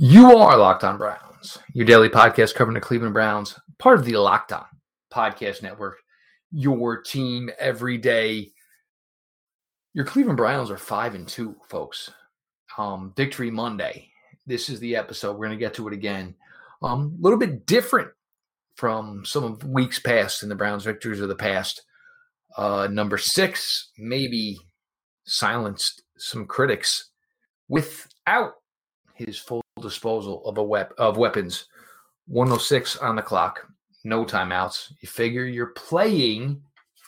You 0.00 0.36
are 0.38 0.56
Locked 0.56 0.82
On 0.82 0.98
Browns, 0.98 1.58
your 1.72 1.86
daily 1.86 2.08
podcast 2.08 2.56
covering 2.56 2.74
the 2.74 2.80
Cleveland 2.80 3.14
Browns, 3.14 3.56
part 3.78 3.96
of 3.96 4.04
the 4.04 4.16
Locked 4.16 4.52
On 4.52 4.64
Podcast 5.12 5.62
Network, 5.62 5.98
your 6.50 7.00
team 7.00 7.48
every 7.60 7.96
day. 7.96 8.50
Your 9.92 10.04
Cleveland 10.04 10.36
Browns 10.36 10.72
are 10.72 10.76
five 10.76 11.14
and 11.14 11.28
two, 11.28 11.54
folks. 11.68 12.10
Um, 12.76 13.12
Victory 13.16 13.52
Monday. 13.52 14.10
This 14.48 14.68
is 14.68 14.80
the 14.80 14.96
episode. 14.96 15.34
We're 15.34 15.46
going 15.46 15.58
to 15.58 15.64
get 15.64 15.74
to 15.74 15.86
it 15.86 15.94
again. 15.94 16.34
Um, 16.82 17.16
a 17.16 17.22
little 17.22 17.38
bit 17.38 17.64
different 17.64 18.08
from 18.74 19.24
some 19.24 19.44
of 19.44 19.62
weeks 19.62 20.00
past 20.00 20.42
in 20.42 20.48
the 20.48 20.56
Browns' 20.56 20.82
victories 20.82 21.20
of 21.20 21.28
the 21.28 21.36
past. 21.36 21.82
Uh, 22.56 22.88
number 22.90 23.16
six 23.16 23.92
maybe 23.96 24.58
silenced 25.24 26.02
some 26.18 26.46
critics 26.46 27.10
without 27.68 28.54
his 29.14 29.38
full 29.38 29.62
disposal 29.80 30.44
of 30.44 30.58
a 30.58 30.62
wep- 30.62 30.94
of 30.98 31.16
weapons. 31.16 31.66
106 32.26 32.96
on 32.98 33.16
the 33.16 33.22
clock, 33.22 33.66
no 34.04 34.24
timeouts. 34.24 34.92
You 35.00 35.08
figure 35.08 35.44
you're 35.44 35.68
playing 35.68 36.62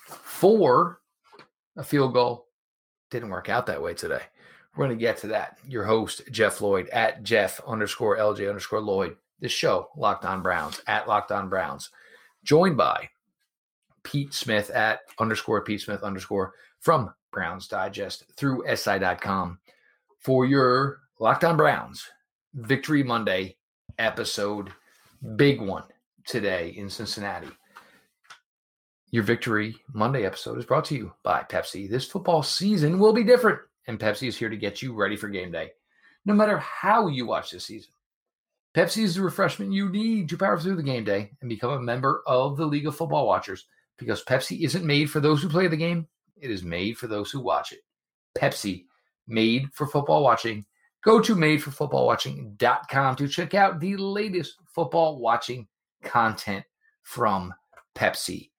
for 0.07 1.01
a 1.77 1.85
field 1.85 2.15
goal. 2.15 2.47
Didn't 3.11 3.31
work 3.31 3.49
out 3.49 3.67
that 3.67 3.83
way 3.83 3.95
today. 3.95 4.23
We're 4.75 4.87
going 4.87 4.99
to 4.99 5.03
get 5.03 5.17
to 5.19 5.27
that. 5.29 5.59
Your 5.67 5.85
host, 5.85 6.23
Jeff 6.31 6.61
Lloyd, 6.61 6.89
at 6.91 7.23
Jeff 7.23 7.61
underscore 7.67 8.19
LJ 8.19 8.49
underscore 8.49 8.81
Lloyd. 8.81 9.17
This 9.41 9.53
show, 9.53 9.89
Locked 9.97 10.25
On 10.25 10.43
Browns, 10.43 10.81
at 10.87 11.09
Locked 11.09 11.33
On 11.33 11.49
Browns. 11.49 11.91
Joined 12.45 12.77
by 12.77 13.09
Pete 14.03 14.33
Smith 14.33 14.71
at 14.71 15.01
underscore 15.19 15.63
Pete 15.63 15.81
Smith 15.81 16.03
underscore 16.03 16.53
from 16.81 17.13
Browns 17.33 17.69
Digest 17.69 18.25
through 18.37 18.65
SI.com 18.75 19.59
for 20.21 20.47
your 20.47 21.01
Locked 21.19 21.45
On 21.45 21.57
Browns 21.57 22.07
Victory 22.53 23.03
Monday 23.03 23.57
episode. 23.99 24.71
Big 25.37 25.63
one 25.63 25.85
today 26.27 26.75
in 26.77 26.91
Cincinnati. 26.91 27.49
Your 29.13 29.23
Victory 29.23 29.77
Monday 29.95 30.27
episode 30.27 30.59
is 30.59 30.67
brought 30.67 30.85
to 30.87 30.95
you 30.95 31.15
by 31.23 31.43
Pepsi. 31.43 31.89
This 31.89 32.07
football 32.07 32.43
season 32.43 32.99
will 32.99 33.15
be 33.15 33.25
different, 33.25 33.61
and 33.87 33.99
Pepsi 33.99 34.29
is 34.29 34.37
here 34.37 34.51
to 34.51 34.59
get 34.59 34.83
you 34.83 34.93
ready 34.93 35.17
for 35.17 35.29
game 35.29 35.51
day, 35.51 35.71
no 36.27 36.35
matter 36.35 36.59
how 36.59 37.07
you 37.07 37.25
watch 37.25 37.51
this 37.51 37.65
season. 37.65 37.93
Pepsi 38.75 39.03
is 39.03 39.15
the 39.15 39.23
refreshment 39.23 39.73
you 39.73 39.89
need 39.89 40.29
to 40.29 40.37
power 40.37 40.61
through 40.61 40.77
the 40.77 40.83
game 40.83 41.05
day 41.05 41.31
and 41.41 41.49
become 41.49 41.71
a 41.71 41.81
member 41.81 42.23
of 42.27 42.59
the 42.59 42.67
League 42.67 42.87
of 42.87 42.95
Football 42.95 43.27
Watchers 43.27 43.65
because 43.97 44.23
Pepsi 44.23 44.67
isn't 44.67 44.85
made 44.85 45.11
for 45.11 45.21
those 45.21 45.41
who 45.41 45.49
play 45.49 45.67
the 45.67 45.79
game, 45.79 46.07
it 46.37 46.51
is 46.51 46.63
made 46.63 46.99
for 46.99 47.07
those 47.07 47.31
who 47.31 47.41
watch 47.41 47.73
it. 47.73 47.81
Pepsi, 48.37 48.85
made 49.27 49.73
for 49.73 49.87
football 49.87 50.23
watching. 50.23 50.67
Go 51.07 51.21
to 51.21 51.37
madeforfootballwatching.com 51.37 53.15
to 53.15 53.29
check 53.29 53.55
out 53.55 53.79
the 53.79 53.97
latest 53.97 54.57
football 54.75 55.21
watching 55.21 55.69
content 56.03 56.65
from 57.05 57.55
Pepsi. 57.95 58.51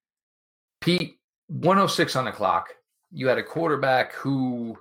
Pete, 0.80 1.20
106 1.48 2.16
on 2.16 2.24
the 2.24 2.32
clock. 2.32 2.70
You 3.12 3.28
had 3.28 3.38
a 3.38 3.44
quarterback 3.44 4.14
who, 4.14 4.78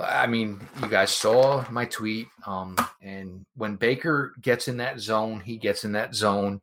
I 0.00 0.28
mean, 0.28 0.60
you 0.80 0.88
guys 0.88 1.10
saw 1.10 1.64
my 1.68 1.84
tweet. 1.84 2.28
Um, 2.46 2.76
and 3.02 3.44
when 3.56 3.74
Baker 3.74 4.32
gets 4.40 4.68
in 4.68 4.76
that 4.76 5.00
zone, 5.00 5.40
he 5.40 5.56
gets 5.56 5.82
in 5.82 5.90
that 5.92 6.14
zone. 6.14 6.60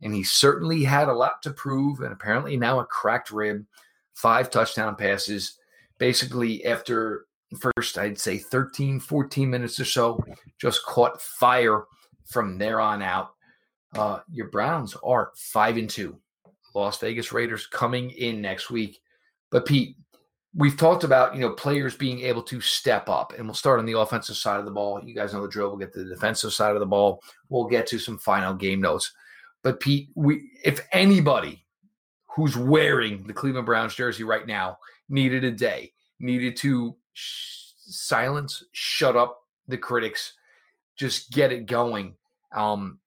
And 0.00 0.14
he 0.14 0.22
certainly 0.22 0.84
had 0.84 1.08
a 1.08 1.12
lot 1.12 1.42
to 1.42 1.50
prove, 1.50 2.02
and 2.02 2.12
apparently 2.12 2.56
now 2.56 2.78
a 2.78 2.86
cracked 2.86 3.32
rib, 3.32 3.66
five 4.14 4.48
touchdown 4.48 4.94
passes. 4.94 5.58
Basically, 5.98 6.64
after 6.64 7.26
first, 7.58 7.98
I'd 7.98 8.18
say 8.18 8.38
13, 8.38 9.00
14 9.00 9.50
minutes 9.50 9.78
or 9.78 9.84
so, 9.84 10.24
just 10.58 10.84
caught 10.84 11.20
fire 11.20 11.84
from 12.24 12.58
there 12.58 12.80
on 12.80 13.02
out. 13.02 13.34
Uh, 13.94 14.20
your 14.30 14.48
Browns 14.48 14.96
are 15.04 15.32
five 15.36 15.76
and 15.76 15.88
two. 15.88 16.18
Las 16.74 16.98
Vegas 16.98 17.32
Raiders 17.32 17.66
coming 17.66 18.10
in 18.10 18.40
next 18.40 18.70
week. 18.70 19.00
But 19.50 19.66
Pete, 19.66 19.96
we've 20.54 20.76
talked 20.76 21.04
about 21.04 21.34
you 21.34 21.40
know 21.40 21.50
players 21.50 21.96
being 21.96 22.20
able 22.20 22.42
to 22.44 22.60
step 22.60 23.08
up, 23.08 23.34
and 23.36 23.46
we'll 23.46 23.54
start 23.54 23.78
on 23.78 23.86
the 23.86 23.98
offensive 23.98 24.36
side 24.36 24.58
of 24.58 24.64
the 24.64 24.70
ball. 24.70 25.00
You 25.04 25.14
guys 25.14 25.34
know 25.34 25.42
the 25.42 25.48
drill. 25.48 25.68
We'll 25.68 25.78
get 25.78 25.92
to 25.94 26.04
the 26.04 26.14
defensive 26.14 26.52
side 26.52 26.74
of 26.74 26.80
the 26.80 26.86
ball. 26.86 27.22
We'll 27.48 27.66
get 27.66 27.86
to 27.88 27.98
some 27.98 28.18
final 28.18 28.54
game 28.54 28.80
notes. 28.80 29.12
But 29.62 29.80
Pete, 29.80 30.08
we 30.14 30.50
if 30.64 30.86
anybody 30.92 31.64
who's 32.34 32.56
wearing 32.56 33.26
the 33.26 33.34
Cleveland 33.34 33.66
Browns 33.66 33.94
jersey 33.94 34.24
right 34.24 34.46
now 34.46 34.78
needed 35.08 35.44
a 35.44 35.50
day, 35.50 35.92
needed 36.18 36.56
to 36.56 36.96
sh- 37.12 37.72
silence, 37.76 38.64
shut 38.72 39.16
up 39.16 39.42
the 39.68 39.78
critics, 39.78 40.34
just 40.96 41.30
get 41.30 41.52
it 41.52 41.66
going. 41.66 42.14
Um, 42.54 42.98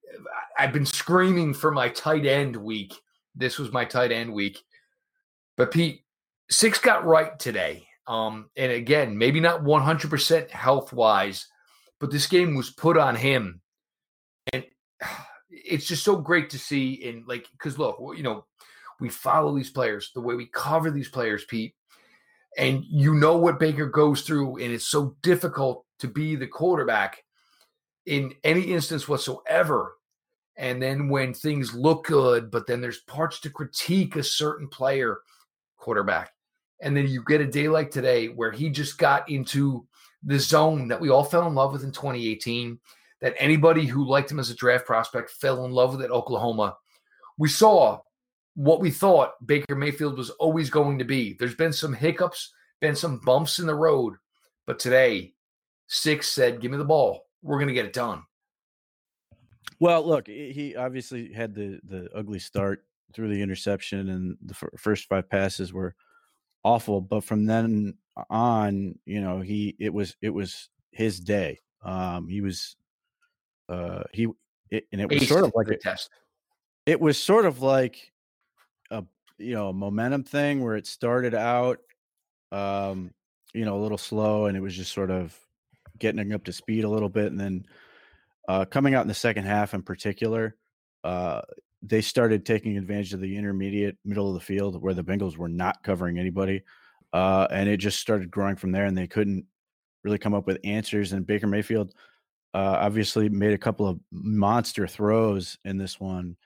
I've 0.58 0.72
been 0.72 0.86
screaming 0.86 1.54
for 1.54 1.70
my 1.70 1.88
tight 1.88 2.26
end 2.26 2.56
week. 2.56 2.94
This 3.34 3.58
was 3.58 3.72
my 3.72 3.84
tight 3.84 4.12
end 4.12 4.32
week. 4.32 4.62
But 5.56 5.70
Pete, 5.70 6.04
six 6.50 6.78
got 6.78 7.04
right 7.04 7.38
today. 7.38 7.86
Um, 8.06 8.50
and 8.56 8.72
again, 8.72 9.16
maybe 9.18 9.40
not 9.40 9.64
100% 9.64 10.50
health 10.50 10.92
wise, 10.92 11.46
but 11.98 12.10
this 12.10 12.26
game 12.26 12.54
was 12.54 12.70
put 12.70 12.96
on 12.96 13.16
him. 13.16 13.60
And 14.52 14.64
it's 15.50 15.86
just 15.86 16.04
so 16.04 16.16
great 16.16 16.50
to 16.50 16.58
see 16.58 17.08
And 17.08 17.26
like, 17.26 17.48
because 17.52 17.78
look, 17.78 17.98
you 18.16 18.22
know, 18.22 18.44
we 19.00 19.08
follow 19.08 19.54
these 19.54 19.70
players, 19.70 20.10
the 20.14 20.20
way 20.20 20.34
we 20.34 20.46
cover 20.46 20.90
these 20.90 21.08
players, 21.08 21.44
Pete, 21.44 21.74
and 22.56 22.84
you 22.88 23.14
know 23.14 23.36
what 23.36 23.58
Baker 23.58 23.86
goes 23.86 24.22
through, 24.22 24.56
and 24.56 24.72
it's 24.72 24.88
so 24.88 25.16
difficult 25.22 25.84
to 25.98 26.08
be 26.08 26.36
the 26.36 26.46
quarterback 26.46 27.22
in 28.06 28.34
any 28.44 28.62
instance 28.62 29.08
whatsoever. 29.08 29.96
And 30.56 30.80
then 30.80 31.08
when 31.08 31.34
things 31.34 31.74
look 31.74 32.06
good, 32.06 32.50
but 32.50 32.66
then 32.66 32.80
there's 32.80 33.00
parts 33.00 33.40
to 33.40 33.50
critique 33.50 34.16
a 34.16 34.22
certain 34.22 34.68
player, 34.68 35.18
quarterback. 35.76 36.32
And 36.80 36.96
then 36.96 37.08
you 37.08 37.22
get 37.24 37.42
a 37.42 37.46
day 37.46 37.68
like 37.68 37.90
today 37.90 38.28
where 38.28 38.52
he 38.52 38.70
just 38.70 38.96
got 38.96 39.28
into 39.28 39.86
the 40.22 40.38
zone 40.38 40.88
that 40.88 41.00
we 41.00 41.10
all 41.10 41.24
fell 41.24 41.46
in 41.46 41.54
love 41.54 41.72
with 41.72 41.84
in 41.84 41.92
2018, 41.92 42.78
that 43.20 43.34
anybody 43.38 43.84
who 43.84 44.08
liked 44.08 44.30
him 44.30 44.40
as 44.40 44.50
a 44.50 44.54
draft 44.54 44.86
prospect 44.86 45.30
fell 45.30 45.64
in 45.64 45.72
love 45.72 45.92
with 45.92 46.04
at 46.04 46.10
Oklahoma. 46.10 46.76
We 47.38 47.48
saw 47.48 48.00
what 48.56 48.80
we 48.80 48.90
thought 48.90 49.46
Baker 49.46 49.76
Mayfield 49.76 50.16
was 50.16 50.30
always 50.30 50.70
going 50.70 50.98
to 50.98 51.04
be. 51.04 51.36
There's 51.38 51.54
been 51.54 51.72
some 51.72 51.92
hiccups, 51.92 52.52
been 52.80 52.96
some 52.96 53.20
bumps 53.24 53.58
in 53.58 53.66
the 53.66 53.74
road, 53.74 54.14
but 54.66 54.78
today, 54.78 55.34
Six 55.86 56.32
said, 56.32 56.60
"Give 56.60 56.72
me 56.72 56.78
the 56.78 56.84
ball. 56.84 57.26
We're 57.42 57.58
going 57.58 57.68
to 57.68 57.74
get 57.74 57.86
it 57.86 57.92
done." 57.92 58.24
Well, 59.78 60.04
look, 60.04 60.26
he 60.26 60.74
obviously 60.74 61.32
had 61.32 61.54
the 61.54 61.78
the 61.84 62.08
ugly 62.14 62.38
start 62.38 62.84
through 63.12 63.28
the 63.28 63.42
interception, 63.42 64.08
and 64.08 64.36
the 64.42 64.54
f- 64.54 64.80
first 64.80 65.06
five 65.06 65.28
passes 65.28 65.72
were 65.72 65.94
awful. 66.64 67.00
But 67.00 67.24
from 67.24 67.44
then 67.44 67.94
on, 68.30 68.98
you 69.04 69.20
know, 69.20 69.42
he 69.42 69.76
it 69.78 69.92
was 69.92 70.16
it 70.22 70.30
was 70.30 70.70
his 70.92 71.20
day. 71.20 71.60
Um, 71.82 72.26
he 72.26 72.40
was, 72.40 72.74
uh, 73.68 74.02
he 74.12 74.28
it, 74.70 74.86
and 74.92 75.00
it 75.02 75.10
was 75.10 75.22
Aced 75.22 75.28
sort 75.28 75.44
of 75.44 75.52
like 75.54 75.68
a, 75.68 75.76
test. 75.76 76.10
it 76.86 77.00
was 77.00 77.22
sort 77.22 77.44
of 77.44 77.60
like 77.60 78.12
you 79.38 79.54
know 79.54 79.72
momentum 79.72 80.24
thing 80.24 80.62
where 80.62 80.76
it 80.76 80.86
started 80.86 81.34
out 81.34 81.78
um 82.52 83.10
you 83.54 83.64
know 83.64 83.76
a 83.76 83.82
little 83.82 83.98
slow 83.98 84.46
and 84.46 84.56
it 84.56 84.60
was 84.60 84.74
just 84.74 84.92
sort 84.92 85.10
of 85.10 85.38
getting 85.98 86.32
up 86.32 86.44
to 86.44 86.52
speed 86.52 86.84
a 86.84 86.88
little 86.88 87.08
bit 87.08 87.26
and 87.26 87.40
then 87.40 87.66
uh 88.48 88.64
coming 88.64 88.94
out 88.94 89.02
in 89.02 89.08
the 89.08 89.14
second 89.14 89.44
half 89.44 89.74
in 89.74 89.82
particular 89.82 90.56
uh 91.04 91.40
they 91.82 92.00
started 92.00 92.44
taking 92.44 92.76
advantage 92.76 93.12
of 93.12 93.20
the 93.20 93.36
intermediate 93.36 93.96
middle 94.04 94.28
of 94.28 94.34
the 94.34 94.40
field 94.40 94.80
where 94.80 94.94
the 94.94 95.04
Bengals 95.04 95.36
were 95.36 95.48
not 95.48 95.82
covering 95.82 96.18
anybody 96.18 96.62
uh 97.12 97.46
and 97.50 97.68
it 97.68 97.78
just 97.78 98.00
started 98.00 98.30
growing 98.30 98.56
from 98.56 98.72
there 98.72 98.84
and 98.84 98.96
they 98.96 99.06
couldn't 99.06 99.44
really 100.02 100.18
come 100.18 100.34
up 100.34 100.46
with 100.46 100.60
answers. 100.62 101.12
And 101.12 101.26
Baker 101.26 101.46
Mayfield 101.46 101.92
uh 102.54 102.78
obviously 102.80 103.28
made 103.28 103.52
a 103.52 103.58
couple 103.58 103.86
of 103.86 104.00
monster 104.10 104.86
throws 104.86 105.58
in 105.64 105.76
this 105.76 106.00
one 106.00 106.36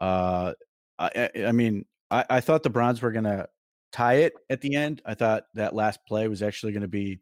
uh 0.00 0.52
I, 0.98 1.30
I 1.46 1.52
mean, 1.52 1.84
I, 2.10 2.24
I 2.30 2.40
thought 2.40 2.62
the 2.62 2.70
Browns 2.70 3.02
were 3.02 3.12
going 3.12 3.24
to 3.24 3.48
tie 3.92 4.14
it 4.14 4.34
at 4.50 4.60
the 4.60 4.74
end. 4.74 5.02
I 5.04 5.14
thought 5.14 5.44
that 5.54 5.74
last 5.74 6.00
play 6.06 6.28
was 6.28 6.42
actually 6.42 6.72
going 6.72 6.82
to 6.82 6.88
be 6.88 7.20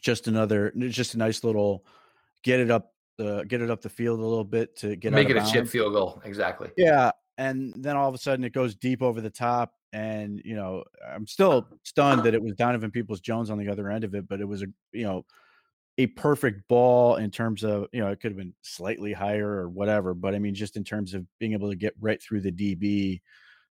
just 0.00 0.28
another, 0.28 0.72
just 0.76 1.14
a 1.14 1.18
nice 1.18 1.44
little 1.44 1.84
get 2.42 2.60
it 2.60 2.70
up, 2.70 2.92
uh, 3.18 3.42
get 3.42 3.60
it 3.60 3.70
up 3.70 3.80
the 3.80 3.88
field 3.88 4.20
a 4.20 4.22
little 4.22 4.44
bit 4.44 4.76
to 4.78 4.96
get 4.96 5.12
Make 5.12 5.30
it 5.30 5.36
a 5.36 5.44
chip 5.50 5.66
field 5.66 5.92
goal. 5.94 6.20
Exactly. 6.24 6.70
Yeah, 6.76 7.10
and 7.38 7.74
then 7.76 7.96
all 7.96 8.08
of 8.08 8.14
a 8.14 8.18
sudden 8.18 8.44
it 8.44 8.52
goes 8.52 8.74
deep 8.74 9.02
over 9.02 9.20
the 9.20 9.30
top, 9.30 9.72
and 9.92 10.40
you 10.44 10.54
know 10.54 10.84
I'm 11.06 11.26
still 11.26 11.68
stunned 11.82 12.22
that 12.24 12.34
it 12.34 12.42
was 12.42 12.54
Donovan 12.54 12.90
Peoples 12.90 13.20
Jones 13.20 13.50
on 13.50 13.58
the 13.58 13.68
other 13.68 13.90
end 13.90 14.04
of 14.04 14.14
it, 14.14 14.28
but 14.28 14.40
it 14.40 14.46
was 14.46 14.62
a 14.62 14.66
you 14.92 15.04
know 15.04 15.24
a 15.98 16.06
perfect 16.08 16.66
ball 16.68 17.16
in 17.16 17.30
terms 17.30 17.64
of 17.64 17.86
you 17.92 18.00
know 18.00 18.08
it 18.08 18.20
could 18.20 18.32
have 18.32 18.38
been 18.38 18.54
slightly 18.62 19.12
higher 19.12 19.48
or 19.48 19.68
whatever, 19.68 20.14
but 20.14 20.34
I 20.34 20.38
mean 20.38 20.54
just 20.54 20.76
in 20.76 20.84
terms 20.84 21.14
of 21.14 21.24
being 21.38 21.52
able 21.52 21.70
to 21.70 21.76
get 21.76 21.94
right 22.00 22.22
through 22.22 22.42
the 22.42 22.52
DB. 22.52 23.20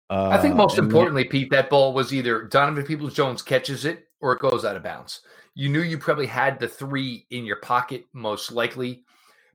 Uh, 0.09 0.29
I 0.29 0.37
think 0.39 0.55
most 0.55 0.77
and 0.77 0.85
then- 0.85 0.91
importantly, 0.91 1.23
Pete, 1.23 1.49
that 1.51 1.69
ball 1.69 1.93
was 1.93 2.13
either 2.13 2.43
Donovan 2.43 2.85
Peoples 2.85 3.13
Jones 3.13 3.41
catches 3.41 3.85
it 3.85 4.07
or 4.21 4.33
it 4.33 4.39
goes 4.39 4.65
out 4.65 4.75
of 4.75 4.83
bounds. 4.83 5.21
You 5.55 5.69
knew 5.69 5.81
you 5.81 5.97
probably 5.97 6.27
had 6.27 6.59
the 6.59 6.67
three 6.67 7.25
in 7.29 7.45
your 7.45 7.55
pocket, 7.57 8.05
most 8.13 8.51
likely. 8.51 9.03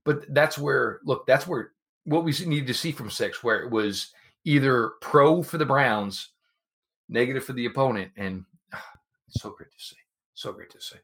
But 0.05 0.33
that's 0.35 0.57
where 0.59 1.01
look, 1.05 1.27
that's 1.27 1.47
where 1.47 1.73
what 2.05 2.25
we 2.25 2.33
needed 2.47 2.67
to 2.69 2.75
see 2.75 2.91
from 2.91 3.11
six, 3.11 3.45
where 3.45 3.61
it 3.61 3.71
was 3.71 4.13
either 4.45 4.93
pro 5.01 5.43
for 5.43 5.59
the 5.59 5.67
Browns, 5.67 6.31
negative 7.09 7.45
for 7.45 7.53
the 7.53 7.67
opponent, 7.67 8.11
and 8.17 8.45
so 9.29 9.51
great 9.51 9.71
to 9.71 9.79
see. 9.79 9.97
So 10.35 10.53
great 10.53 10.71
to 10.71 10.81
see. 10.81 10.97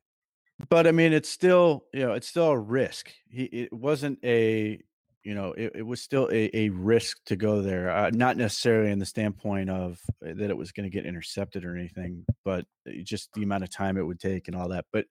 But 0.70 0.86
I 0.86 0.92
mean, 0.92 1.12
it's 1.12 1.28
still 1.28 1.84
you 1.92 2.06
know 2.06 2.14
it's 2.14 2.26
still 2.26 2.48
a 2.48 2.58
risk. 2.58 3.12
He 3.28 3.44
it 3.44 3.72
wasn't 3.72 4.18
a 4.24 4.80
you 5.26 5.34
know 5.34 5.52
it, 5.54 5.72
it 5.74 5.82
was 5.82 6.00
still 6.00 6.28
a, 6.30 6.56
a 6.56 6.68
risk 6.68 7.18
to 7.26 7.34
go 7.34 7.60
there. 7.60 7.90
Uh, 7.90 8.10
not 8.14 8.36
necessarily 8.36 8.92
in 8.92 9.00
the 9.00 9.04
standpoint 9.04 9.68
of 9.68 9.98
uh, 10.24 10.32
that 10.36 10.50
it 10.50 10.56
was 10.56 10.70
going 10.70 10.88
to 10.88 10.96
get 10.96 11.04
intercepted 11.04 11.64
or 11.64 11.76
anything, 11.76 12.24
but 12.44 12.64
uh, 12.88 12.92
just 13.02 13.32
the 13.32 13.42
amount 13.42 13.64
of 13.64 13.70
time 13.70 13.96
it 13.96 14.06
would 14.06 14.20
take 14.20 14.46
and 14.46 14.56
all 14.56 14.68
that. 14.68 14.84
But 14.92 15.06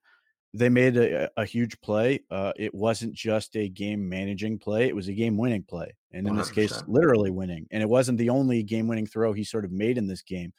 they 0.54 0.70
made 0.70 0.96
a, 0.96 1.28
a 1.36 1.44
huge 1.44 1.78
play. 1.82 2.20
Uh, 2.30 2.54
it 2.56 2.74
wasn't 2.74 3.12
just 3.12 3.56
a 3.56 3.68
game 3.68 4.08
managing 4.08 4.58
play; 4.58 4.88
it 4.88 4.96
was 4.96 5.08
a 5.08 5.12
game 5.12 5.36
winning 5.36 5.64
play, 5.64 5.94
and 6.12 6.26
in 6.26 6.32
100%. 6.32 6.38
this 6.38 6.50
case, 6.50 6.82
literally 6.86 7.30
winning. 7.30 7.66
And 7.70 7.82
it 7.82 7.88
wasn't 7.88 8.16
the 8.16 8.30
only 8.30 8.62
game 8.62 8.88
winning 8.88 9.06
throw 9.06 9.34
he 9.34 9.44
sort 9.44 9.66
of 9.66 9.70
made 9.70 9.98
in 9.98 10.06
this 10.06 10.22
game. 10.22 10.54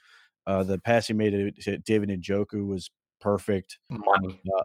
Uh, 0.46 0.62
the 0.62 0.78
pass 0.78 1.08
he 1.08 1.14
made 1.14 1.56
to 1.62 1.78
David 1.80 2.10
Njoku 2.10 2.68
was 2.68 2.92
perfect. 3.20 3.80
Money. 3.90 4.40
Uh, 4.56 4.64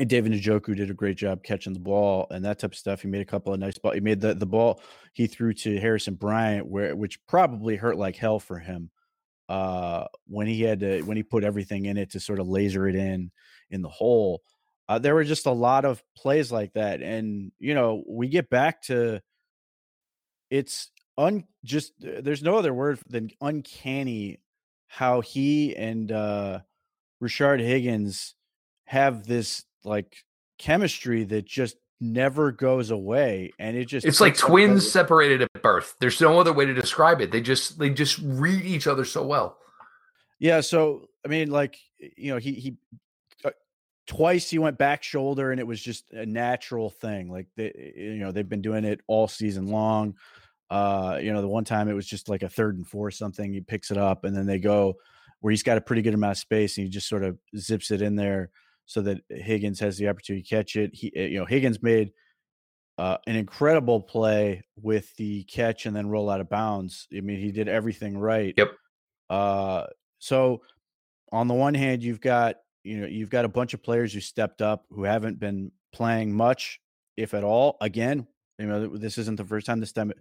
and 0.00 0.08
David 0.08 0.32
Njoku 0.32 0.74
did 0.74 0.90
a 0.90 0.94
great 0.94 1.18
job 1.18 1.42
catching 1.42 1.74
the 1.74 1.78
ball 1.78 2.26
and 2.30 2.42
that 2.42 2.58
type 2.58 2.72
of 2.72 2.78
stuff. 2.78 3.02
He 3.02 3.08
made 3.08 3.20
a 3.20 3.26
couple 3.26 3.52
of 3.52 3.60
nice 3.60 3.76
ball. 3.76 3.92
He 3.92 4.00
made 4.00 4.18
the, 4.18 4.34
the 4.34 4.46
ball 4.46 4.80
he 5.12 5.26
threw 5.26 5.52
to 5.54 5.78
Harrison 5.78 6.14
Bryant, 6.14 6.66
where 6.66 6.96
which 6.96 7.24
probably 7.26 7.76
hurt 7.76 7.98
like 7.98 8.16
hell 8.16 8.40
for 8.40 8.58
him. 8.58 8.90
Uh, 9.50 10.06
when 10.26 10.46
he 10.46 10.62
had 10.62 10.80
to 10.80 11.02
when 11.02 11.18
he 11.18 11.22
put 11.22 11.44
everything 11.44 11.84
in 11.84 11.98
it 11.98 12.10
to 12.12 12.20
sort 12.20 12.40
of 12.40 12.48
laser 12.48 12.88
it 12.88 12.94
in 12.94 13.30
in 13.68 13.82
the 13.82 13.88
hole. 13.90 14.40
Uh, 14.88 14.98
there 14.98 15.14
were 15.14 15.22
just 15.22 15.46
a 15.46 15.52
lot 15.52 15.84
of 15.84 16.02
plays 16.16 16.50
like 16.50 16.72
that, 16.72 17.02
and 17.02 17.52
you 17.58 17.74
know 17.74 18.02
we 18.08 18.28
get 18.28 18.48
back 18.48 18.80
to 18.80 19.20
it's 20.48 20.90
un 21.18 21.44
just 21.62 21.92
there's 21.98 22.42
no 22.42 22.56
other 22.56 22.72
word 22.72 22.98
than 23.06 23.28
uncanny 23.42 24.40
how 24.86 25.20
he 25.20 25.76
and 25.76 26.10
uh 26.10 26.60
Rashard 27.22 27.60
Higgins 27.60 28.34
have 28.84 29.26
this 29.26 29.64
like 29.84 30.24
chemistry 30.58 31.24
that 31.24 31.44
just 31.44 31.76
never 32.00 32.50
goes 32.50 32.90
away 32.90 33.52
and 33.58 33.76
it 33.76 33.84
just 33.84 34.06
it's 34.06 34.20
like 34.20 34.36
twins 34.36 34.90
separated 34.90 35.42
at 35.42 35.62
birth. 35.62 35.94
There's 36.00 36.20
no 36.20 36.40
other 36.40 36.52
way 36.52 36.64
to 36.64 36.72
describe 36.72 37.20
it. 37.20 37.30
They 37.30 37.42
just 37.42 37.78
they 37.78 37.90
just 37.90 38.18
read 38.22 38.64
each 38.64 38.86
other 38.86 39.04
so 39.04 39.24
well. 39.26 39.58
Yeah 40.38 40.60
so 40.60 41.06
i 41.24 41.28
mean 41.28 41.50
like 41.50 41.76
you 41.98 42.32
know 42.32 42.38
he 42.38 42.52
he 42.52 42.76
uh, 43.44 43.50
twice 44.06 44.48
he 44.48 44.58
went 44.58 44.78
back 44.78 45.02
shoulder 45.02 45.50
and 45.50 45.60
it 45.60 45.66
was 45.66 45.82
just 45.82 46.10
a 46.12 46.24
natural 46.24 46.88
thing 46.88 47.30
like 47.30 47.46
they 47.56 47.92
you 47.94 48.16
know 48.16 48.32
they've 48.32 48.48
been 48.48 48.62
doing 48.62 48.84
it 48.84 49.00
all 49.06 49.28
season 49.28 49.66
long. 49.66 50.14
Uh 50.70 51.18
you 51.20 51.32
know 51.32 51.42
the 51.42 51.48
one 51.48 51.64
time 51.64 51.88
it 51.88 51.94
was 51.94 52.06
just 52.06 52.30
like 52.30 52.42
a 52.42 52.48
third 52.48 52.76
and 52.76 52.86
four 52.86 53.10
something 53.10 53.52
he 53.52 53.60
picks 53.60 53.90
it 53.90 53.98
up 53.98 54.24
and 54.24 54.34
then 54.34 54.46
they 54.46 54.58
go 54.58 54.94
where 55.40 55.50
he's 55.50 55.62
got 55.62 55.76
a 55.76 55.82
pretty 55.82 56.02
good 56.02 56.14
amount 56.14 56.32
of 56.32 56.38
space 56.38 56.78
and 56.78 56.84
he 56.84 56.90
just 56.90 57.08
sort 57.08 57.24
of 57.24 57.36
zips 57.56 57.90
it 57.90 58.00
in 58.00 58.16
there 58.16 58.50
so 58.90 59.00
that 59.02 59.20
Higgins 59.28 59.78
has 59.78 59.98
the 59.98 60.08
opportunity 60.08 60.42
to 60.42 60.48
catch 60.48 60.74
it. 60.74 60.90
He, 60.92 61.12
eh, 61.14 61.26
you 61.26 61.38
know, 61.38 61.44
Higgins 61.44 61.80
made 61.80 62.10
uh, 62.98 63.18
an 63.28 63.36
incredible 63.36 64.00
play 64.00 64.64
with 64.74 65.14
the 65.14 65.44
catch 65.44 65.86
and 65.86 65.94
then 65.94 66.08
roll 66.08 66.28
out 66.28 66.40
of 66.40 66.50
bounds. 66.50 67.06
I 67.16 67.20
mean, 67.20 67.38
he 67.38 67.52
did 67.52 67.68
everything 67.68 68.18
right. 68.18 68.52
Yep. 68.56 68.72
Uh, 69.30 69.86
so 70.18 70.62
on 71.30 71.46
the 71.46 71.54
one 71.54 71.72
hand, 71.72 72.02
you've 72.02 72.20
got 72.20 72.56
you 72.82 72.98
know 73.00 73.06
you've 73.06 73.30
got 73.30 73.44
a 73.44 73.48
bunch 73.48 73.74
of 73.74 73.82
players 73.84 74.12
who 74.12 74.18
stepped 74.18 74.60
up 74.60 74.86
who 74.90 75.04
haven't 75.04 75.38
been 75.38 75.70
playing 75.92 76.32
much, 76.32 76.80
if 77.16 77.32
at 77.32 77.44
all. 77.44 77.76
Again, 77.80 78.26
you 78.58 78.66
know 78.66 78.88
this 78.96 79.18
isn't 79.18 79.36
the 79.36 79.44
first 79.44 79.66
time 79.66 79.78
this 79.78 79.92
time 79.92 80.12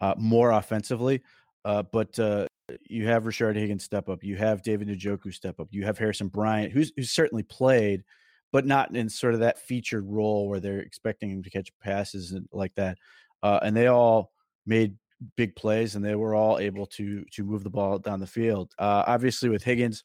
uh, 0.00 0.14
more 0.18 0.50
offensively, 0.50 1.22
uh, 1.64 1.84
but 1.84 2.18
uh, 2.18 2.47
you 2.88 3.06
have 3.06 3.24
Rashard 3.24 3.56
Higgins 3.56 3.84
step 3.84 4.08
up. 4.08 4.22
You 4.22 4.36
have 4.36 4.62
David 4.62 4.88
Njoku 4.88 5.32
step 5.32 5.60
up. 5.60 5.68
You 5.70 5.84
have 5.84 5.98
Harrison 5.98 6.28
Bryant, 6.28 6.72
who's 6.72 6.92
who's 6.96 7.10
certainly 7.10 7.42
played, 7.42 8.04
but 8.52 8.66
not 8.66 8.94
in 8.94 9.08
sort 9.08 9.34
of 9.34 9.40
that 9.40 9.58
featured 9.58 10.04
role 10.06 10.48
where 10.48 10.60
they're 10.60 10.80
expecting 10.80 11.30
him 11.30 11.42
to 11.42 11.50
catch 11.50 11.70
passes 11.80 12.32
and 12.32 12.48
like 12.52 12.74
that. 12.76 12.98
Uh, 13.42 13.60
and 13.62 13.76
they 13.76 13.86
all 13.86 14.32
made 14.66 14.96
big 15.36 15.56
plays, 15.56 15.94
and 15.94 16.04
they 16.04 16.14
were 16.14 16.34
all 16.34 16.58
able 16.58 16.86
to 16.86 17.24
to 17.32 17.44
move 17.44 17.64
the 17.64 17.70
ball 17.70 17.98
down 17.98 18.20
the 18.20 18.26
field. 18.26 18.72
Uh, 18.78 19.04
obviously, 19.06 19.48
with 19.48 19.64
Higgins, 19.64 20.04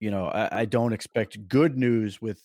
you 0.00 0.10
know, 0.10 0.26
I, 0.26 0.60
I 0.60 0.64
don't 0.64 0.92
expect 0.92 1.48
good 1.48 1.76
news 1.76 2.20
with 2.20 2.40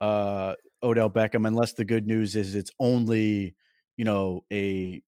uh, 0.00 0.54
Odell 0.82 1.10
Beckham 1.10 1.46
unless 1.46 1.72
the 1.74 1.84
good 1.84 2.06
news 2.06 2.36
is 2.36 2.54
it's 2.54 2.72
only 2.80 3.54
you 3.96 4.04
know 4.04 4.44
a 4.52 5.02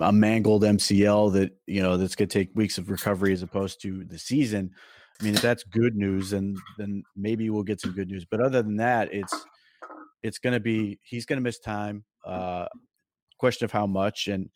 a 0.00 0.12
mangled 0.12 0.62
MCL 0.62 1.32
that 1.34 1.52
you 1.66 1.82
know 1.82 1.96
that's 1.96 2.14
going 2.14 2.28
to 2.28 2.38
take 2.38 2.50
weeks 2.54 2.78
of 2.78 2.90
recovery 2.90 3.32
as 3.32 3.42
opposed 3.42 3.80
to 3.82 4.04
the 4.04 4.18
season. 4.18 4.70
I 5.20 5.24
mean, 5.24 5.34
if 5.34 5.42
that's 5.42 5.64
good 5.64 5.96
news, 5.96 6.30
then 6.30 6.56
then 6.78 7.02
maybe 7.16 7.50
we'll 7.50 7.62
get 7.62 7.80
some 7.80 7.92
good 7.92 8.08
news. 8.08 8.24
But 8.30 8.40
other 8.40 8.62
than 8.62 8.76
that, 8.76 9.12
it's 9.12 9.34
it's 10.22 10.38
going 10.38 10.54
to 10.54 10.60
be 10.60 10.98
he's 11.02 11.26
going 11.26 11.38
to 11.38 11.42
miss 11.42 11.58
time. 11.58 12.04
Uh, 12.24 12.66
question 13.38 13.64
of 13.64 13.72
how 13.72 13.86
much, 13.86 14.28
and 14.28 14.50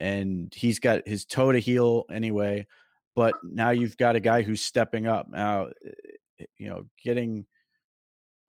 and 0.00 0.52
he's 0.54 0.78
got 0.78 1.06
his 1.06 1.24
toe 1.24 1.52
to 1.52 1.58
heal 1.58 2.04
anyway. 2.10 2.66
But 3.14 3.34
now 3.44 3.70
you've 3.70 3.96
got 3.96 4.16
a 4.16 4.20
guy 4.20 4.42
who's 4.42 4.62
stepping 4.62 5.06
up. 5.06 5.28
Now, 5.30 5.68
eh, 5.86 6.44
you 6.58 6.68
know, 6.68 6.82
getting 7.02 7.46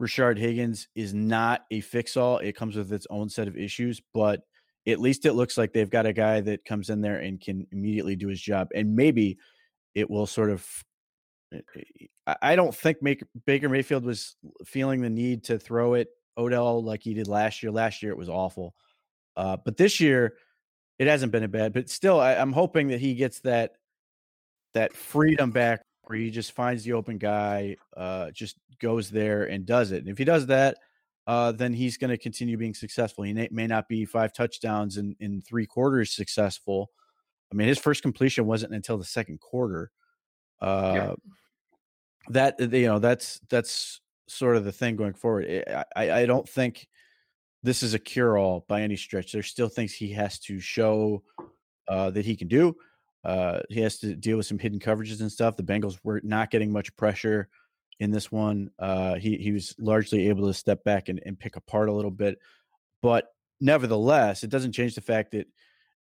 Rashard 0.01 0.38
Higgins 0.38 0.88
is 0.95 1.13
not 1.13 1.62
a 1.72 1.81
fix 1.81 2.18
all. 2.18 2.39
It 2.39 2.56
comes 2.56 2.75
with 2.75 2.92
its 2.92 3.07
own 3.10 3.30
set 3.30 3.48
of 3.48 3.56
issues, 3.56 4.01
but 4.13 4.42
at 4.88 5.00
least 5.00 5.26
it 5.26 5.34
looks 5.34 5.58
like 5.58 5.74
they've 5.74 5.90
got 5.90 6.06
a 6.06 6.14
guy 6.14 6.42
that 6.42 6.66
comes 6.66 6.90
in 6.90 7.02
there 7.02 7.18
and 7.18 7.42
can 7.42 7.68
immediately 7.72 8.16
do 8.16 8.28
his 8.28 8.42
job. 8.42 8.70
And 8.76 8.96
maybe 8.96 9.38
it 9.94 10.10
will 10.10 10.28
sort 10.28 10.52
of. 10.52 10.68
Eh, 11.54 11.60
eh, 11.78 12.06
I 12.42 12.56
don't 12.56 12.76
think 12.76 12.98
Baker 13.46 13.70
Mayfield 13.70 14.04
was 14.04 14.36
feeling 14.66 15.02
the 15.02 15.12
need 15.12 15.44
to 15.46 15.60
throw 15.60 15.94
it 15.94 16.10
Odell 16.38 16.84
like 16.84 17.04
he 17.04 17.14
did 17.14 17.28
last 17.28 17.62
year. 17.62 17.72
Last 17.72 18.02
year 18.02 18.12
it 18.12 18.18
was 18.18 18.30
awful, 18.30 18.74
uh, 19.38 19.58
but 19.64 19.78
this 19.78 20.00
year 20.00 20.36
it 21.00 21.08
hasn't 21.08 21.32
been 21.32 21.44
a 21.44 21.48
bad. 21.48 21.74
But 21.74 21.90
still, 21.90 22.20
I, 22.20 22.36
I'm 22.36 22.52
hoping 22.52 22.90
that 22.90 23.00
he 23.00 23.16
gets 23.16 23.40
that 23.42 23.74
that 24.74 24.94
freedom 24.94 25.52
back 25.52 25.82
where 26.04 26.18
he 26.20 26.30
just 26.30 26.52
finds 26.52 26.84
the 26.84 26.94
open 26.94 27.18
guy, 27.18 27.78
uh, 27.96 28.32
just 28.32 28.58
goes 28.80 29.10
there 29.10 29.44
and 29.44 29.66
does 29.66 29.92
it. 29.92 30.00
And 30.00 30.10
if 30.10 30.18
he 30.18 30.26
does 30.26 30.48
that, 30.48 30.78
uh, 31.27 31.51
then 31.51 31.74
he's 31.74 31.98
going 31.98 32.12
to 32.12 32.18
continue 32.18 32.57
being 32.57 32.74
successful. 32.74 33.24
He 33.24 33.33
may 33.51 33.67
not 33.67 33.88
be 33.88 34.05
five 34.05 34.34
touchdowns 34.34 34.98
in, 34.98 35.15
in 35.20 35.41
three 35.41 35.65
quarters 35.65 36.12
successful. 36.12 36.91
I 37.51 37.55
mean, 37.55 37.67
his 37.67 37.79
first 37.79 38.01
completion 38.01 38.46
wasn't 38.46 38.74
until 38.74 38.98
the 38.98 39.05
second 39.05 39.39
quarter. 39.39 39.91
Uh, 40.62 40.94
yeah. 40.96 41.13
That 42.29 42.60
you 42.60 42.88
know, 42.88 43.00
that's 43.00 43.39
that's 43.50 44.01
sort 44.27 44.55
of 44.58 44.65
the 44.65 44.72
thing 44.72 44.96
going 44.96 45.13
forward. 45.13 45.46
Eh, 45.48 45.84
I, 45.96 46.12
I 46.12 46.25
don't 46.25 46.48
think 46.50 46.88
this 47.62 47.84
is 47.84 47.94
a 47.94 48.00
cure 48.00 48.38
all 48.38 48.65
by 48.67 48.82
any 48.82 48.96
stretch. 48.96 49.32
There's 49.32 49.48
still 49.48 49.70
things 49.70 49.94
he 49.94 50.12
has 50.13 50.39
to 50.39 50.60
show 50.60 51.24
uh, 51.88 52.10
that 52.12 52.25
he 52.25 52.36
can 52.36 52.48
do. 52.48 52.75
Uh, 53.24 53.60
he 53.70 53.82
has 53.82 53.98
to 54.00 54.15
deal 54.15 54.38
with 54.38 54.46
some 54.46 54.60
hidden 54.60 54.79
coverages 54.79 55.22
and 55.22 55.32
stuff. 55.32 55.55
The 55.55 55.63
Bengals 55.63 56.00
were 56.03 56.22
not 56.24 56.51
getting 56.51 56.72
much 56.72 56.96
pressure 56.96 57.50
in 58.00 58.12
this 58.12 58.32
one. 58.32 58.72
Uh, 58.80 59.16
he 59.16 59.38
he 59.38 59.52
was 59.52 59.75
largely 59.80 60.30
able 60.30 60.48
to 60.48 60.54
step 60.54 60.84
back 60.84 61.10
and, 61.10 61.22
and 61.25 61.40
pick 61.40 61.56
apart 61.56 61.90
a 61.90 61.94
little 61.94 62.12
bit, 62.12 62.40
but 63.02 63.28
nevertheless, 63.60 64.44
it 64.44 64.50
doesn't 64.50 64.74
change 64.74 64.96
the 64.96 65.02
fact 65.02 65.32
that 65.32 65.48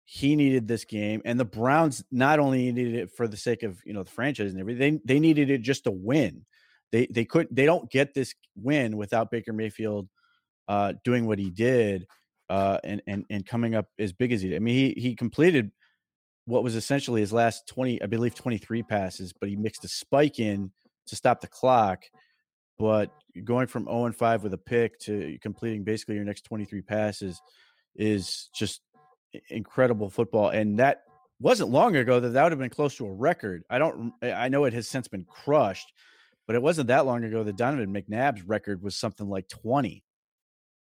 he 0.03 0.35
needed 0.35 0.67
this 0.67 0.85
game, 0.85 1.21
and 1.25 1.39
the 1.39 1.45
Browns 1.45 2.03
not 2.11 2.39
only 2.39 2.71
needed 2.71 2.95
it 2.95 3.11
for 3.11 3.27
the 3.27 3.37
sake 3.37 3.63
of 3.63 3.79
you 3.85 3.93
know 3.93 4.03
the 4.03 4.11
franchise 4.11 4.51
and 4.51 4.59
everything, 4.59 5.01
they, 5.05 5.15
they 5.15 5.19
needed 5.19 5.49
it 5.49 5.61
just 5.61 5.85
to 5.85 5.91
win. 5.91 6.45
They 6.91 7.07
they 7.07 7.25
could 7.25 7.47
they 7.51 7.65
don't 7.65 7.89
get 7.89 8.13
this 8.13 8.33
win 8.55 8.97
without 8.97 9.31
Baker 9.31 9.53
Mayfield 9.53 10.09
uh, 10.67 10.93
doing 11.03 11.25
what 11.25 11.39
he 11.39 11.49
did 11.49 12.07
uh, 12.49 12.79
and 12.83 13.01
and 13.07 13.25
and 13.29 13.45
coming 13.45 13.75
up 13.75 13.87
as 13.99 14.13
big 14.13 14.31
as 14.31 14.41
he 14.41 14.49
did. 14.49 14.57
I 14.57 14.59
mean, 14.59 14.75
he 14.75 15.01
he 15.01 15.15
completed 15.15 15.71
what 16.45 16.63
was 16.63 16.75
essentially 16.75 17.21
his 17.21 17.31
last 17.31 17.67
20 17.67 18.01
i 18.01 18.07
believe 18.07 18.33
23 18.33 18.81
passes 18.81 19.31
but 19.31 19.47
he 19.47 19.55
mixed 19.55 19.85
a 19.85 19.87
spike 19.87 20.39
in 20.39 20.71
to 21.11 21.15
stop 21.15 21.41
the 21.41 21.47
clock. 21.47 22.05
But 22.79 23.11
going 23.43 23.67
from 23.67 23.85
0 23.85 24.05
and 24.05 24.15
5 24.15 24.43
with 24.43 24.53
a 24.53 24.57
pick 24.57 24.99
to 25.01 25.37
completing 25.41 25.83
basically 25.83 26.15
your 26.15 26.23
next 26.23 26.45
23 26.45 26.81
passes 26.81 27.39
is 27.95 28.49
just 28.55 28.81
incredible 29.49 30.09
football. 30.09 30.49
And 30.49 30.79
that 30.79 31.03
wasn't 31.39 31.69
long 31.69 31.95
ago 31.95 32.19
that 32.19 32.29
that 32.29 32.43
would 32.43 32.51
have 32.51 32.59
been 32.59 32.69
close 32.69 32.95
to 32.97 33.05
a 33.05 33.13
record. 33.13 33.63
I 33.69 33.77
don't, 33.77 34.13
I 34.23 34.49
know 34.49 34.65
it 34.65 34.73
has 34.73 34.87
since 34.87 35.07
been 35.07 35.25
crushed, 35.25 35.93
but 36.47 36.55
it 36.55 36.61
wasn't 36.61 36.87
that 36.87 37.05
long 37.05 37.23
ago 37.23 37.43
that 37.43 37.55
Donovan 37.55 37.93
McNabb's 37.93 38.43
record 38.43 38.81
was 38.81 38.95
something 38.95 39.29
like 39.29 39.47
20 39.47 40.03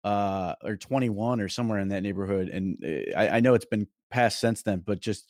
uh, 0.03 0.55
or 0.63 0.77
21 0.77 1.41
or 1.41 1.49
somewhere 1.49 1.79
in 1.79 1.89
that 1.89 2.03
neighborhood. 2.03 2.49
And 2.49 2.83
eh, 2.83 3.11
I, 3.15 3.37
I 3.37 3.39
know 3.41 3.53
it's 3.53 3.65
been 3.65 3.87
passed 4.09 4.39
since 4.39 4.63
then, 4.63 4.81
but 4.85 4.99
just 4.99 5.29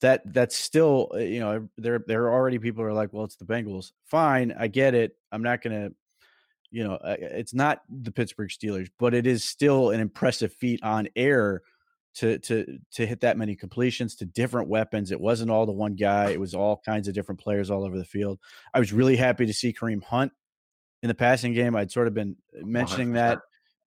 that 0.00 0.22
that's 0.32 0.56
still 0.56 1.10
uh, 1.14 1.18
you 1.18 1.40
know 1.40 1.68
there 1.78 2.02
there 2.06 2.24
are 2.24 2.32
already 2.32 2.58
people 2.58 2.82
who 2.82 2.88
are 2.88 2.92
like 2.92 3.12
well 3.12 3.24
it's 3.24 3.36
the 3.36 3.44
Bengals 3.44 3.92
fine 4.04 4.54
I 4.58 4.68
get 4.68 4.94
it 4.94 5.16
I'm 5.32 5.42
not 5.42 5.62
gonna 5.62 5.90
you 6.70 6.84
know, 6.84 6.94
uh, 6.94 7.16
it's 7.18 7.54
not 7.54 7.80
the 7.88 8.12
Pittsburgh 8.12 8.50
Steelers, 8.50 8.90
but 8.98 9.14
it 9.14 9.26
is 9.26 9.44
still 9.44 9.90
an 9.90 10.00
impressive 10.00 10.52
feat 10.52 10.82
on 10.82 11.08
air 11.16 11.62
to 12.16 12.38
to 12.40 12.78
to 12.92 13.06
hit 13.06 13.20
that 13.20 13.36
many 13.36 13.54
completions 13.54 14.16
to 14.16 14.24
different 14.26 14.68
weapons. 14.68 15.10
It 15.10 15.20
wasn't 15.20 15.50
all 15.50 15.66
the 15.66 15.72
one 15.72 15.94
guy; 15.94 16.30
it 16.30 16.40
was 16.40 16.54
all 16.54 16.80
kinds 16.84 17.08
of 17.08 17.14
different 17.14 17.40
players 17.40 17.70
all 17.70 17.84
over 17.84 17.96
the 17.96 18.04
field. 18.04 18.38
I 18.74 18.78
was 18.78 18.92
really 18.92 19.16
happy 19.16 19.46
to 19.46 19.52
see 19.52 19.72
Kareem 19.72 20.02
Hunt 20.02 20.32
in 21.02 21.08
the 21.08 21.14
passing 21.14 21.52
game. 21.52 21.76
I'd 21.76 21.90
sort 21.90 22.08
of 22.08 22.14
been 22.14 22.36
mentioning 22.54 23.10
100%. 23.10 23.14
that 23.14 23.38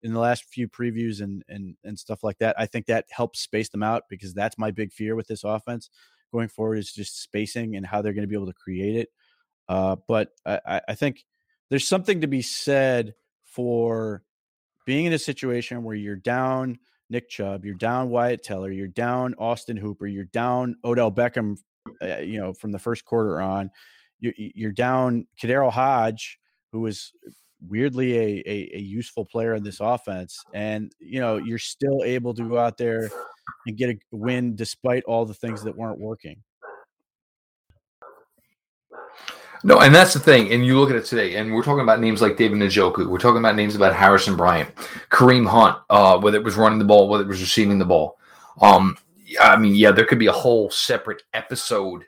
in 0.03 0.13
the 0.13 0.19
last 0.19 0.45
few 0.45 0.67
previews 0.67 1.21
and 1.21 1.43
and 1.47 1.75
and 1.83 1.97
stuff 1.97 2.23
like 2.23 2.37
that. 2.39 2.55
I 2.59 2.65
think 2.65 2.85
that 2.87 3.05
helps 3.09 3.39
space 3.39 3.69
them 3.69 3.83
out 3.83 4.03
because 4.09 4.33
that's 4.33 4.57
my 4.57 4.71
big 4.71 4.93
fear 4.93 5.15
with 5.15 5.27
this 5.27 5.43
offense 5.43 5.89
going 6.31 6.47
forward 6.47 6.77
is 6.77 6.91
just 6.91 7.21
spacing 7.21 7.75
and 7.75 7.85
how 7.85 8.01
they're 8.01 8.13
going 8.13 8.23
to 8.23 8.27
be 8.27 8.35
able 8.35 8.45
to 8.47 8.53
create 8.53 8.95
it. 8.95 9.09
Uh, 9.67 9.95
but 10.07 10.29
I, 10.45 10.81
I 10.87 10.95
think 10.95 11.25
there's 11.69 11.87
something 11.87 12.21
to 12.21 12.27
be 12.27 12.41
said 12.41 13.13
for 13.43 14.23
being 14.85 15.05
in 15.05 15.13
a 15.13 15.19
situation 15.19 15.83
where 15.83 15.95
you're 15.95 16.15
down 16.15 16.79
Nick 17.09 17.29
Chubb, 17.29 17.65
you're 17.65 17.75
down 17.75 18.09
Wyatt 18.09 18.43
Teller, 18.43 18.71
you're 18.71 18.87
down 18.87 19.35
Austin 19.37 19.77
Hooper, 19.77 20.07
you're 20.07 20.25
down 20.25 20.75
Odell 20.83 21.11
Beckham, 21.11 21.57
uh, 22.01 22.17
you 22.17 22.39
know, 22.39 22.53
from 22.53 22.71
the 22.71 22.79
first 22.79 23.05
quarter 23.05 23.41
on. 23.41 23.71
You're, 24.19 24.33
you're 24.37 24.71
down 24.71 25.27
KhaDarel 25.41 25.71
Hodge, 25.71 26.39
who 26.71 26.81
was 26.81 27.11
weirdly 27.67 28.17
a, 28.17 28.43
a, 28.45 28.71
a 28.75 28.79
useful 28.79 29.25
player 29.25 29.55
in 29.55 29.63
this 29.63 29.79
offense, 29.79 30.43
and 30.53 30.93
you 30.99 31.19
know 31.19 31.37
you're 31.37 31.57
still 31.57 32.03
able 32.03 32.33
to 32.33 32.47
go 32.47 32.57
out 32.57 32.77
there 32.77 33.09
and 33.67 33.77
get 33.77 33.89
a 33.89 33.97
win 34.11 34.55
despite 34.55 35.03
all 35.03 35.25
the 35.25 35.33
things 35.33 35.63
that 35.63 35.75
weren't 35.75 35.99
working. 35.99 36.41
No, 39.61 39.81
and 39.81 39.93
that's 39.93 40.13
the 40.13 40.21
thing. 40.21 40.53
And 40.53 40.65
you 40.65 40.79
look 40.79 40.89
at 40.89 40.95
it 40.95 41.03
today, 41.03 41.35
and 41.35 41.53
we're 41.53 41.63
talking 41.63 41.81
about 41.81 41.99
names 41.99 42.21
like 42.21 42.37
David 42.37 42.59
Njoku. 42.59 43.07
We're 43.07 43.17
talking 43.17 43.39
about 43.39 43.55
names 43.55 43.75
about 43.75 43.93
Harrison 43.93 44.37
Bryant, 44.37 44.73
Kareem 45.09 45.45
Hunt, 45.45 45.77
uh, 45.89 46.17
whether 46.17 46.37
it 46.37 46.45
was 46.45 46.55
running 46.55 46.79
the 46.79 46.85
ball, 46.85 47.09
whether 47.09 47.23
it 47.23 47.27
was 47.27 47.41
receiving 47.41 47.77
the 47.77 47.85
ball. 47.85 48.17
Um, 48.61 48.97
I 49.39 49.57
mean, 49.57 49.75
yeah, 49.75 49.91
there 49.91 50.05
could 50.05 50.19
be 50.19 50.27
a 50.27 50.31
whole 50.31 50.71
separate 50.71 51.23
episode 51.33 52.05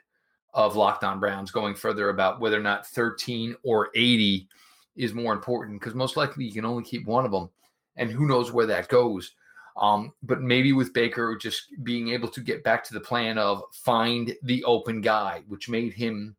of 0.54 0.76
Locked 0.76 1.04
On 1.04 1.20
Browns 1.20 1.50
going 1.50 1.74
further 1.74 2.08
about 2.08 2.40
whether 2.40 2.58
or 2.58 2.62
not 2.62 2.86
13 2.86 3.54
or 3.62 3.90
80 3.94 4.48
is 4.96 5.14
more 5.14 5.32
important 5.32 5.80
because 5.80 5.94
most 5.94 6.16
likely 6.16 6.44
you 6.44 6.52
can 6.52 6.64
only 6.64 6.84
keep 6.84 7.06
one 7.06 7.24
of 7.24 7.32
them, 7.32 7.50
and 7.96 8.10
who 8.10 8.26
knows 8.26 8.52
where 8.52 8.66
that 8.66 8.88
goes. 8.88 9.32
Um, 9.76 10.12
but 10.22 10.42
maybe 10.42 10.72
with 10.72 10.92
Baker 10.92 11.36
just 11.40 11.68
being 11.82 12.10
able 12.10 12.28
to 12.28 12.40
get 12.40 12.62
back 12.62 12.84
to 12.84 12.94
the 12.94 13.00
plan 13.00 13.38
of 13.38 13.62
find 13.72 14.34
the 14.42 14.62
open 14.64 15.00
guy, 15.00 15.42
which 15.48 15.68
made 15.68 15.94
him 15.94 16.36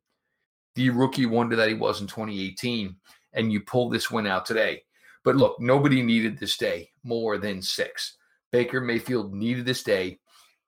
the 0.75 0.89
rookie 0.89 1.25
wonder 1.25 1.55
that 1.55 1.67
he 1.67 1.73
was 1.73 2.01
in 2.01 2.07
2018, 2.07 2.95
and 3.33 3.51
you 3.51 3.61
pull 3.61 3.89
this 3.89 4.11
win 4.11 4.27
out 4.27 4.45
today. 4.45 4.83
But 5.23 5.35
look, 5.35 5.59
nobody 5.59 6.01
needed 6.01 6.37
this 6.37 6.57
day 6.57 6.91
more 7.03 7.37
than 7.37 7.61
six. 7.61 8.17
Baker 8.51 8.81
Mayfield 8.81 9.33
needed 9.33 9.65
this 9.65 9.83
day. 9.83 10.19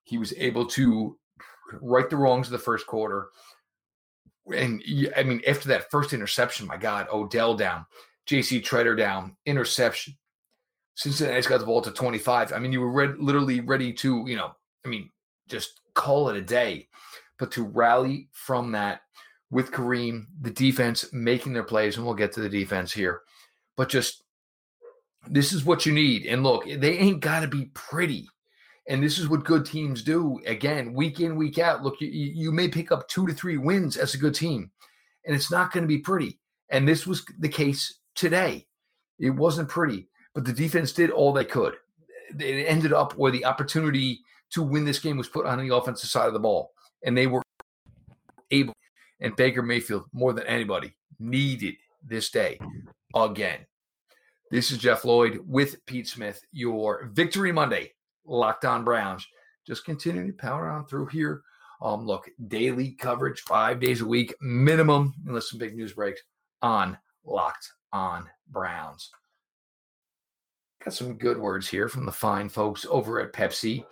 He 0.03 0.17
was 0.17 0.33
able 0.37 0.65
to 0.67 1.17
right 1.81 2.09
the 2.09 2.17
wrongs 2.17 2.47
of 2.47 2.51
the 2.51 2.59
first 2.59 2.87
quarter. 2.87 3.29
And 4.53 4.83
I 5.15 5.23
mean, 5.23 5.41
after 5.47 5.69
that 5.69 5.89
first 5.89 6.13
interception, 6.13 6.67
my 6.67 6.77
God, 6.77 7.07
Odell 7.11 7.55
down, 7.55 7.85
JC 8.27 8.61
Tretter 8.61 8.97
down, 8.97 9.35
interception. 9.45 10.15
Cincinnati's 10.95 11.47
got 11.47 11.59
the 11.59 11.65
ball 11.65 11.81
to 11.81 11.91
25. 11.91 12.53
I 12.53 12.59
mean, 12.59 12.71
you 12.71 12.81
were 12.81 13.15
literally 13.17 13.59
ready 13.59 13.91
to, 13.93 14.23
you 14.27 14.35
know, 14.35 14.51
I 14.85 14.87
mean, 14.87 15.09
just 15.49 15.81
call 15.93 16.29
it 16.29 16.37
a 16.37 16.41
day. 16.41 16.87
But 17.37 17.51
to 17.51 17.63
rally 17.63 18.29
from 18.31 18.71
that 18.73 19.01
with 19.51 19.71
Kareem, 19.71 20.27
the 20.41 20.51
defense 20.51 21.11
making 21.11 21.53
their 21.53 21.63
plays, 21.63 21.97
and 21.97 22.05
we'll 22.05 22.15
get 22.15 22.31
to 22.33 22.41
the 22.41 22.49
defense 22.49 22.93
here. 22.93 23.21
But 23.75 23.89
just 23.89 24.23
this 25.27 25.51
is 25.51 25.65
what 25.65 25.85
you 25.85 25.91
need. 25.91 26.25
And 26.25 26.43
look, 26.43 26.65
they 26.65 26.97
ain't 26.97 27.19
got 27.19 27.41
to 27.41 27.47
be 27.47 27.71
pretty. 27.73 28.29
And 28.87 29.01
this 29.01 29.17
is 29.17 29.27
what 29.27 29.45
good 29.45 29.65
teams 29.65 30.03
do. 30.03 30.39
Again, 30.45 30.93
week 30.93 31.19
in, 31.19 31.35
week 31.35 31.57
out. 31.57 31.83
Look, 31.83 31.99
you, 32.01 32.07
you 32.09 32.51
may 32.51 32.67
pick 32.67 32.91
up 32.91 33.07
two 33.07 33.25
to 33.25 33.33
three 33.33 33.57
wins 33.57 33.97
as 33.97 34.13
a 34.13 34.19
good 34.19 34.35
team, 34.35 34.71
and 35.25 35.35
it's 35.35 35.49
not 35.49 35.71
going 35.71 35.83
to 35.83 35.87
be 35.87 35.97
pretty. 35.97 36.39
And 36.69 36.87
this 36.87 37.07
was 37.07 37.25
the 37.39 37.49
case 37.49 37.99
today. 38.13 38.67
It 39.17 39.31
wasn't 39.31 39.69
pretty, 39.69 40.07
but 40.33 40.45
the 40.45 40.53
defense 40.53 40.91
did 40.91 41.09
all 41.09 41.33
they 41.33 41.45
could. 41.45 41.75
It 42.39 42.65
ended 42.67 42.93
up 42.93 43.13
where 43.13 43.31
the 43.31 43.45
opportunity 43.45 44.19
to 44.51 44.61
win 44.61 44.85
this 44.85 44.99
game 44.99 45.17
was 45.17 45.27
put 45.27 45.45
on 45.45 45.65
the 45.65 45.75
offensive 45.75 46.09
side 46.09 46.27
of 46.27 46.33
the 46.33 46.39
ball, 46.39 46.71
and 47.03 47.17
they 47.17 47.27
were 47.27 47.41
able 48.51 48.73
and 49.19 49.35
Baker 49.35 49.61
Mayfield, 49.61 50.05
more 50.13 50.33
than 50.33 50.45
anybody, 50.45 50.93
needed 51.19 51.75
this 52.05 52.29
day 52.29 52.59
again. 53.15 53.65
This 54.51 54.71
is 54.71 54.77
Jeff 54.77 55.05
Lloyd 55.05 55.39
with 55.47 55.83
Pete 55.85 56.07
Smith, 56.07 56.41
your 56.51 57.09
Victory 57.13 57.51
Monday 57.51 57.93
Locked 58.25 58.65
On 58.65 58.83
Browns. 58.83 59.25
Just 59.65 59.85
continuing 59.85 60.27
to 60.27 60.33
power 60.33 60.69
on 60.69 60.85
through 60.85 61.07
here. 61.07 61.41
Um, 61.81 62.05
look, 62.05 62.29
daily 62.47 62.91
coverage, 62.91 63.41
five 63.41 63.79
days 63.79 64.01
a 64.01 64.05
week, 64.05 64.33
minimum, 64.41 65.13
unless 65.27 65.49
some 65.49 65.59
big 65.59 65.75
news 65.75 65.93
breaks 65.93 66.21
on 66.61 66.97
Locked 67.25 67.67
On 67.91 68.29
Browns. 68.49 69.11
Got 70.83 70.93
some 70.93 71.17
good 71.17 71.37
words 71.37 71.67
here 71.67 71.89
from 71.89 72.05
the 72.05 72.11
fine 72.11 72.47
folks 72.47 72.85
over 72.89 73.19
at 73.19 73.33
Pepsi. 73.33 73.85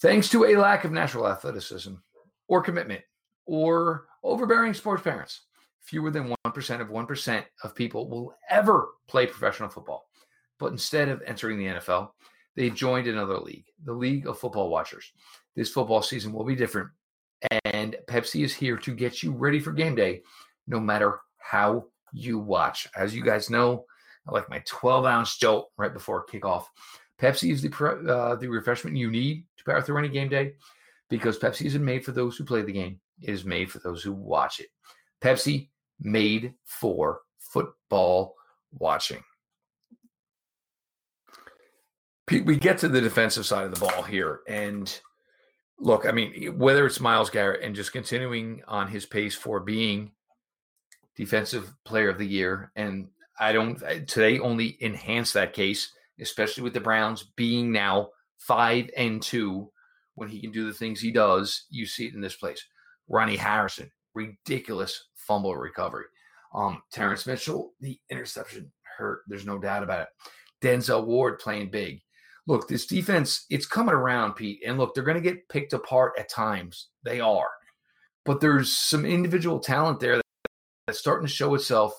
Thanks 0.00 0.28
to 0.30 0.46
a 0.46 0.56
lack 0.56 0.84
of 0.84 0.92
natural 0.92 1.28
athleticism 1.28 1.94
or 2.48 2.62
commitment 2.62 3.02
or 3.46 4.06
overbearing 4.22 4.74
sports 4.74 5.02
parents. 5.02 5.42
Fewer 5.80 6.10
than 6.10 6.34
1% 6.46 6.80
of 6.80 6.88
1% 6.88 7.44
of 7.64 7.74
people 7.74 8.08
will 8.08 8.34
ever 8.50 8.90
play 9.08 9.26
professional 9.26 9.68
football. 9.68 10.06
But 10.58 10.72
instead 10.72 11.08
of 11.08 11.22
entering 11.26 11.58
the 11.58 11.66
NFL, 11.66 12.10
they 12.56 12.70
joined 12.70 13.06
another 13.06 13.38
league, 13.38 13.66
the 13.84 13.92
League 13.92 14.26
of 14.26 14.38
Football 14.38 14.70
Watchers. 14.70 15.12
This 15.54 15.70
football 15.70 16.02
season 16.02 16.32
will 16.32 16.44
be 16.44 16.56
different, 16.56 16.90
and 17.64 17.96
Pepsi 18.08 18.44
is 18.44 18.54
here 18.54 18.76
to 18.78 18.94
get 18.94 19.22
you 19.22 19.32
ready 19.32 19.60
for 19.60 19.72
game 19.72 19.94
day, 19.94 20.22
no 20.66 20.80
matter 20.80 21.20
how 21.38 21.86
you 22.12 22.38
watch. 22.38 22.88
As 22.96 23.14
you 23.14 23.22
guys 23.22 23.50
know, 23.50 23.84
I 24.26 24.32
like 24.32 24.50
my 24.50 24.62
12 24.66 25.04
ounce 25.04 25.36
jolt 25.36 25.70
right 25.76 25.92
before 25.92 26.26
kickoff. 26.26 26.64
Pepsi 27.20 27.50
is 27.50 27.62
the 27.62 27.70
uh, 28.12 28.36
the 28.36 28.48
refreshment 28.48 28.96
you 28.96 29.10
need 29.10 29.44
to 29.56 29.64
power 29.64 29.82
through 29.82 29.98
any 29.98 30.08
game 30.08 30.28
day 30.28 30.54
because 31.08 31.38
Pepsi 31.38 31.66
isn't 31.66 31.84
made 31.84 32.04
for 32.04 32.12
those 32.12 32.36
who 32.36 32.44
play 32.44 32.62
the 32.62 32.72
game. 32.72 33.00
It 33.20 33.30
is 33.30 33.44
made 33.44 33.70
for 33.70 33.80
those 33.80 34.02
who 34.02 34.12
watch 34.12 34.60
it. 34.60 34.68
Pepsi 35.20 35.68
made 36.00 36.54
for 36.64 37.22
football 37.38 38.36
watching. 38.72 39.22
We 42.30 42.56
get 42.56 42.78
to 42.78 42.88
the 42.88 43.00
defensive 43.00 43.46
side 43.46 43.64
of 43.64 43.74
the 43.74 43.80
ball 43.80 44.02
here. 44.02 44.40
And 44.46 45.00
look, 45.78 46.06
I 46.06 46.12
mean, 46.12 46.58
whether 46.58 46.86
it's 46.86 47.00
Myles 47.00 47.30
Garrett 47.30 47.62
and 47.62 47.74
just 47.74 47.92
continuing 47.92 48.62
on 48.68 48.88
his 48.88 49.06
pace 49.06 49.34
for 49.34 49.60
being 49.60 50.12
defensive 51.16 51.72
player 51.84 52.10
of 52.10 52.18
the 52.18 52.26
year, 52.26 52.70
and 52.76 53.08
I 53.38 53.52
don't 53.52 53.78
today 54.06 54.38
only 54.38 54.76
enhance 54.80 55.32
that 55.32 55.52
case, 55.52 55.92
especially 56.20 56.64
with 56.64 56.74
the 56.74 56.80
Browns 56.80 57.24
being 57.36 57.72
now 57.72 58.10
five 58.38 58.90
and 58.96 59.22
two. 59.22 59.70
When 60.14 60.28
he 60.28 60.40
can 60.40 60.50
do 60.50 60.66
the 60.66 60.74
things 60.74 61.00
he 61.00 61.12
does, 61.12 61.66
you 61.70 61.86
see 61.86 62.06
it 62.06 62.14
in 62.14 62.20
this 62.20 62.34
place. 62.34 62.66
Ronnie 63.08 63.36
Harrison, 63.36 63.90
ridiculous 64.14 65.04
fumble 65.14 65.56
recovery. 65.56 66.06
Um, 66.52 66.82
Terrance 66.90 67.24
Mitchell, 67.26 67.74
the 67.80 68.00
interception 68.10 68.72
hurt. 68.96 69.20
There's 69.28 69.46
no 69.46 69.58
doubt 69.58 69.84
about 69.84 70.02
it. 70.02 70.08
Denzel 70.60 71.06
Ward 71.06 71.38
playing 71.38 71.70
big. 71.70 72.00
Look, 72.48 72.66
this 72.66 72.86
defense, 72.86 73.46
it's 73.50 73.66
coming 73.66 73.94
around, 73.94 74.34
Pete. 74.34 74.60
And 74.66 74.78
look, 74.78 74.94
they're 74.94 75.04
going 75.04 75.22
to 75.22 75.22
get 75.22 75.48
picked 75.48 75.72
apart 75.72 76.14
at 76.18 76.28
times. 76.28 76.88
They 77.04 77.20
are. 77.20 77.50
But 78.24 78.40
there's 78.40 78.76
some 78.76 79.04
individual 79.04 79.60
talent 79.60 80.00
there 80.00 80.20
that's 80.86 80.98
starting 80.98 81.26
to 81.26 81.32
show 81.32 81.54
itself 81.54 81.92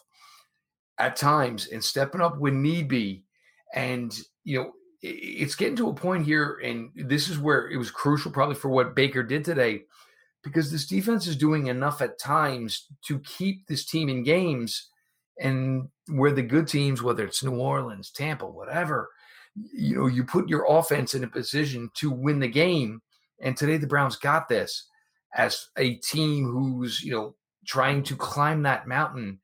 at 0.97 1.15
times 1.15 1.67
and 1.67 1.81
stepping 1.83 2.19
up 2.19 2.37
when 2.37 2.61
need 2.61 2.89
be. 2.89 3.23
And, 3.73 4.13
you 4.43 4.59
know, 4.59 4.71
it's 5.01 5.55
getting 5.55 5.77
to 5.77 5.89
a 5.89 5.93
point 5.93 6.25
here, 6.25 6.59
and 6.61 6.89
this 6.93 7.29
is 7.29 7.39
where 7.39 7.69
it 7.69 7.77
was 7.77 7.89
crucial 7.89 8.31
probably 8.31 8.55
for 8.55 8.67
what 8.67 8.95
Baker 8.95 9.23
did 9.23 9.45
today 9.45 9.83
because 10.43 10.71
this 10.71 10.87
defense 10.87 11.27
is 11.27 11.35
doing 11.35 11.67
enough 11.67 12.01
at 12.01 12.19
times 12.19 12.87
to 13.05 13.19
keep 13.19 13.67
this 13.67 13.85
team 13.85 14.09
in 14.09 14.23
games 14.23 14.89
and 15.39 15.89
where 16.07 16.31
the 16.31 16.41
good 16.41 16.67
teams 16.67 17.01
whether 17.01 17.25
it's 17.25 17.43
New 17.43 17.57
Orleans, 17.57 18.11
Tampa, 18.11 18.45
whatever, 18.45 19.09
you 19.55 19.97
know, 19.97 20.07
you 20.07 20.23
put 20.23 20.49
your 20.49 20.65
offense 20.69 21.13
in 21.13 21.23
a 21.23 21.27
position 21.27 21.89
to 21.95 22.11
win 22.11 22.39
the 22.39 22.47
game 22.47 23.01
and 23.41 23.55
today 23.55 23.77
the 23.77 23.87
Browns 23.87 24.15
got 24.15 24.49
this 24.49 24.87
as 25.35 25.67
a 25.77 25.95
team 25.95 26.45
who's, 26.45 27.03
you 27.03 27.11
know, 27.11 27.35
trying 27.65 28.03
to 28.03 28.15
climb 28.15 28.63
that 28.63 28.87
mountain 28.87 29.39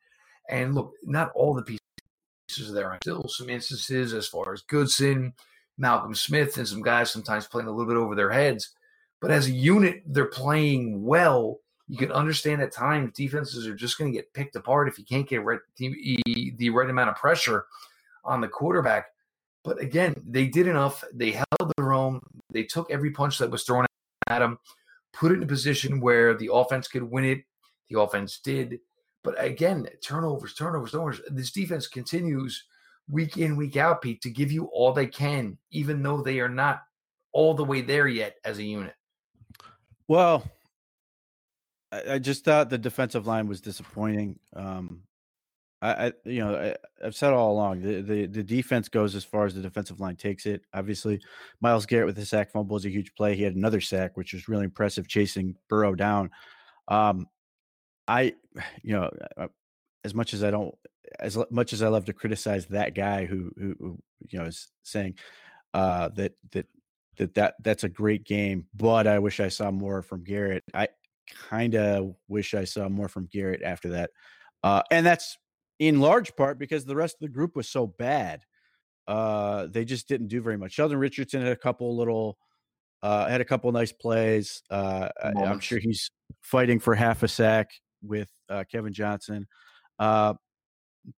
and 0.50 0.76
look, 0.76 0.94
not 1.04 1.32
all 1.36 1.54
the 1.54 1.64
pieces 1.64 2.70
are 2.70 2.74
there. 2.74 2.98
Still 3.04 3.28
some 3.28 3.50
instances 3.50 4.14
as 4.14 4.28
far 4.28 4.54
as 4.54 4.62
Goodson, 4.62 5.34
Malcolm 5.78 6.16
Smith, 6.16 6.58
and 6.58 6.68
some 6.68 6.82
guys 6.82 7.12
sometimes 7.12 7.48
playing 7.48 7.68
a 7.68 7.72
little 7.72 7.88
bit 7.88 7.98
over 7.98 8.16
their 8.16 8.32
heads 8.32 8.74
but 9.22 9.32
as 9.32 9.48
a 9.48 9.52
unit, 9.52 10.04
they're 10.06 10.26
playing 10.26 11.04
well 11.04 11.60
You 11.88 11.98
can 11.98 12.12
understand 12.12 12.62
at 12.62 12.72
times 12.72 13.12
defenses 13.16 13.68
are 13.68 13.76
just 13.76 13.98
going 13.98 14.12
to 14.12 14.16
get 14.16 14.34
picked 14.34 14.56
apart 14.56 14.88
if 14.88 15.00
you 15.00 15.06
can't 15.06 15.28
get 15.28 15.44
the 15.78 16.70
right 16.70 16.90
amount 16.90 17.10
of 17.10 17.16
pressure 17.16 17.66
on 18.24 18.42
the 18.42 18.48
quarterback. 18.48 19.08
But 19.66 19.82
again, 19.82 20.16
they 20.24 20.46
did 20.46 20.68
enough. 20.68 21.04
They 21.12 21.32
held 21.32 21.74
their 21.76 21.92
own. 21.92 22.22
They 22.52 22.64
took 22.64 22.90
every 22.92 23.10
punch 23.10 23.40
that 23.40 23.50
was 23.50 23.64
thrown 23.64 23.88
at 24.28 24.40
them, 24.40 24.60
put 25.12 25.32
it 25.32 25.36
in 25.36 25.44
a 25.44 25.48
position 25.48 26.00
where 26.00 26.36
the 26.36 26.54
offense 26.54 26.88
could 26.88 27.04
win 27.04 27.26
it. 27.26 27.44
The 27.90 28.00
offense 28.00 28.40
did. 28.40 28.80
But 29.24 29.44
again, 29.44 29.88
turnovers, 30.04 30.54
turnovers, 30.54 30.92
turnovers. 30.92 31.20
This 31.30 31.52
defense 31.52 31.88
continues 31.88 32.64
week 33.10 33.38
in, 33.38 33.58
week 33.58 33.76
out, 33.76 34.04
Pete, 34.04 34.22
to 34.22 34.30
give 34.30 34.52
you 34.52 34.66
all 34.66 34.94
they 34.94 35.08
can, 35.08 35.58
even 35.72 36.04
though 36.04 36.22
they 36.22 36.40
are 36.40 36.50
not 36.50 36.84
all 37.34 37.56
the 37.56 37.64
way 37.64 37.82
there 37.82 38.08
yet 38.08 38.36
as 38.46 38.60
a 38.60 38.64
unit. 38.64 38.94
Well, 40.08 40.44
I, 41.92 42.20
just 42.20 42.46
thought 42.46 42.70
the 42.70 42.78
defensive 42.78 43.26
line 43.26 43.48
was 43.48 43.62
disappointing. 43.62 44.40
Um, 44.56 45.02
I, 45.86 46.08
I, 46.08 46.14
you 46.24 46.40
know, 46.44 46.56
I, 46.56 46.76
have 47.04 47.16
said 47.16 47.34
all 47.34 47.52
along 47.52 47.82
the, 47.82 48.02
the 48.02 48.26
the 48.26 48.44
defense 48.44 48.90
goes 48.90 49.14
as 49.14 49.24
far 49.24 49.46
as 49.46 49.54
the 49.54 49.62
defensive 49.62 50.00
line 50.00 50.16
takes 50.16 50.46
it. 50.46 50.62
Obviously, 50.74 51.22
Myles 51.62 51.86
Garrett 51.86 52.08
with 52.08 52.16
the 52.16 52.26
sack 52.26 52.52
fumble 52.52 52.74
was 52.74 52.86
a 52.86 52.90
huge 52.90 53.14
play. 53.14 53.36
He 53.36 53.44
had 53.44 53.56
another 53.56 53.82
sack, 53.82 54.18
which 54.18 54.34
was 54.34 54.50
really 54.50 54.64
impressive, 54.64 55.08
chasing 55.08 55.56
Burrow 55.70 55.94
down. 55.94 56.32
Um, 56.88 57.28
I, 58.08 58.34
you 58.82 58.94
know, 58.94 59.12
as 60.04 60.16
much 60.16 60.34
as 60.34 60.44
I 60.44 60.52
don't, 60.52 60.74
as 61.20 61.38
much 61.52 61.72
as 61.72 61.84
I 61.84 61.88
love 61.88 62.06
to 62.06 62.14
criticize 62.14 62.66
that 62.68 62.96
guy 62.96 63.26
who, 63.26 63.52
who, 63.58 63.76
who 63.80 64.00
you 64.28 64.40
know, 64.40 64.46
is 64.46 64.72
saying 64.84 65.16
uh, 65.76 66.10
that 66.16 66.34
that 66.52 66.66
that 67.18 67.36
that 67.36 67.56
that's 67.62 67.84
a 67.84 67.90
great 67.90 68.24
game, 68.24 68.66
but 68.74 69.06
I 69.06 69.20
wish 69.20 69.40
I 69.40 69.50
saw 69.50 69.70
more 69.70 70.02
from 70.02 70.24
Garrett. 70.24 70.64
I 70.74 70.88
kind 71.50 71.76
of 71.76 72.16
wish 72.28 72.56
I 72.56 72.64
saw 72.64 72.90
more 72.90 73.08
from 73.08 73.28
Garrett 73.32 73.62
after 73.62 73.90
that, 73.90 74.10
uh, 74.64 74.82
and 74.90 75.06
that's 75.06 75.38
in 75.80 76.00
large 76.00 76.36
part 76.36 76.58
because 76.58 76.86
the 76.86 76.96
rest 76.96 77.16
of 77.16 77.22
the 77.22 77.34
group 77.34 77.56
was 77.56 77.70
so 77.70 77.88
bad. 77.88 78.44
Uh, 79.08 79.68
they 79.70 79.86
just 79.86 80.08
didn't 80.08 80.28
do 80.28 80.42
very 80.42 80.58
much. 80.58 80.74
Sheldon 80.74 80.98
Richardson 80.98 81.42
had 81.42 81.52
a 81.52 81.56
couple 81.56 81.96
little, 81.96 82.38
uh, 83.04 83.28
had 83.28 83.42
a 83.42 83.46
couple 83.46 83.72
nice 83.72 83.92
plays. 83.92 84.64
Uh, 84.70 85.10
I'm 85.24 85.60
sure 85.60 85.80
he's 85.80 86.10
fighting 86.42 86.80
for 86.80 86.96
half 86.96 87.24
a 87.24 87.28
sack 87.28 87.70
with 88.02 88.30
uh, 88.50 88.64
Kevin 88.72 88.94
Johnson. 88.94 89.48
Uh, 90.00 90.34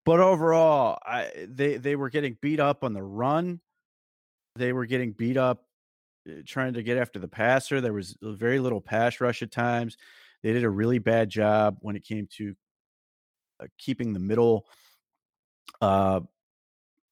but 0.05 0.19
overall, 0.19 0.97
I, 1.05 1.31
they 1.47 1.77
they 1.77 1.95
were 1.95 2.09
getting 2.09 2.37
beat 2.41 2.59
up 2.59 2.83
on 2.83 2.93
the 2.93 3.03
run. 3.03 3.61
They 4.57 4.73
were 4.73 4.85
getting 4.85 5.13
beat 5.13 5.37
up 5.37 5.63
uh, 6.29 6.41
trying 6.45 6.73
to 6.73 6.83
get 6.83 6.97
after 6.97 7.19
the 7.19 7.27
passer. 7.27 7.79
There 7.79 7.93
was 7.93 8.17
very 8.21 8.59
little 8.59 8.81
pass 8.81 9.21
rush 9.21 9.41
at 9.41 9.51
times. 9.51 9.97
They 10.43 10.51
did 10.51 10.65
a 10.65 10.69
really 10.69 10.99
bad 10.99 11.29
job 11.29 11.77
when 11.79 11.95
it 11.95 12.03
came 12.03 12.27
to 12.37 12.49
uh, 12.49 12.53
keeping 13.77 14.13
the 14.13 14.19
middle 14.19 14.65
uh, 15.81 16.21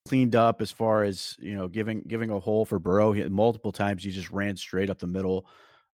cleaned 0.08 0.36
up 0.36 0.62
as 0.62 0.72
far 0.72 1.04
as 1.04 1.36
you 1.40 1.56
know 1.56 1.68
giving 1.68 2.02
giving 2.08 2.30
a 2.30 2.40
hole 2.40 2.66
for 2.66 2.80
Burrow. 2.80 3.12
He, 3.12 3.24
multiple 3.26 3.72
times 3.72 4.04
he 4.04 4.12
just 4.12 4.32
ran 4.32 4.56
straight 4.56 4.90
up 4.90 5.00
the 5.00 5.08
middle. 5.08 5.48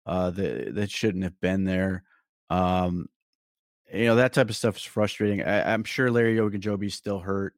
Uh, 0.07 0.31
that 0.31 0.75
that 0.75 0.91
shouldn't 0.91 1.25
have 1.25 1.41
been 1.41 1.65
there. 1.65 2.03
Um, 2.49 3.09
you 3.93 4.07
know 4.07 4.17
that 4.17 4.33
type 4.33 4.49
of 4.49 4.57
stuff 4.57 4.77
is 4.77 4.85
frustrating. 4.85 5.43
I, 5.43 5.73
am 5.73 5.85
sure 5.85 6.11
Larry 6.11 6.37
Ogunjobi's 6.37 6.95
still 6.95 7.19
hurt. 7.19 7.55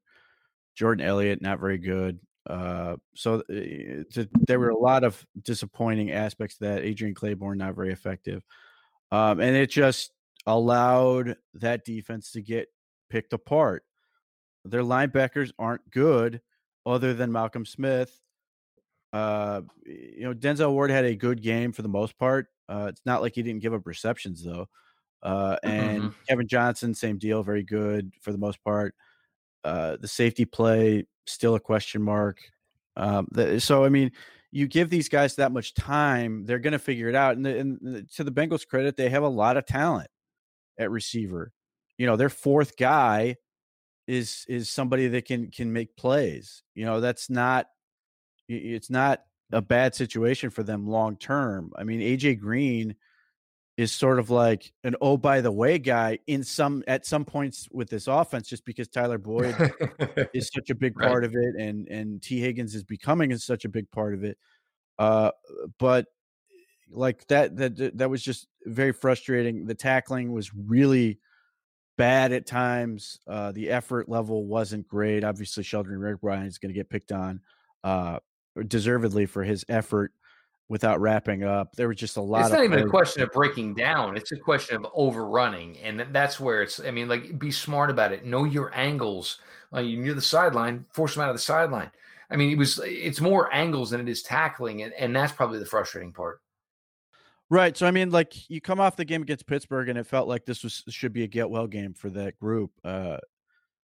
Jordan 0.74 1.06
Elliott 1.06 1.42
not 1.42 1.60
very 1.60 1.78
good. 1.78 2.18
Uh, 2.48 2.96
so 3.14 3.36
uh, 3.48 4.02
to, 4.12 4.28
there 4.46 4.58
were 4.58 4.70
a 4.70 4.76
lot 4.76 5.04
of 5.04 5.24
disappointing 5.42 6.10
aspects 6.10 6.56
that 6.58 6.82
Adrian 6.82 7.14
Clayborn 7.14 7.56
not 7.56 7.76
very 7.76 7.92
effective, 7.92 8.42
um, 9.12 9.40
and 9.40 9.56
it 9.56 9.70
just 9.70 10.12
allowed 10.46 11.36
that 11.54 11.84
defense 11.84 12.32
to 12.32 12.42
get 12.42 12.68
picked 13.12 13.34
apart. 13.34 13.84
Their 14.64 14.82
linebackers 14.82 15.52
aren't 15.58 15.88
good, 15.90 16.40
other 16.86 17.12
than 17.12 17.30
Malcolm 17.30 17.66
Smith. 17.66 18.18
Uh, 19.12 19.60
you 19.84 20.22
know, 20.22 20.32
Denzel 20.32 20.72
Ward 20.72 20.90
had 20.90 21.04
a 21.04 21.14
good 21.14 21.42
game 21.42 21.72
for 21.72 21.82
the 21.82 21.88
most 21.88 22.18
part. 22.18 22.46
Uh, 22.70 22.86
it's 22.88 23.02
not 23.04 23.20
like 23.20 23.34
he 23.34 23.42
didn't 23.42 23.60
give 23.60 23.74
up 23.74 23.86
receptions 23.86 24.42
though. 24.42 24.66
Uh, 25.22 25.56
and 25.62 26.02
mm-hmm. 26.02 26.22
Kevin 26.26 26.48
Johnson, 26.48 26.94
same 26.94 27.18
deal, 27.18 27.42
very 27.42 27.62
good 27.62 28.12
for 28.22 28.32
the 28.32 28.38
most 28.38 28.64
part. 28.64 28.94
Uh, 29.62 29.98
the 30.00 30.08
safety 30.08 30.46
play 30.46 31.04
still 31.26 31.54
a 31.54 31.60
question 31.60 32.02
mark. 32.02 32.38
Um, 32.96 33.28
the, 33.30 33.60
so 33.60 33.84
I 33.84 33.90
mean, 33.90 34.10
you 34.50 34.66
give 34.66 34.88
these 34.88 35.10
guys 35.10 35.36
that 35.36 35.52
much 35.52 35.74
time, 35.74 36.46
they're 36.46 36.58
going 36.58 36.72
to 36.72 36.78
figure 36.78 37.08
it 37.08 37.14
out. 37.14 37.36
And, 37.36 37.44
the, 37.44 37.58
and 37.58 38.10
to 38.14 38.24
the 38.24 38.32
Bengals' 38.32 38.66
credit, 38.66 38.96
they 38.96 39.10
have 39.10 39.22
a 39.22 39.28
lot 39.28 39.58
of 39.58 39.66
talent 39.66 40.08
at 40.78 40.90
receiver. 40.90 41.52
You 41.98 42.06
know, 42.06 42.16
their 42.16 42.28
fourth 42.28 42.76
guy 42.76 43.36
is 44.06 44.44
is 44.48 44.68
somebody 44.68 45.08
that 45.08 45.24
can 45.24 45.50
can 45.50 45.72
make 45.72 45.96
plays. 45.96 46.62
You 46.74 46.84
know, 46.84 47.00
that's 47.00 47.30
not 47.30 47.66
it's 48.48 48.90
not 48.90 49.22
a 49.52 49.62
bad 49.62 49.94
situation 49.94 50.50
for 50.50 50.62
them 50.62 50.86
long 50.86 51.16
term. 51.16 51.72
I 51.76 51.84
mean, 51.84 52.00
AJ 52.00 52.40
Green 52.40 52.96
is 53.76 53.92
sort 53.92 54.18
of 54.18 54.28
like 54.28 54.72
an 54.84 54.94
oh 55.00 55.16
by 55.16 55.40
the 55.40 55.50
way 55.50 55.78
guy 55.78 56.18
in 56.26 56.44
some 56.44 56.82
at 56.86 57.06
some 57.06 57.24
points 57.24 57.68
with 57.72 57.88
this 57.88 58.06
offense 58.06 58.48
just 58.48 58.64
because 58.64 58.88
Tyler 58.88 59.18
Boyd 59.18 59.56
is 60.34 60.50
such 60.52 60.68
a 60.70 60.74
big 60.74 60.94
part 60.98 61.22
right. 61.22 61.24
of 61.24 61.34
it 61.34 61.54
and 61.58 61.88
and 61.88 62.22
Tee 62.22 62.40
Higgins 62.40 62.74
is 62.74 62.84
becoming 62.84 63.34
such 63.38 63.64
a 63.64 63.70
big 63.70 63.90
part 63.90 64.12
of 64.12 64.24
it 64.24 64.36
uh 64.98 65.30
but 65.78 66.06
like 66.90 67.26
that 67.28 67.56
that 67.56 67.96
that 67.96 68.10
was 68.10 68.22
just 68.22 68.46
very 68.66 68.92
frustrating 68.92 69.64
the 69.64 69.74
tackling 69.74 70.32
was 70.32 70.52
really 70.54 71.18
bad 72.02 72.32
at 72.32 72.46
times 72.46 73.20
uh 73.28 73.52
the 73.52 73.70
effort 73.70 74.08
level 74.08 74.46
wasn't 74.46 74.86
great 74.88 75.24
obviously 75.24 75.62
Sheldon 75.62 75.98
Redwine 75.98 76.46
is 76.46 76.58
going 76.58 76.70
to 76.70 76.78
get 76.78 76.90
picked 76.90 77.12
on 77.12 77.40
uh 77.84 78.18
deservedly 78.66 79.26
for 79.26 79.44
his 79.44 79.64
effort 79.68 80.12
without 80.68 81.00
wrapping 81.00 81.44
up. 81.44 81.76
There 81.76 81.86
was 81.86 81.98
just 81.98 82.16
a 82.16 82.22
lot. 82.22 82.42
It's 82.42 82.52
not 82.52 82.64
even 82.64 82.78
a 82.78 82.88
question 82.88 83.22
of 83.22 83.30
breaking 83.30 83.74
down. 83.74 84.16
It's 84.16 84.32
a 84.32 84.36
question 84.36 84.76
of 84.76 84.86
overrunning, 84.94 85.78
and 85.78 86.06
that's 86.12 86.40
where 86.40 86.62
it's. 86.62 86.80
I 86.80 86.90
mean, 86.90 87.08
like 87.08 87.38
be 87.38 87.50
smart 87.50 87.90
about 87.90 88.10
it. 88.12 88.24
Know 88.24 88.44
your 88.44 88.74
angles. 88.74 89.38
Like 89.70 89.86
you 89.86 89.98
near 89.98 90.14
the 90.14 90.22
sideline, 90.22 90.86
force 90.92 91.14
them 91.14 91.24
out 91.24 91.30
of 91.30 91.36
the 91.36 91.42
sideline. 91.42 91.90
I 92.30 92.36
mean, 92.36 92.50
it 92.50 92.58
was. 92.58 92.80
It's 92.84 93.20
more 93.20 93.52
angles 93.52 93.90
than 93.90 94.00
it 94.00 94.08
is 94.08 94.22
tackling, 94.22 94.82
and, 94.82 94.92
and 94.94 95.14
that's 95.14 95.32
probably 95.32 95.58
the 95.58 95.66
frustrating 95.66 96.12
part. 96.12 96.40
Right. 97.52 97.76
So 97.76 97.86
I 97.86 97.90
mean, 97.90 98.08
like 98.08 98.48
you 98.48 98.62
come 98.62 98.80
off 98.80 98.96
the 98.96 99.04
game 99.04 99.20
against 99.20 99.46
Pittsburgh, 99.46 99.90
and 99.90 99.98
it 99.98 100.06
felt 100.06 100.26
like 100.26 100.46
this 100.46 100.64
was 100.64 100.84
should 100.88 101.12
be 101.12 101.22
a 101.22 101.26
get 101.26 101.50
well 101.50 101.66
game 101.66 101.92
for 101.92 102.08
that 102.08 102.38
group. 102.38 102.70
Uh, 102.82 103.18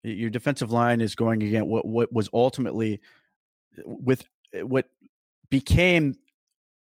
your 0.03 0.31
defensive 0.31 0.73
line 0.73 1.03
is 1.03 1.15
going 1.15 1.43
against 1.43 1.67
what 1.67 1.85
what 1.85 2.11
was 2.11 2.31
ultimately 2.33 3.03
with 3.85 4.25
what 4.63 4.87
became 5.51 6.15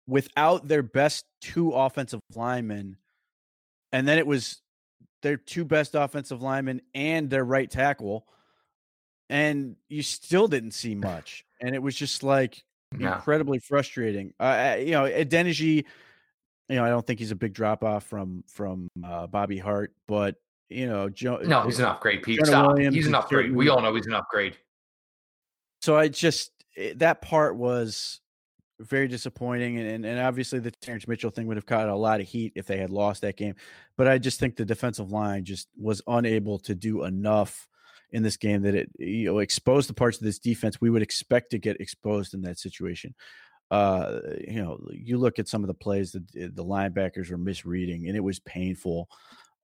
without 0.05 0.67
their 0.67 0.83
best 0.83 1.25
two 1.41 1.71
offensive 1.71 2.21
linemen, 2.35 2.97
and 3.91 4.07
then 4.07 4.19
it 4.19 4.27
was 4.27 4.61
their 5.23 5.37
two 5.37 5.65
best 5.65 5.95
offensive 5.95 6.43
linemen 6.43 6.83
and 6.93 7.31
their 7.31 7.43
right 7.43 7.71
tackle, 7.71 8.27
and 9.27 9.75
you 9.87 10.03
still 10.03 10.47
didn't 10.47 10.75
see 10.75 10.93
much, 11.09 11.43
and 11.59 11.73
it 11.73 11.81
was 11.81 11.95
just 11.95 12.21
like 12.21 12.63
yeah. 12.95 13.15
incredibly 13.15 13.57
frustrating. 13.57 14.35
Uh, 14.39 14.75
you 14.77 14.91
know, 14.91 15.05
Adeniji, 15.05 15.85
you 16.69 16.75
know, 16.75 16.85
I 16.85 16.89
don't 16.89 17.05
think 17.05 17.19
he's 17.19 17.31
a 17.31 17.35
big 17.35 17.53
drop 17.53 17.83
off 17.83 18.05
from 18.05 18.43
from 18.47 18.89
uh, 19.03 19.27
Bobby 19.27 19.57
Hart, 19.57 19.93
but 20.07 20.35
you 20.69 20.87
know, 20.87 21.09
Joe, 21.09 21.39
no, 21.43 21.63
he's 21.63 21.79
an 21.79 21.85
upgrade. 21.85 22.21
Pete, 22.21 22.45
stop. 22.45 22.73
Williams 22.73 22.95
he's 22.95 23.07
an 23.07 23.15
upgrade. 23.15 23.53
We 23.53 23.69
all 23.69 23.81
know 23.81 23.93
he's 23.95 24.05
an 24.05 24.13
upgrade. 24.13 24.55
So 25.81 25.97
I 25.97 26.09
just 26.09 26.51
eh, 26.77 26.93
that 26.97 27.21
part 27.21 27.55
was 27.55 28.21
very 28.79 29.07
disappointing. 29.07 29.79
And, 29.79 30.05
and 30.05 30.19
obviously, 30.19 30.59
the 30.59 30.71
Terrance 30.71 31.07
Mitchell 31.07 31.31
thing 31.31 31.47
would 31.47 31.57
have 31.57 31.65
caught 31.65 31.89
a 31.89 31.95
lot 31.95 32.21
of 32.21 32.27
heat 32.27 32.53
if 32.55 32.67
they 32.67 32.77
had 32.77 32.91
lost 32.91 33.21
that 33.21 33.35
game. 33.35 33.55
But 33.97 34.07
I 34.07 34.19
just 34.19 34.39
think 34.39 34.55
the 34.55 34.65
defensive 34.65 35.11
line 35.11 35.45
just 35.45 35.67
was 35.77 36.01
unable 36.07 36.59
to 36.59 36.75
do 36.75 37.03
enough 37.03 37.67
in 38.11 38.23
this 38.23 38.37
game 38.37 38.63
that 38.63 38.73
it 38.73 38.89
you 38.97 39.25
know 39.25 39.39
exposed 39.39 39.87
the 39.89 39.93
parts 39.93 40.17
of 40.17 40.23
this 40.23 40.39
defense 40.39 40.81
we 40.81 40.89
would 40.89 41.03
expect 41.03 41.51
to 41.51 41.59
get 41.59 41.79
exposed 41.81 42.33
in 42.33 42.41
that 42.41 42.59
situation. 42.59 43.13
Uh, 43.71 44.19
you 44.47 44.63
know, 44.63 44.79
you 44.91 45.17
look 45.17 45.39
at 45.39 45.47
some 45.47 45.63
of 45.63 45.67
the 45.67 45.73
plays 45.73 46.11
that 46.11 46.27
the 46.31 46.65
linebackers 46.65 47.29
were 47.29 47.37
misreading, 47.37 48.07
and 48.07 48.17
it 48.17 48.23
was 48.23 48.39
painful. 48.39 49.07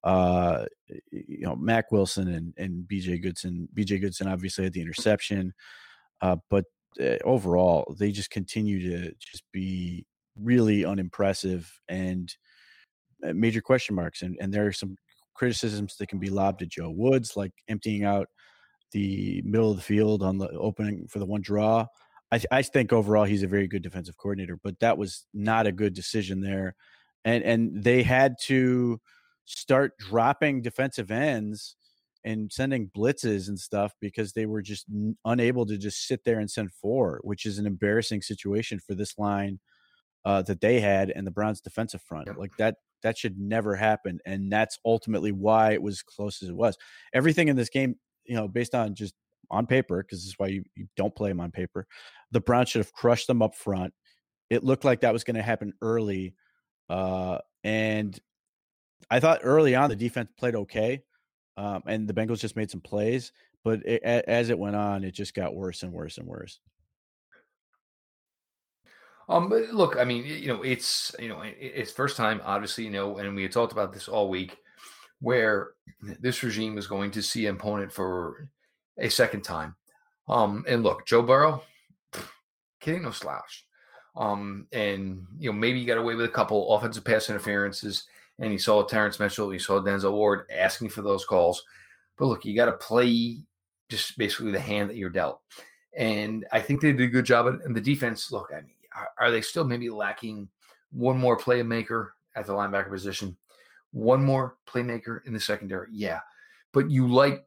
Uh, 0.04 0.65
you 1.12 1.41
know, 1.41 1.56
Mack 1.56 1.91
Wilson 1.91 2.28
and 2.28 2.54
and 2.58 2.86
BJ 2.88 3.22
Goodson. 3.22 3.68
BJ 3.76 4.00
Goodson 4.00 4.28
obviously 4.28 4.63
had 4.63 4.74
the 4.74 4.82
interception, 4.82 5.54
uh, 6.22 6.36
but 6.50 6.65
uh, 7.02 7.18
overall, 7.24 7.96
they 7.98 8.12
just 8.12 8.30
continue 8.30 8.89
to 8.89 9.13
just 9.20 9.44
be 9.52 10.06
really 10.39 10.86
unimpressive 10.86 11.72
and 11.88 12.36
uh, 13.26 13.34
major 13.34 13.62
question 13.62 13.96
marks. 13.96 14.22
And, 14.22 14.38
and 14.39 14.54
there 14.54 14.65
are 14.68 14.74
some 14.74 14.98
criticisms 15.34 15.96
that 15.98 16.08
can 16.08 16.20
be 16.20 16.30
lobbed 16.30 16.62
at 16.62 16.70
Joe 16.70 16.89
Woods, 16.89 17.36
like 17.36 17.52
emptying 17.68 18.04
out 18.04 18.28
the 18.91 19.41
middle 19.44 19.72
of 19.72 19.78
the 19.78 19.84
field 19.84 20.24
on 20.24 20.38
the 20.38 20.50
opening 20.52 21.08
for 21.08 21.20
the 21.20 21.26
one 21.26 21.41
draw. 21.41 21.86
I, 22.32 22.42
I 22.52 22.62
think 22.62 22.92
overall 22.92 23.26
he's 23.26 23.44
a 23.44 23.48
very 23.48 23.68
good 23.68 23.84
defensive 23.84 24.18
coordinator, 24.18 24.60
but 24.64 24.80
that 24.80 24.98
was 24.98 25.26
not 25.34 25.68
a 25.68 25.72
good 25.72 25.94
decision 25.94 26.42
there. 26.42 26.76
And 27.24 27.44
and 27.44 27.84
they 27.84 28.04
had 28.04 28.36
to 28.44 29.00
start 29.46 29.98
dropping 29.98 30.62
defensive 30.62 31.12
ends 31.12 31.76
and 32.24 32.52
sending 32.52 32.90
blitzes 32.96 33.48
and 33.48 33.60
stuff 33.60 33.94
because 34.02 34.34
they 34.34 34.48
were 34.48 34.62
just 34.62 34.86
n- 34.92 35.16
unable 35.26 35.66
to 35.68 35.78
just 35.78 36.08
sit 36.08 36.24
there 36.24 36.40
and 36.40 36.50
send 36.50 36.74
four, 36.74 37.20
which 37.24 37.46
is 37.46 37.60
an 37.60 37.68
embarrassing 37.68 38.22
situation 38.24 38.80
for 38.80 38.96
this 38.96 39.18
line 39.20 39.60
uh, 40.26 40.42
that 40.42 40.60
they 40.60 40.80
had 40.80 41.12
and 41.12 41.26
the 41.26 41.32
Browns 41.32 41.62
defensive 41.62 42.02
front. 42.02 42.38
Like 42.38 42.58
that 42.58 42.78
that 43.04 43.18
should 43.18 43.38
never 43.40 43.76
happen 43.76 44.20
and 44.26 44.52
that's 44.52 44.80
ultimately 44.84 45.32
why 45.32 45.74
it 45.74 45.82
was 45.82 46.02
close 46.02 46.42
as 46.42 46.50
it 46.50 46.56
was. 46.56 46.76
Everything 47.14 47.48
in 47.48 47.56
this 47.56 47.70
game, 47.70 47.96
you 48.26 48.36
know, 48.36 48.48
based 48.48 48.74
on 48.74 48.96
just 48.96 49.14
on 49.52 49.68
paper 49.68 50.04
because 50.04 50.20
this 50.20 50.28
is 50.28 50.36
why 50.38 50.48
you, 50.48 50.64
you 50.76 50.88
don't 50.96 51.16
play 51.16 51.30
them 51.30 51.40
on 51.40 51.52
paper. 51.52 51.88
The 52.32 52.42
Browns 52.42 52.70
should 52.70 52.80
have 52.80 52.94
crushed 52.94 53.28
them 53.28 53.42
up 53.42 53.56
front. 53.56 53.94
It 54.50 54.64
looked 54.64 54.86
like 54.86 55.02
that 55.02 55.14
was 55.14 55.24
going 55.24 55.36
to 55.36 55.42
happen 55.42 55.74
early 55.82 56.36
uh, 56.90 57.40
and 57.64 58.18
I 59.10 59.20
thought 59.20 59.42
early 59.44 59.76
on 59.76 59.90
the 59.90 59.96
defense 59.96 60.30
played 60.38 60.56
okay 60.56 61.04
um, 61.58 61.84
and 61.88 62.08
the 62.08 62.14
Bengals 62.14 62.40
just 62.40 62.56
made 62.56 62.72
some 62.72 62.82
plays. 62.82 63.32
But 63.64 63.86
it, 63.86 64.04
as 64.04 64.50
it 64.50 64.60
went 64.60 64.76
on, 64.76 65.04
it 65.04 65.12
just 65.12 65.34
got 65.34 65.56
worse 65.56 65.82
and 65.82 65.92
worse 65.92 66.20
and 66.20 66.28
worse. 66.28 66.60
Um, 69.28 69.50
look, 69.50 69.98
I 69.98 70.04
mean, 70.04 70.24
you 70.24 70.48
know, 70.48 70.62
it's 70.62 71.16
you 71.18 71.30
know, 71.30 71.42
it's 71.44 71.92
first 71.92 72.16
time, 72.16 72.42
obviously, 72.46 72.84
you 72.84 72.92
know, 72.92 73.18
and 73.18 73.36
we 73.36 73.42
had 73.42 73.52
talked 73.52 73.74
about 73.74 73.92
this 73.92 74.08
all 74.08 74.30
week, 74.30 74.58
where 75.20 75.72
this 76.20 76.44
regime 76.44 76.76
was 76.76 76.86
going 76.86 77.10
to 77.12 77.24
see 77.24 77.48
an 77.48 77.56
opponent 77.56 77.92
for 77.92 78.50
a 78.98 79.10
second 79.10 79.42
time. 79.42 79.76
Um, 80.28 80.66
and 80.68 80.84
look, 80.84 81.06
Joe 81.06 81.22
Burrow, 81.22 81.64
kidding 82.80 83.04
no 83.04 83.12
slouch. 83.12 83.66
Um, 84.16 84.68
and 84.72 85.26
you 85.38 85.52
know, 85.52 85.58
maybe 85.58 85.80
he 85.80 85.86
got 85.86 85.98
away 85.98 86.16
with 86.16 86.26
a 86.26 86.30
couple 86.30 86.74
offensive 86.76 87.04
pass 87.04 87.30
interferences 87.30 88.08
and 88.40 88.52
you 88.52 88.60
saw 88.60 88.84
Terrance 88.84 89.20
Mitchell, 89.20 89.54
you 89.54 89.60
saw 89.60 89.82
Denzel 89.82 90.12
Ward 90.12 90.46
asking 90.52 90.90
for 90.90 91.02
those 91.02 91.26
calls. 91.26 91.64
But 92.18 92.26
look, 92.26 92.46
you 92.46 92.56
got 92.56 92.66
to 92.66 92.74
play 92.74 93.40
just 93.90 94.18
basically 94.18 94.52
the 94.52 94.60
hand 94.60 94.90
that 94.90 94.98
you're 94.98 95.10
dealt. 95.10 95.42
And 95.98 96.46
I 96.52 96.60
think 96.60 96.82
they 96.82 96.92
did 96.92 97.02
a 97.02 97.08
good 97.08 97.26
job. 97.26 97.48
And 97.48 97.76
the 97.76 97.82
defense, 97.82 98.32
look, 98.32 98.50
I 98.52 98.62
mean, 98.62 98.76
are, 98.96 99.10
are 99.20 99.32
they 99.32 99.42
still 99.42 99.64
maybe 99.64 99.90
lacking 99.90 100.50
one 100.92 101.18
more 101.18 101.38
playmaker 101.38 102.10
at 102.36 102.46
the 102.46 102.54
linebacker 102.54 102.90
position? 102.90 103.38
One 103.92 104.24
more 104.24 104.58
playmaker 104.68 105.26
in 105.26 105.34
the 105.34 105.40
secondary? 105.40 105.88
Yeah. 105.92 106.20
But 106.74 106.92
you 106.92 107.08
like 107.08 107.46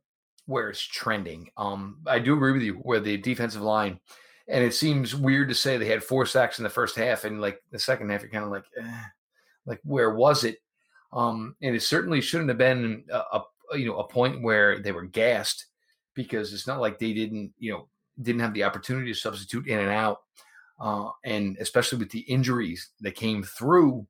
where 0.49 0.71
it's 0.71 0.81
trending. 0.81 1.51
Um, 1.59 1.99
I 2.07 2.19
do 2.19 2.35
agree 2.35 2.53
with 2.53 2.63
you 2.63 2.75
where 2.77 3.01
the 3.01 3.19
defensive 3.19 3.61
line, 3.61 4.01
and 4.49 4.65
it 4.65 4.73
seems 4.73 5.15
weird 5.15 5.51
to 5.51 5.55
say 5.55 5.77
they 5.77 5.85
had 5.85 6.03
four 6.03 6.25
sacks 6.25 6.59
in 6.59 6.65
the 6.65 6.71
first 6.71 6.97
half, 6.97 7.25
and 7.25 7.39
like 7.39 7.63
the 7.71 7.79
second 7.79 8.09
half, 8.09 8.23
you're 8.23 8.31
kind 8.31 8.45
of 8.45 8.51
like, 8.51 8.65
eh, 8.81 9.03
like 9.67 9.81
where 9.85 10.15
was 10.15 10.45
it? 10.45 10.57
Um, 11.13 11.55
and 11.61 11.77
it 11.77 11.83
certainly 11.83 12.23
shouldn't 12.23 12.49
have 12.49 12.57
been 12.57 13.05
a, 13.13 13.19
a, 13.19 13.45
you 13.75 13.87
know 13.87 13.99
a 13.99 14.09
point 14.09 14.43
where 14.43 14.79
they 14.79 14.91
were 14.91 15.05
gassed 15.05 15.67
because 16.15 16.55
it's 16.55 16.67
not 16.67 16.81
like 16.81 16.99
they 16.99 17.13
didn't 17.13 17.53
you 17.59 17.71
know 17.71 17.87
didn't 18.23 18.41
have 18.41 18.55
the 18.55 18.65
opportunity 18.65 19.13
to 19.13 19.19
substitute 19.19 19.69
in 19.69 19.79
and 19.79 19.91
out, 19.91 20.21
uh, 20.81 21.11
and 21.27 21.59
especially 21.61 21.99
with 21.99 22.11
the 22.11 22.21
injuries 22.21 22.89
that 23.03 23.15
came 23.15 23.43
through 23.43 24.07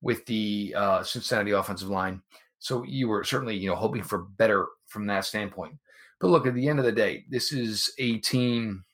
with 0.00 0.26
the 0.26 0.74
uh, 0.76 1.04
Cincinnati 1.04 1.52
offensive 1.52 1.88
line. 1.88 2.20
So 2.58 2.82
you 2.82 3.06
were 3.06 3.22
certainly 3.22 3.56
you 3.56 3.70
know 3.70 3.76
hoping 3.76 4.02
for 4.02 4.18
better 4.18 4.66
from 4.88 5.06
that 5.06 5.24
standpoint. 5.24 5.74
But 6.20 6.28
look, 6.28 6.46
at 6.46 6.54
the 6.54 6.68
end 6.68 6.78
of 6.78 6.84
the 6.84 6.92
day, 6.92 7.24
this 7.28 7.52
is 7.52 7.92
a 7.98 8.18
team 8.18 8.84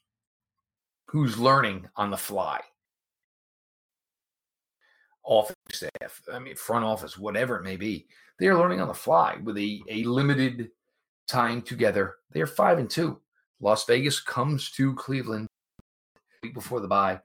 who's 1.07 1.39
learning 1.39 1.89
on 1.97 2.11
the 2.11 2.17
fly 2.17 2.61
office 5.25 5.57
staff, 5.73 6.23
I 6.33 6.39
mean, 6.39 6.55
front 6.55 6.85
office, 6.85 7.19
whatever 7.19 7.57
it 7.57 7.65
may 7.65 7.77
be, 7.77 8.07
they 8.39 8.47
are 8.47 8.59
learning 8.59 8.81
on 8.81 8.89
the 8.89 8.95
fly 8.95 9.39
with 9.43 9.57
a, 9.59 9.83
a 9.89 10.05
limited 10.05 10.71
time 11.27 11.63
together. 11.63 12.17
They 12.31 12.41
are 12.41 12.47
five 12.47 12.79
and 12.79 12.89
two. 12.89 13.21
Las 13.61 13.85
Vegas 13.87 14.21
comes 14.21 14.71
to 14.73 14.95
Cleveland 14.95 15.47
before 16.53 16.81
the 16.81 16.89
bye. 16.89 17.21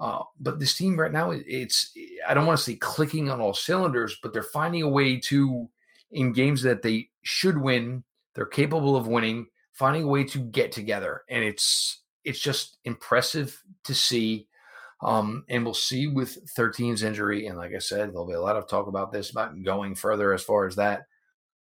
Uh, 0.00 0.22
but 0.40 0.58
this 0.58 0.76
team 0.76 0.98
right 0.98 1.12
now, 1.12 1.32
it's 1.32 1.92
I 2.26 2.34
don't 2.34 2.46
want 2.46 2.58
to 2.58 2.64
say 2.64 2.76
clicking 2.76 3.30
on 3.30 3.40
all 3.40 3.54
cylinders, 3.54 4.18
but 4.22 4.32
they're 4.32 4.42
finding 4.42 4.82
a 4.82 4.88
way 4.88 5.18
to, 5.20 5.68
in 6.10 6.32
games 6.32 6.62
that 6.62 6.82
they 6.82 7.08
should 7.22 7.58
win, 7.58 8.04
they're 8.34 8.46
capable 8.46 8.96
of 8.96 9.06
winning, 9.06 9.46
finding 9.72 10.04
a 10.04 10.08
way 10.08 10.24
to 10.24 10.38
get 10.38 10.72
together, 10.72 11.22
and 11.28 11.44
it's 11.44 12.02
it's 12.24 12.40
just 12.40 12.78
impressive 12.84 13.62
to 13.84 13.94
see. 13.94 14.46
Um, 15.00 15.44
and 15.48 15.64
we'll 15.64 15.74
see 15.74 16.08
with 16.08 16.38
13's 16.58 17.04
injury. 17.04 17.46
And 17.46 17.56
like 17.56 17.72
I 17.72 17.78
said, 17.78 18.10
there'll 18.10 18.26
be 18.26 18.32
a 18.32 18.40
lot 18.40 18.56
of 18.56 18.66
talk 18.66 18.88
about 18.88 19.12
this, 19.12 19.30
about 19.30 19.62
going 19.62 19.94
further 19.94 20.34
as 20.34 20.42
far 20.42 20.66
as 20.66 20.74
that. 20.74 21.06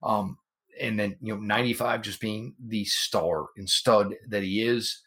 Um, 0.01 0.37
and 0.79 0.97
then, 0.97 1.17
you 1.21 1.33
know, 1.33 1.39
95 1.41 2.01
just 2.01 2.21
being 2.21 2.55
the 2.65 2.85
star 2.85 3.47
and 3.57 3.69
stud 3.69 4.15
that 4.29 4.43
he 4.43 4.63
is. 4.63 5.01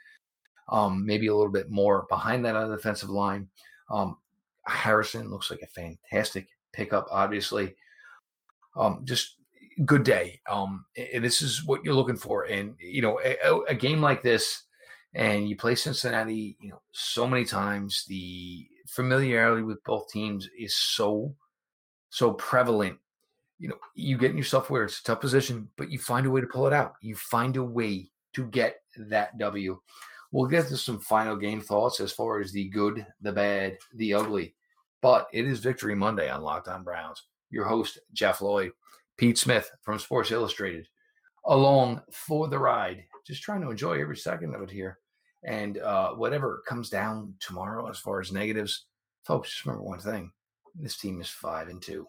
Um, 0.68 1.06
maybe 1.06 1.28
a 1.28 1.34
little 1.34 1.50
bit 1.50 1.70
more 1.70 2.06
behind 2.10 2.44
that 2.44 2.54
on 2.54 2.68
the 2.68 2.76
defensive 2.76 3.08
line. 3.08 3.48
Um, 3.90 4.18
Harrison 4.66 5.30
looks 5.30 5.50
like 5.50 5.62
a 5.62 5.66
fantastic 5.66 6.48
pickup, 6.72 7.08
obviously. 7.10 7.74
Um, 8.78 9.02
just 9.04 9.34
good 9.84 10.04
day. 10.04 10.40
Um, 10.48 10.84
and 10.96 11.22
this 11.22 11.42
is 11.42 11.64
what 11.64 11.84
you're 11.84 11.94
looking 11.94 12.16
for. 12.16 12.44
And, 12.44 12.74
you 12.78 13.02
know, 13.02 13.20
a, 13.24 13.60
a 13.68 13.74
game 13.74 14.00
like 14.00 14.22
this, 14.22 14.62
and 15.14 15.48
you 15.48 15.56
play 15.56 15.74
Cincinnati, 15.74 16.56
you 16.60 16.70
know, 16.70 16.80
so 16.92 17.26
many 17.26 17.44
times. 17.44 18.04
The 18.08 18.66
familiarity 18.86 19.62
with 19.62 19.82
both 19.84 20.08
teams 20.08 20.48
is 20.58 20.74
so, 20.74 21.34
so 22.10 22.32
prevalent. 22.32 22.98
You 23.58 23.68
know, 23.68 23.78
you 23.94 24.16
get 24.16 24.30
in 24.30 24.38
yourself 24.38 24.70
where 24.70 24.84
it's 24.84 25.00
a 25.00 25.04
tough 25.04 25.20
position, 25.20 25.68
but 25.76 25.90
you 25.90 25.98
find 25.98 26.26
a 26.26 26.30
way 26.30 26.40
to 26.40 26.46
pull 26.46 26.66
it 26.66 26.72
out. 26.72 26.94
You 27.00 27.16
find 27.16 27.56
a 27.56 27.64
way 27.64 28.10
to 28.34 28.46
get 28.46 28.82
that 28.96 29.36
W. 29.38 29.80
We'll 30.30 30.46
get 30.46 30.68
to 30.68 30.76
some 30.76 31.00
final 31.00 31.36
game 31.36 31.60
thoughts 31.60 32.00
as 32.00 32.12
far 32.12 32.40
as 32.40 32.52
the 32.52 32.68
good, 32.68 33.04
the 33.20 33.32
bad, 33.32 33.78
the 33.94 34.14
ugly. 34.14 34.54
But 35.00 35.26
it 35.32 35.46
is 35.46 35.60
Victory 35.60 35.94
Monday 35.94 36.30
on 36.30 36.42
Locked 36.42 36.68
On 36.68 36.84
Browns. 36.84 37.24
Your 37.50 37.64
host, 37.64 37.98
Jeff 38.12 38.40
Lloyd, 38.40 38.72
Pete 39.16 39.38
Smith 39.38 39.70
from 39.82 39.98
Sports 39.98 40.30
Illustrated, 40.30 40.88
along 41.44 42.02
for 42.10 42.48
the 42.48 42.58
ride 42.58 43.04
just 43.28 43.42
trying 43.42 43.60
to 43.60 43.70
enjoy 43.70 44.00
every 44.00 44.16
second 44.16 44.54
of 44.54 44.62
it 44.62 44.70
here. 44.70 44.98
And 45.44 45.78
uh, 45.78 46.12
whatever 46.12 46.62
comes 46.66 46.88
down 46.88 47.34
tomorrow 47.38 47.88
as 47.88 47.98
far 47.98 48.20
as 48.20 48.32
negatives, 48.32 48.86
folks, 49.24 49.50
just 49.50 49.66
remember 49.66 49.84
one 49.84 50.00
thing: 50.00 50.32
this 50.74 50.96
team 50.96 51.20
is 51.20 51.28
five 51.28 51.68
and 51.68 51.80
two. 51.80 52.08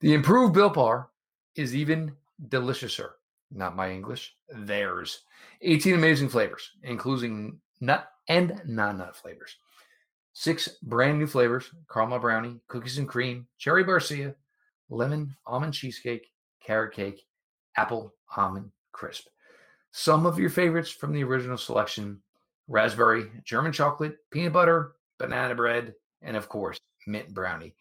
The 0.00 0.12
improved 0.12 0.52
Built 0.52 0.74
Bar 0.74 1.08
is 1.54 1.74
even 1.74 2.12
deliciouser. 2.48 3.10
Not 3.52 3.76
my 3.76 3.90
English, 3.90 4.34
theirs. 4.48 5.20
18 5.62 5.94
amazing 5.94 6.28
flavors, 6.28 6.72
including 6.82 7.60
nut 7.80 8.08
and 8.28 8.60
non-nut 8.66 9.16
flavors. 9.16 9.56
Six 10.32 10.68
brand 10.82 11.18
new 11.18 11.26
flavors: 11.26 11.70
caramel 11.90 12.18
brownie, 12.18 12.60
cookies 12.68 12.98
and 12.98 13.08
cream, 13.08 13.46
cherry 13.58 13.84
barcia, 13.84 14.34
lemon 14.92 15.34
almond 15.46 15.74
cheesecake, 15.74 16.30
carrot 16.64 16.94
cake, 16.94 17.24
apple 17.76 18.14
almond 18.36 18.70
crisp. 18.92 19.26
Some 19.90 20.26
of 20.26 20.38
your 20.38 20.50
favorites 20.50 20.90
from 20.90 21.12
the 21.12 21.24
original 21.24 21.58
selection 21.58 22.20
raspberry, 22.68 23.30
German 23.44 23.72
chocolate, 23.72 24.16
peanut 24.30 24.52
butter, 24.52 24.92
banana 25.18 25.54
bread, 25.54 25.94
and 26.22 26.36
of 26.36 26.48
course, 26.48 26.78
mint 27.06 27.32
brownie. 27.34 27.74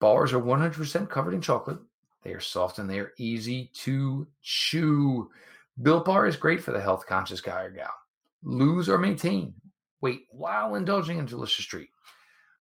Bars 0.00 0.32
are 0.32 0.40
100% 0.40 1.08
covered 1.08 1.34
in 1.34 1.40
chocolate. 1.40 1.78
They 2.22 2.32
are 2.32 2.40
soft 2.40 2.78
and 2.78 2.88
they 2.88 2.98
are 2.98 3.12
easy 3.18 3.70
to 3.74 4.26
chew. 4.42 5.30
Built 5.82 6.04
Bar 6.04 6.26
is 6.26 6.36
great 6.36 6.62
for 6.62 6.72
the 6.72 6.80
health 6.80 7.06
conscious 7.06 7.40
guy 7.40 7.62
or 7.62 7.70
gal. 7.70 7.92
Lose 8.42 8.88
or 8.88 8.98
maintain 8.98 9.54
weight 10.00 10.26
while 10.30 10.74
indulging 10.74 11.18
in 11.18 11.26
delicious 11.26 11.64
treat. 11.64 11.90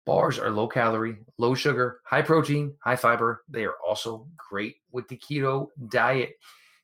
Bars 0.05 0.37
are 0.37 0.49
low 0.49 0.67
calorie, 0.67 1.17
low 1.37 1.53
sugar, 1.53 2.01
high 2.03 2.21
protein, 2.21 2.75
high 2.79 2.95
fiber. 2.95 3.43
They 3.47 3.63
are 3.63 3.75
also 3.85 4.27
great 4.37 4.75
with 4.91 5.07
the 5.07 5.17
keto 5.17 5.67
diet. 5.87 6.33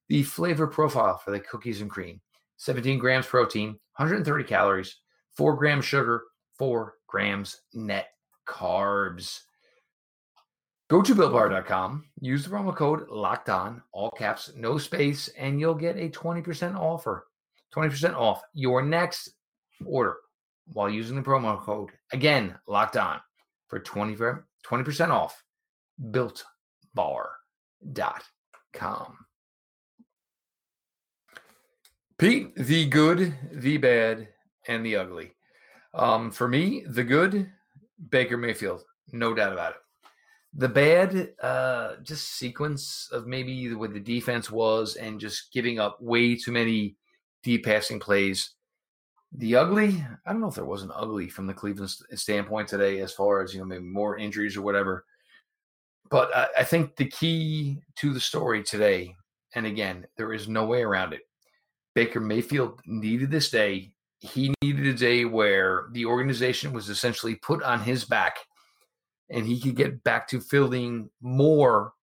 The 0.08 0.24
flavor 0.24 0.68
profile 0.68 1.18
for 1.18 1.32
the 1.32 1.40
cookies 1.40 1.82
and 1.82 1.90
cream 1.90 2.22
17 2.58 2.98
grams 2.98 3.26
protein, 3.26 3.70
130 3.98 4.44
calories, 4.46 4.98
4 5.36 5.56
grams 5.56 5.86
sugar, 5.86 6.24
4 6.58 6.94
grams 7.08 7.62
net 7.74 8.08
carbs. 8.48 9.42
Go 10.90 11.02
to 11.02 11.14
BuiltBar.com, 11.14 12.06
use 12.22 12.44
the 12.44 12.50
promo 12.50 12.76
code 12.76 13.10
locked 13.10 13.50
on, 13.50 13.84
all 13.92 14.10
caps, 14.12 14.52
no 14.56 14.78
space, 14.78 15.28
and 15.38 15.60
you'll 15.60 15.76
get 15.76 15.98
a 15.98 16.10
20% 16.10 16.76
offer. 16.76 17.28
20% 17.76 18.16
off 18.16 18.42
your 18.54 18.82
next 18.82 19.30
order 19.86 20.18
while 20.74 20.90
using 20.90 21.16
the 21.16 21.22
promo 21.22 21.60
code. 21.60 21.92
Again, 22.12 22.58
locked 22.68 22.98
on 22.98 23.20
for 23.68 23.80
20, 23.80 24.16
20% 24.16 25.10
off. 25.10 25.44
BuiltBar.com. 26.12 26.46
Pete, 32.18 32.56
the 32.56 32.86
good, 32.86 33.36
the 33.54 33.78
bad, 33.78 34.28
and 34.68 34.86
the 34.86 34.98
ugly. 34.98 35.32
Um, 35.94 36.32
for 36.32 36.48
me, 36.48 36.84
the 36.86 37.04
good, 37.04 37.50
Baker 38.10 38.38
Mayfield, 38.38 38.84
no 39.14 39.34
doubt 39.34 39.54
about 39.54 39.72
it. 39.72 39.78
The 40.54 40.68
bad, 40.68 41.34
uh, 41.42 41.96
just 42.04 42.38
sequence 42.38 43.08
of 43.12 43.28
maybe 43.28 43.74
what 43.74 43.94
the 43.94 44.00
defense 44.00 44.52
was 44.52 44.96
and 44.96 45.20
just 45.20 45.54
giving 45.54 45.80
up 45.80 46.02
way 46.02 46.36
too 46.36 46.52
many 46.52 46.98
deep 47.44 47.66
passing 47.66 48.00
plays. 48.00 48.52
The 49.34 49.56
ugly, 49.56 50.04
I 50.26 50.32
don't 50.32 50.42
know 50.42 50.48
if 50.48 50.56
there 50.56 50.66
was 50.66 50.82
an 50.82 50.92
ugly 50.96 51.30
from 51.30 51.46
the 51.46 51.54
Cleveland 51.54 51.92
standpoint 52.16 52.68
today, 52.68 53.00
as 53.02 53.14
far 53.14 53.42
as 53.42 53.54
you 53.54 53.60
know, 53.60 53.66
maybe 53.66 53.84
more 53.84 54.18
injuries 54.18 54.58
or 54.58 54.64
whatever. 54.64 55.06
But 56.10 56.36
I, 56.36 56.48
I 56.60 56.64
think 56.64 56.96
the 56.96 57.06
key 57.06 57.82
to 57.98 58.12
the 58.12 58.20
story 58.20 58.64
today, 58.64 59.16
and 59.54 59.66
again, 59.66 60.08
there 60.18 60.34
is 60.34 60.48
no 60.48 60.66
way 60.66 60.82
around 60.82 61.14
it. 61.14 61.22
Baker 61.94 62.20
Mayfield 62.20 62.82
needed 62.86 63.30
this 63.30 63.52
day. 63.52 63.92
He 64.20 64.54
needed 64.62 64.88
a 64.88 64.94
day 64.94 65.26
where 65.26 65.88
the 65.92 66.06
organization 66.06 66.74
was 66.74 66.90
essentially 66.90 67.36
put 67.36 67.62
on 67.64 67.82
his 67.82 68.06
back 68.06 68.40
and 69.30 69.46
he 69.46 69.60
could 69.60 69.76
get 69.76 70.04
back 70.04 70.28
to 70.30 70.42
fielding 70.42 71.10
more 71.22 71.94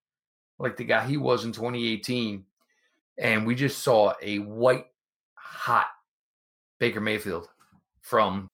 like 0.59 0.77
the 0.77 0.83
guy 0.83 1.05
he 1.05 1.17
was 1.17 1.45
in 1.45 1.51
2018. 1.51 2.45
And 3.17 3.45
we 3.45 3.55
just 3.55 3.83
saw 3.83 4.13
a 4.21 4.39
white 4.39 4.85
hot 5.35 5.87
Baker 6.79 7.01
Mayfield 7.01 7.47
from 8.01 8.47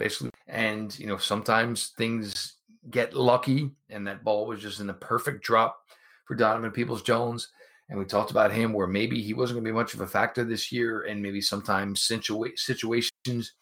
basically. 0.00 0.30
And, 0.48 0.98
you 0.98 1.06
know, 1.06 1.18
sometimes 1.18 1.88
things 1.96 2.54
get 2.90 3.14
lucky, 3.14 3.70
and 3.90 4.04
that 4.06 4.24
ball 4.24 4.46
was 4.46 4.60
just 4.60 4.80
in 4.80 4.88
the 4.88 4.94
perfect 4.94 5.44
drop 5.44 5.78
for 6.24 6.34
Donovan 6.34 6.72
Peoples 6.72 7.02
Jones. 7.02 7.50
And 7.88 7.98
we 7.98 8.04
talked 8.04 8.30
about 8.30 8.52
him 8.52 8.72
where 8.72 8.86
maybe 8.86 9.20
he 9.20 9.34
wasn't 9.34 9.56
going 9.56 9.64
to 9.64 9.70
be 9.70 9.76
much 9.76 9.94
of 9.94 10.00
a 10.00 10.06
factor 10.06 10.42
this 10.42 10.72
year, 10.72 11.02
and 11.02 11.22
maybe 11.22 11.40
sometimes 11.40 12.00
situa- 12.00 12.58
situations 12.58 13.52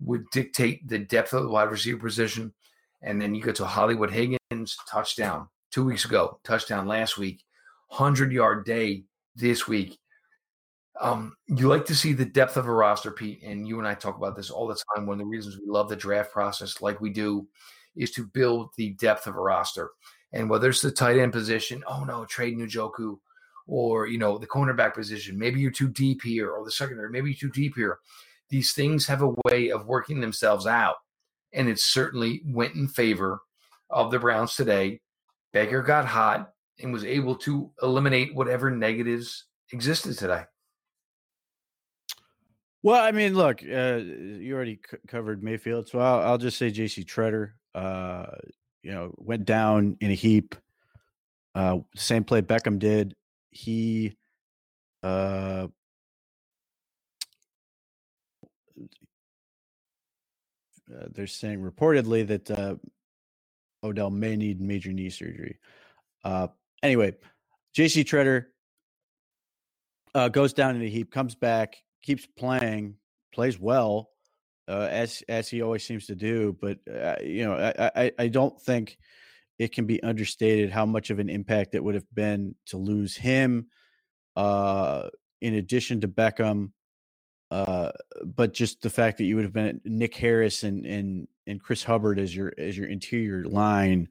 would 0.00 0.28
dictate 0.30 0.86
the 0.86 0.98
depth 0.98 1.32
of 1.32 1.44
the 1.44 1.48
wide 1.48 1.70
receiver 1.70 1.98
position. 1.98 2.52
And 3.02 3.20
then 3.20 3.34
you 3.34 3.42
go 3.42 3.52
to 3.52 3.64
Hollywood 3.64 4.10
Higgins 4.10 4.76
touchdown 4.90 5.48
two 5.70 5.84
weeks 5.84 6.04
ago, 6.04 6.40
touchdown 6.44 6.86
last 6.86 7.18
week, 7.18 7.44
100 7.88 8.32
yard 8.32 8.64
day 8.64 9.04
this 9.36 9.68
week. 9.68 9.98
Um, 11.00 11.36
you 11.46 11.68
like 11.68 11.84
to 11.86 11.94
see 11.94 12.12
the 12.12 12.24
depth 12.24 12.56
of 12.56 12.66
a 12.66 12.72
roster, 12.72 13.10
Pete, 13.10 13.42
and 13.44 13.66
you 13.66 13.78
and 13.78 13.86
I 13.86 13.94
talk 13.94 14.16
about 14.16 14.36
this 14.36 14.50
all 14.50 14.66
the 14.66 14.80
time. 14.96 15.06
One 15.06 15.14
of 15.14 15.26
the 15.26 15.30
reasons 15.30 15.56
we 15.56 15.66
love 15.66 15.88
the 15.88 15.96
draft 15.96 16.32
process, 16.32 16.82
like 16.82 17.00
we 17.00 17.10
do, 17.10 17.46
is 17.96 18.10
to 18.12 18.26
build 18.26 18.70
the 18.76 18.90
depth 18.94 19.26
of 19.26 19.36
a 19.36 19.40
roster. 19.40 19.90
And 20.32 20.50
whether 20.50 20.68
it's 20.68 20.82
the 20.82 20.90
tight 20.90 21.18
end 21.18 21.32
position, 21.32 21.84
oh 21.86 22.04
no, 22.04 22.24
trade 22.24 22.58
Njoku, 22.58 23.18
or 23.66 24.06
you 24.06 24.18
know 24.18 24.38
the 24.38 24.46
cornerback 24.46 24.94
position, 24.94 25.38
maybe 25.38 25.60
you're 25.60 25.70
too 25.70 25.88
deep 25.88 26.22
here, 26.22 26.50
or 26.50 26.64
the 26.64 26.70
secondary, 26.70 27.10
maybe 27.10 27.30
you're 27.30 27.50
too 27.50 27.50
deep 27.50 27.74
here. 27.76 27.98
These 28.50 28.72
things 28.72 29.06
have 29.06 29.22
a 29.22 29.34
way 29.44 29.70
of 29.70 29.86
working 29.86 30.20
themselves 30.20 30.66
out, 30.66 30.96
and 31.52 31.68
it 31.68 31.78
certainly 31.78 32.42
went 32.44 32.74
in 32.74 32.88
favor 32.88 33.40
of 33.90 34.10
the 34.10 34.18
Browns 34.18 34.56
today. 34.56 35.00
Baker 35.52 35.82
got 35.82 36.06
hot 36.06 36.50
and 36.80 36.92
was 36.92 37.04
able 37.04 37.34
to 37.36 37.70
eliminate 37.82 38.34
whatever 38.34 38.70
negatives 38.70 39.44
existed 39.72 40.16
today. 40.18 40.44
Well, 42.82 43.02
I 43.02 43.10
mean, 43.10 43.34
look, 43.34 43.62
uh, 43.62 43.96
you 43.96 44.54
already 44.54 44.78
c- 44.88 44.98
covered 45.08 45.42
Mayfield, 45.42 45.88
so 45.88 45.98
I'll, 45.98 46.20
I'll, 46.20 46.38
just 46.38 46.58
say 46.58 46.70
J.C. 46.70 47.04
Tretter. 47.04 47.52
Uh, 47.74 48.26
you 48.82 48.92
know, 48.92 49.12
went 49.16 49.44
down 49.44 49.96
in 50.00 50.12
a 50.12 50.14
heap. 50.14 50.54
Uh, 51.54 51.78
same 51.96 52.22
play 52.22 52.40
Beckham 52.40 52.78
did. 52.78 53.16
He, 53.50 54.16
uh, 55.02 55.66
uh 60.88 61.06
they're 61.10 61.26
saying 61.26 61.60
reportedly 61.60 62.26
that 62.28 62.50
uh, 62.50 62.76
Odell 63.82 64.10
may 64.10 64.36
need 64.36 64.60
major 64.60 64.92
knee 64.92 65.10
surgery. 65.10 65.58
Uh, 66.24 66.46
anyway, 66.84 67.16
J.C. 67.74 68.04
Tretter 68.04 68.46
uh, 70.14 70.28
goes 70.28 70.52
down 70.52 70.76
in 70.76 70.82
a 70.82 70.88
heap, 70.88 71.10
comes 71.10 71.34
back 71.34 71.76
keeps 72.02 72.26
playing, 72.26 72.96
plays 73.32 73.58
well, 73.58 74.10
uh, 74.68 74.88
as 74.90 75.22
as 75.28 75.48
he 75.48 75.62
always 75.62 75.84
seems 75.84 76.06
to 76.06 76.14
do. 76.14 76.56
But 76.60 76.78
uh, 76.88 77.16
you 77.22 77.44
know, 77.44 77.54
I, 77.54 77.90
I, 77.94 78.12
I 78.18 78.28
don't 78.28 78.60
think 78.60 78.98
it 79.58 79.72
can 79.72 79.86
be 79.86 80.02
understated 80.02 80.70
how 80.70 80.86
much 80.86 81.10
of 81.10 81.18
an 81.18 81.28
impact 81.28 81.74
it 81.74 81.82
would 81.82 81.94
have 81.94 82.14
been 82.14 82.54
to 82.66 82.76
lose 82.76 83.16
him. 83.16 83.66
Uh, 84.36 85.08
in 85.40 85.54
addition 85.54 86.00
to 86.00 86.08
Beckham, 86.08 86.70
uh, 87.50 87.90
but 88.24 88.52
just 88.52 88.82
the 88.82 88.90
fact 88.90 89.18
that 89.18 89.24
you 89.24 89.36
would 89.36 89.44
have 89.44 89.52
been 89.52 89.80
Nick 89.84 90.14
Harris 90.14 90.62
and 90.62 90.84
and 90.84 91.28
and 91.46 91.62
Chris 91.62 91.82
Hubbard 91.82 92.18
as 92.18 92.34
your 92.34 92.52
as 92.58 92.76
your 92.76 92.88
interior 92.88 93.44
line, 93.44 94.08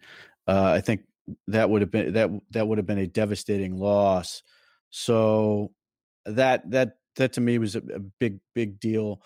uh, 0.48 0.72
I 0.76 0.82
think 0.82 1.02
that 1.48 1.70
would 1.70 1.82
have 1.82 1.92
been 1.92 2.14
that 2.14 2.30
that 2.52 2.68
would 2.68 2.78
have 2.78 2.88
been 2.88 2.98
a 2.98 3.08
devastating 3.08 3.78
loss. 3.78 4.42
So 4.90 5.72
that 6.26 6.70
that 6.72 6.98
that 7.18 7.34
to 7.34 7.42
me 7.42 7.60
was 7.60 7.76
a, 7.76 7.82
a 7.94 8.00
big 8.00 8.40
big 8.56 8.80
deal. 8.80 9.22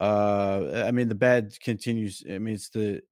Uh, 0.00 0.84
I 0.86 0.92
mean, 0.92 1.08
the 1.08 1.14
bad 1.14 1.52
continues. 1.60 2.22
I 2.28 2.38
mean, 2.38 2.54
it's 2.54 2.70
the 2.70 3.02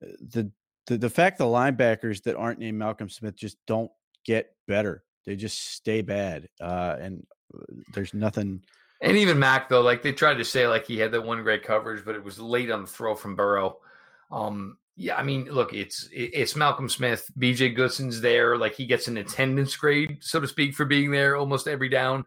the 0.00 0.50
the, 0.86 0.98
the 0.98 1.10
fact 1.10 1.38
the 1.38 1.44
linebackers 1.44 2.22
that 2.22 2.36
aren't 2.36 2.60
named 2.60 2.78
Malcolm 2.78 3.08
Smith 3.08 3.36
just 3.36 3.56
don't 3.66 3.90
get 4.24 4.54
better. 4.68 5.02
They 5.24 5.34
just 5.34 5.72
stay 5.72 6.02
bad, 6.02 6.48
uh, 6.60 6.96
and 7.00 7.26
uh, 7.54 7.64
there's 7.92 8.14
nothing. 8.14 8.62
And 9.00 9.16
even 9.16 9.38
Mac 9.38 9.68
though, 9.68 9.82
like 9.82 10.02
they 10.02 10.12
tried 10.12 10.38
to 10.38 10.44
say, 10.44 10.68
like 10.68 10.86
he 10.86 10.98
had 10.98 11.12
that 11.12 11.24
one 11.24 11.42
great 11.42 11.64
coverage, 11.64 12.04
but 12.04 12.14
it 12.14 12.22
was 12.22 12.38
late 12.38 12.70
on 12.70 12.82
the 12.82 12.86
throw 12.86 13.14
from 13.14 13.34
Burrow. 13.34 13.78
Um, 14.30 14.78
yeah, 14.96 15.16
I 15.16 15.22
mean, 15.22 15.46
look, 15.46 15.74
it's 15.74 16.08
it's 16.12 16.56
Malcolm 16.56 16.88
Smith, 16.88 17.30
B.J. 17.36 17.74
Goodson's 17.74 18.20
there, 18.20 18.56
like 18.56 18.74
he 18.74 18.86
gets 18.86 19.08
an 19.08 19.18
attendance 19.18 19.76
grade, 19.76 20.18
so 20.20 20.40
to 20.40 20.48
speak, 20.48 20.74
for 20.74 20.86
being 20.86 21.10
there 21.10 21.36
almost 21.36 21.68
every 21.68 21.88
down. 21.88 22.24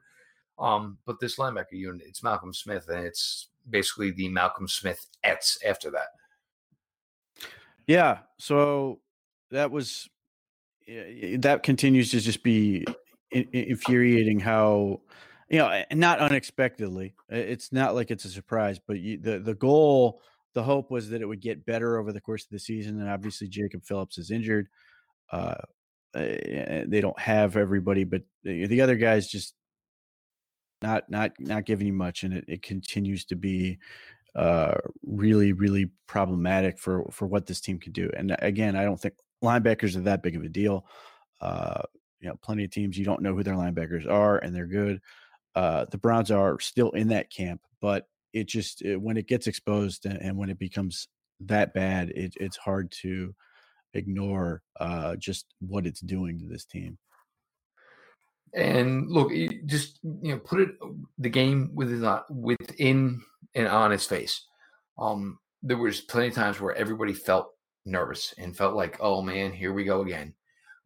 Um, 0.59 0.97
but 1.05 1.19
this 1.19 1.37
linebacker 1.37 1.71
unit, 1.71 2.05
it's 2.07 2.23
Malcolm 2.23 2.53
Smith, 2.53 2.87
and 2.89 3.05
it's 3.05 3.49
basically 3.69 4.11
the 4.11 4.29
Malcolm 4.29 4.67
Smith 4.67 5.05
ets 5.23 5.57
after 5.65 5.89
that. 5.91 6.07
Yeah. 7.87 8.19
So 8.37 8.99
that 9.51 9.71
was 9.71 10.09
that 11.37 11.63
continues 11.63 12.11
to 12.11 12.19
just 12.19 12.43
be 12.43 12.85
infuriating 13.31 14.39
how 14.39 15.01
you 15.49 15.59
know 15.59 15.83
not 15.91 16.19
unexpectedly 16.19 17.13
it's 17.29 17.71
not 17.71 17.93
like 17.93 18.09
it's 18.09 18.25
a 18.25 18.29
surprise 18.29 18.79
but 18.87 18.99
you, 18.99 19.19
the 19.19 19.39
the 19.39 19.53
goal 19.53 20.21
the 20.55 20.63
hope 20.63 20.89
was 20.89 21.09
that 21.09 21.21
it 21.21 21.27
would 21.27 21.41
get 21.41 21.65
better 21.65 21.99
over 21.99 22.11
the 22.11 22.21
course 22.21 22.43
of 22.43 22.49
the 22.49 22.59
season 22.59 22.99
and 22.99 23.09
obviously 23.09 23.47
jacob 23.47 23.83
phillips 23.83 24.17
is 24.17 24.31
injured 24.31 24.67
uh 25.31 25.55
eh, 26.15 26.85
they 26.87 27.01
don't 27.01 27.19
have 27.19 27.55
everybody 27.55 28.03
but 28.03 28.23
the 28.43 28.81
other 28.81 28.95
guys 28.95 29.27
just 29.27 29.53
not 30.81 31.09
not 31.09 31.31
not 31.39 31.65
giving 31.65 31.87
you 31.87 31.93
much, 31.93 32.23
and 32.23 32.33
it, 32.33 32.45
it 32.47 32.61
continues 32.61 33.25
to 33.25 33.35
be 33.35 33.77
uh, 34.35 34.75
really 35.05 35.53
really 35.53 35.89
problematic 36.07 36.77
for 36.77 37.05
for 37.11 37.27
what 37.27 37.45
this 37.45 37.61
team 37.61 37.79
can 37.79 37.91
do. 37.91 38.09
And 38.15 38.35
again, 38.39 38.75
I 38.75 38.83
don't 38.83 38.99
think 38.99 39.15
linebackers 39.43 39.95
are 39.95 40.01
that 40.01 40.23
big 40.23 40.35
of 40.35 40.43
a 40.43 40.49
deal. 40.49 40.85
Uh, 41.41 41.81
you 42.19 42.27
know, 42.27 42.35
plenty 42.41 42.63
of 42.65 42.71
teams 42.71 42.97
you 42.97 43.05
don't 43.05 43.21
know 43.21 43.33
who 43.33 43.43
their 43.43 43.55
linebackers 43.55 44.09
are, 44.09 44.37
and 44.37 44.55
they're 44.55 44.67
good. 44.67 45.01
Uh, 45.55 45.85
the 45.89 45.97
Browns 45.97 46.31
are 46.31 46.59
still 46.59 46.91
in 46.91 47.07
that 47.09 47.31
camp, 47.31 47.61
but 47.81 48.07
it 48.33 48.47
just 48.47 48.81
it, 48.81 48.97
when 48.97 49.17
it 49.17 49.27
gets 49.27 49.47
exposed 49.47 50.05
and, 50.05 50.21
and, 50.21 50.37
when 50.37 50.49
it 50.49 50.59
becomes 50.59 51.07
that 51.39 51.73
bad, 51.73 52.09
it, 52.11 52.33
it's 52.39 52.57
hard 52.57 52.91
to 52.91 53.33
ignore 53.93 54.61
uh, 54.79 55.15
just 55.15 55.47
what 55.59 55.87
it's 55.87 56.01
doing 56.01 56.37
to 56.39 56.45
this 56.45 56.65
team. 56.65 56.97
And 58.53 59.09
look, 59.09 59.31
just 59.65 59.99
you 60.03 60.33
know, 60.33 60.39
put 60.39 60.61
it 60.61 60.71
the 61.17 61.29
game 61.29 61.71
within 61.73 62.03
uh, 62.03 62.23
within 62.29 63.21
and 63.55 63.67
on 63.67 63.91
his 63.91 64.05
face. 64.05 64.45
Um, 64.97 65.39
there 65.61 65.77
was 65.77 66.01
plenty 66.01 66.29
of 66.29 66.33
times 66.33 66.59
where 66.59 66.75
everybody 66.75 67.13
felt 67.13 67.51
nervous 67.85 68.33
and 68.37 68.55
felt 68.55 68.75
like, 68.75 68.97
"Oh 68.99 69.21
man, 69.21 69.51
here 69.51 69.73
we 69.73 69.83
go 69.83 70.01
again." 70.01 70.33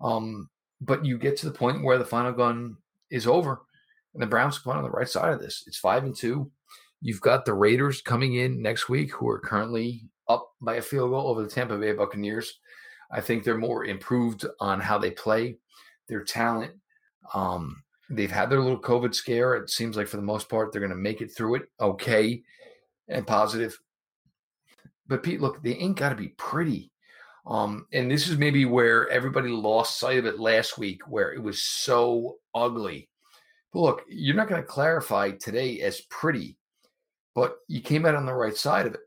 Um, 0.02 0.50
but 0.82 1.06
you 1.06 1.18
get 1.18 1.38
to 1.38 1.46
the 1.46 1.58
point 1.58 1.84
where 1.84 1.98
the 1.98 2.06
final 2.06 2.34
gun 2.34 2.78
is 3.10 3.28
over, 3.28 3.62
and 4.14 4.22
the 4.22 4.28
Browns 4.28 4.60
come 4.60 4.76
on 4.76 4.84
the 4.84 4.90
right 4.90 5.08
side 5.08 5.34
of 5.34 5.40
this. 5.40 5.64
It's 5.66 5.78
five 5.78 6.04
and 6.04 6.16
two. 6.16 6.52
You've 7.02 7.22
got 7.22 7.46
the 7.46 7.54
Raiders 7.54 8.02
coming 8.02 8.36
in 8.36 8.62
next 8.62 8.90
week, 8.90 9.12
who 9.14 9.30
are 9.30 9.40
currently 9.40 10.04
up 10.28 10.50
by 10.62 10.76
a 10.76 10.82
field 10.82 11.12
goal 11.12 11.28
over 11.28 11.44
the 11.44 11.50
Tampa 11.50 11.78
Bay 11.78 11.94
Buccaneers. 11.94 12.60
I 13.12 13.22
think 13.22 13.44
they're 13.44 13.58
more 13.58 13.86
improved 13.86 14.46
on 14.60 14.80
how 14.80 14.98
they 14.98 15.12
play, 15.12 15.58
their 16.08 16.24
talent, 16.24 16.74
um, 17.34 17.84
they've 18.10 18.32
had 18.32 18.50
their 18.50 18.62
little 18.62 18.82
COVID 18.82 19.14
scare. 19.14 19.56
It 19.56 19.70
seems 19.70 19.98
like 19.98 20.08
for 20.08 20.18
the 20.18 20.24
most 20.24 20.50
part, 20.50 20.72
they're 20.72 20.82
going 20.82 20.90
to 20.92 20.96
make 20.96 21.22
it 21.22 21.36
through 21.36 21.56
it 21.56 21.64
okay 21.80 22.42
and 23.08 23.28
positive. 23.28 23.78
But 25.08 25.24
Pete, 25.24 25.42
look, 25.42 25.62
they 25.62 25.76
ain't 25.76 25.98
got 25.98 26.10
to 26.10 26.16
be 26.16 26.30
pretty. 26.30 26.92
Um, 27.46 27.88
and 27.92 28.10
this 28.10 28.30
is 28.30 28.38
maybe 28.38 28.66
where 28.66 29.10
everybody 29.10 29.50
lost 29.50 30.00
sight 30.00 30.18
of 30.18 30.26
it 30.26 30.40
last 30.40 30.78
week, 30.78 31.08
where 31.08 31.34
it 31.34 31.44
was 31.44 31.62
so 31.62 32.38
ugly. 32.56 33.10
But 33.74 33.80
look, 33.80 34.02
you're 34.08 34.36
not 34.36 34.48
going 34.48 34.62
to 34.62 34.68
clarify 34.68 35.32
today 35.32 35.82
as 35.82 36.02
pretty, 36.10 36.58
but 37.36 37.58
you 37.68 37.82
came 37.82 38.06
out 38.06 38.16
on 38.16 38.26
the 38.26 38.34
right 38.34 38.56
side 38.56 38.86
of 38.86 38.94
it. 38.94 39.02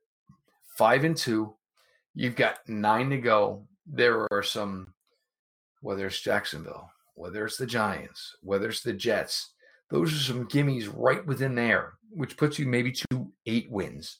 Five 0.77 1.05
and 1.05 1.17
two. 1.17 1.55
You've 2.15 2.37
got 2.37 2.59
nine 2.69 3.11
to 3.11 3.19
go. 3.19 3.67
there 3.87 4.27
are 4.33 4.43
some, 4.43 4.93
whether 5.81 6.07
it's 6.07 6.21
Jacksonville, 6.21 6.91
whether 7.17 7.45
it's 7.45 7.57
the 7.57 7.67
Giants, 7.67 8.37
whether 8.43 8.69
it's 8.69 8.83
the 8.83 8.93
Jets, 8.93 9.55
those 9.91 10.13
are 10.13 10.19
some 10.19 10.47
gimmies 10.47 10.93
right 10.95 11.25
within 11.27 11.55
there, 11.55 11.95
which 12.11 12.37
puts 12.37 12.59
you 12.59 12.67
maybe 12.67 12.93
to 12.93 13.33
eight 13.47 13.71
wins. 13.71 14.19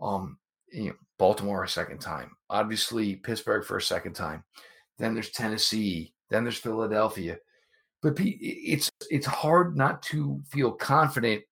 Um, 0.00 0.38
you 0.72 0.88
know, 0.88 0.94
Baltimore 1.18 1.64
a 1.64 1.68
second 1.68 1.98
time, 2.00 2.32
obviously 2.48 3.16
Pittsburgh 3.16 3.64
for 3.64 3.76
a 3.76 3.82
second 3.82 4.14
time. 4.14 4.42
Then 4.98 5.14
there's 5.14 5.30
Tennessee. 5.30 6.14
Then 6.30 6.44
there's 6.44 6.58
Philadelphia. 6.58 7.38
But 8.02 8.14
it's 8.18 8.90
it's 9.10 9.26
hard 9.26 9.76
not 9.76 10.02
to 10.04 10.40
feel 10.48 10.72
confident 10.72 11.42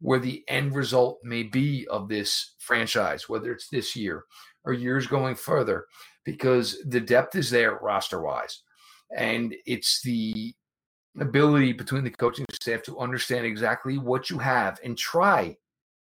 where 0.00 0.18
the 0.18 0.42
end 0.48 0.74
result 0.74 1.20
may 1.22 1.44
be 1.44 1.86
of 1.88 2.08
this 2.08 2.54
franchise, 2.58 3.28
whether 3.28 3.52
it's 3.52 3.68
this 3.68 3.94
year 3.94 4.24
or 4.64 4.72
years 4.72 5.06
going 5.06 5.36
further, 5.36 5.86
because 6.24 6.82
the 6.86 7.00
depth 7.00 7.36
is 7.36 7.50
there 7.50 7.78
roster 7.80 8.20
wise. 8.20 8.62
And 9.16 9.54
it's 9.66 10.02
the 10.02 10.54
ability 11.20 11.72
between 11.72 12.04
the 12.04 12.10
coaching 12.10 12.46
staff 12.52 12.82
to 12.84 12.98
understand 12.98 13.46
exactly 13.46 13.98
what 13.98 14.30
you 14.30 14.38
have 14.38 14.78
and 14.82 14.96
try. 14.96 15.56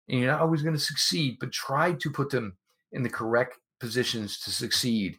And 0.10 0.20
you're 0.20 0.32
not 0.32 0.42
always 0.42 0.64
going 0.64 0.76
to 0.76 0.82
succeed, 0.82 1.38
but 1.40 1.52
try 1.52 1.94
to 1.94 2.10
put 2.10 2.30
them 2.30 2.58
in 2.92 3.04
the 3.04 3.10
correct 3.10 3.58
positions 3.80 4.40
to 4.40 4.52
succeed. 4.52 5.18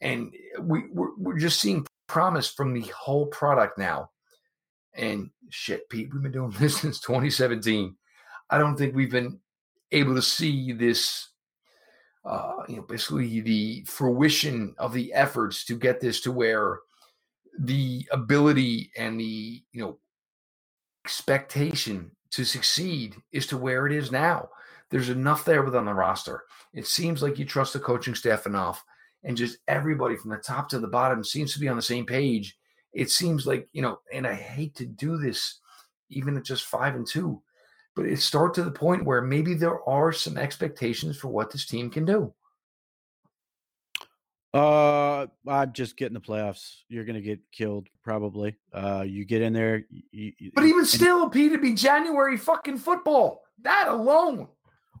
And 0.00 0.32
we, 0.60 0.84
we're, 0.92 1.14
we're 1.16 1.38
just 1.38 1.60
seeing 1.60 1.86
promise 2.08 2.48
from 2.50 2.74
the 2.74 2.90
whole 2.96 3.26
product 3.26 3.78
now. 3.78 4.10
And 4.94 5.30
shit, 5.50 5.88
Pete, 5.88 6.12
we've 6.12 6.22
been 6.22 6.32
doing 6.32 6.50
this 6.58 6.78
since 6.78 7.00
2017. 7.00 7.96
I 8.50 8.58
don't 8.58 8.76
think 8.76 8.94
we've 8.94 9.10
been 9.10 9.38
able 9.92 10.14
to 10.14 10.22
see 10.22 10.72
this, 10.72 11.28
uh, 12.24 12.62
you 12.68 12.76
know, 12.76 12.82
basically 12.82 13.40
the 13.40 13.82
fruition 13.86 14.74
of 14.78 14.92
the 14.92 15.12
efforts 15.12 15.64
to 15.64 15.74
get 15.76 16.00
this 16.00 16.20
to 16.20 16.32
where 16.32 16.80
the 17.58 18.06
ability 18.12 18.90
and 18.96 19.18
the, 19.18 19.62
you 19.72 19.80
know, 19.82 19.98
expectation 21.04 22.10
to 22.30 22.44
succeed 22.44 23.16
is 23.32 23.46
to 23.46 23.56
where 23.56 23.86
it 23.86 23.92
is 23.92 24.12
now. 24.12 24.48
There's 24.90 25.08
enough 25.08 25.44
there 25.44 25.62
within 25.62 25.84
the 25.84 25.94
roster. 25.94 26.44
It 26.74 26.86
seems 26.86 27.22
like 27.22 27.38
you 27.38 27.44
trust 27.44 27.72
the 27.72 27.80
coaching 27.80 28.14
staff 28.14 28.46
enough, 28.46 28.84
and 29.24 29.36
just 29.36 29.58
everybody 29.68 30.16
from 30.16 30.30
the 30.30 30.36
top 30.36 30.68
to 30.70 30.78
the 30.78 30.88
bottom 30.88 31.24
seems 31.24 31.52
to 31.52 31.60
be 31.60 31.68
on 31.68 31.76
the 31.76 31.82
same 31.82 32.06
page 32.06 32.56
it 32.92 33.10
seems 33.10 33.46
like 33.46 33.68
you 33.72 33.82
know, 33.82 34.00
and 34.12 34.26
I 34.26 34.34
hate 34.34 34.74
to 34.76 34.86
do 34.86 35.16
this, 35.16 35.60
even 36.08 36.36
at 36.36 36.44
just 36.44 36.64
five 36.64 36.94
and 36.94 37.06
two, 37.06 37.42
but 37.96 38.06
it 38.06 38.18
start 38.20 38.54
to 38.54 38.62
the 38.62 38.70
point 38.70 39.04
where 39.04 39.20
maybe 39.20 39.54
there 39.54 39.86
are 39.88 40.12
some 40.12 40.38
expectations 40.38 41.16
for 41.16 41.28
what 41.28 41.50
this 41.50 41.66
team 41.66 41.90
can 41.90 42.04
do. 42.04 42.32
Uh, 44.52 45.26
I'm 45.46 45.72
just 45.72 45.96
getting 45.96 46.14
the 46.14 46.20
playoffs. 46.20 46.78
You're 46.88 47.04
going 47.04 47.14
to 47.14 47.20
get 47.20 47.38
killed 47.52 47.88
probably. 48.02 48.56
Uh, 48.72 49.04
you 49.06 49.24
get 49.24 49.42
in 49.42 49.52
there, 49.52 49.84
you, 50.10 50.32
but 50.54 50.64
even 50.64 50.84
still, 50.84 51.30
Pete, 51.30 51.52
to 51.52 51.58
be 51.58 51.72
January 51.72 52.36
fucking 52.36 52.78
football. 52.78 53.42
That 53.62 53.86
alone. 53.88 54.48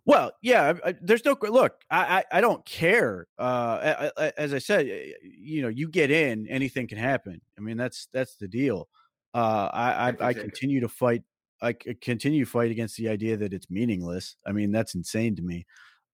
Well, 0.04 0.32
yeah, 0.40 0.74
I, 0.84 0.94
there's 1.00 1.24
no 1.24 1.36
look. 1.40 1.74
I, 1.90 2.18
I, 2.18 2.38
I 2.38 2.40
don't 2.40 2.64
care. 2.64 3.26
Uh, 3.38 4.10
as 4.36 4.54
I 4.54 4.58
said, 4.58 4.86
you 5.22 5.62
know, 5.62 5.68
you 5.68 5.88
get 5.88 6.10
in, 6.10 6.46
anything 6.48 6.86
can 6.86 6.98
happen. 6.98 7.40
I 7.58 7.60
mean, 7.60 7.76
that's 7.76 8.08
that's 8.12 8.36
the 8.36 8.48
deal. 8.48 8.88
Uh, 9.34 9.68
I 9.72 10.10
I, 10.10 10.28
I 10.28 10.32
continue 10.32 10.80
to 10.80 10.88
fight. 10.88 11.22
I 11.62 11.74
continue 12.00 12.44
to 12.44 12.50
fight 12.50 12.70
against 12.70 12.96
the 12.96 13.08
idea 13.08 13.36
that 13.36 13.52
it's 13.52 13.70
meaningless. 13.70 14.36
I 14.46 14.52
mean, 14.52 14.72
that's 14.72 14.94
insane 14.94 15.36
to 15.36 15.42
me. 15.42 15.66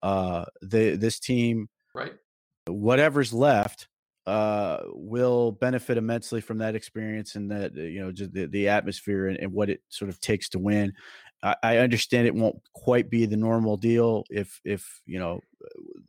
Uh, 0.02 0.44
the 0.62 0.96
this 0.96 1.18
team, 1.18 1.68
right? 1.94 2.14
Whatever's 2.66 3.32
left, 3.32 3.88
uh, 4.26 4.78
will 4.86 5.52
benefit 5.52 5.96
immensely 5.96 6.40
from 6.40 6.58
that 6.58 6.74
experience 6.74 7.36
and 7.36 7.50
that 7.50 7.74
you 7.74 8.00
know 8.00 8.10
just 8.10 8.32
the, 8.32 8.46
the 8.46 8.68
atmosphere 8.68 9.28
and, 9.28 9.38
and, 9.38 9.52
what 9.52 9.70
it 9.70 9.80
sort 9.88 10.08
of 10.08 10.20
takes 10.20 10.48
to 10.48 10.58
win. 10.58 10.92
I, 11.42 11.54
I 11.62 11.76
understand 11.78 12.26
it 12.26 12.34
won't 12.34 12.60
quite 12.74 13.08
be 13.08 13.26
the 13.26 13.36
normal 13.36 13.76
deal 13.76 14.24
if 14.28 14.60
if 14.64 15.00
you 15.06 15.20
know 15.20 15.40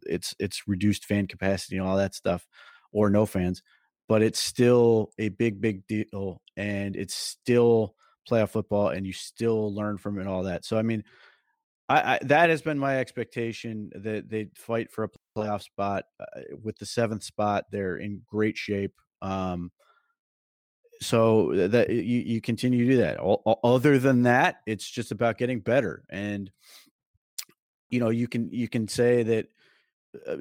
it's 0.07 0.35
it's 0.39 0.67
reduced 0.67 1.05
fan 1.05 1.27
capacity 1.27 1.77
and 1.77 1.85
all 1.85 1.97
that 1.97 2.15
stuff, 2.15 2.47
or 2.91 3.11
no 3.11 3.27
fans, 3.27 3.61
but 4.09 4.23
it's 4.23 4.39
still 4.39 5.11
a 5.19 5.29
big 5.29 5.61
big 5.61 5.85
deal, 5.85 6.41
and 6.55 6.95
it's 6.95 7.13
still 7.13 7.93
playoff 8.29 8.49
football, 8.49 8.89
and 8.89 9.05
you 9.05 9.13
still 9.13 9.73
learn 9.73 9.97
from 9.97 10.19
it 10.19 10.27
all 10.27 10.43
that. 10.43 10.65
So 10.65 10.77
I 10.77 10.81
mean. 10.81 11.03
I, 11.89 12.15
I, 12.15 12.19
that 12.23 12.49
has 12.49 12.61
been 12.61 12.77
my 12.77 12.99
expectation 12.99 13.89
that 13.95 14.29
they 14.29 14.49
fight 14.55 14.91
for 14.91 15.05
a 15.05 15.09
playoff 15.37 15.61
spot. 15.61 16.03
Uh, 16.19 16.41
with 16.61 16.77
the 16.77 16.85
seventh 16.85 17.23
spot, 17.23 17.63
they're 17.71 17.95
in 17.95 18.23
great 18.27 18.57
shape. 18.57 18.91
Um, 19.21 19.71
so 21.01 21.67
that 21.67 21.89
you, 21.89 22.01
you 22.01 22.41
continue 22.41 22.85
to 22.85 22.91
do 22.91 22.97
that. 22.97 23.19
All, 23.19 23.59
other 23.63 23.99
than 23.99 24.23
that, 24.23 24.57
it's 24.65 24.89
just 24.89 25.11
about 25.11 25.37
getting 25.37 25.59
better. 25.59 26.03
And 26.09 26.51
you 27.89 27.99
know, 27.99 28.09
you 28.09 28.27
can 28.27 28.49
you 28.51 28.67
can 28.67 28.87
say 28.87 29.23
that 29.23 29.47
uh, 30.27 30.37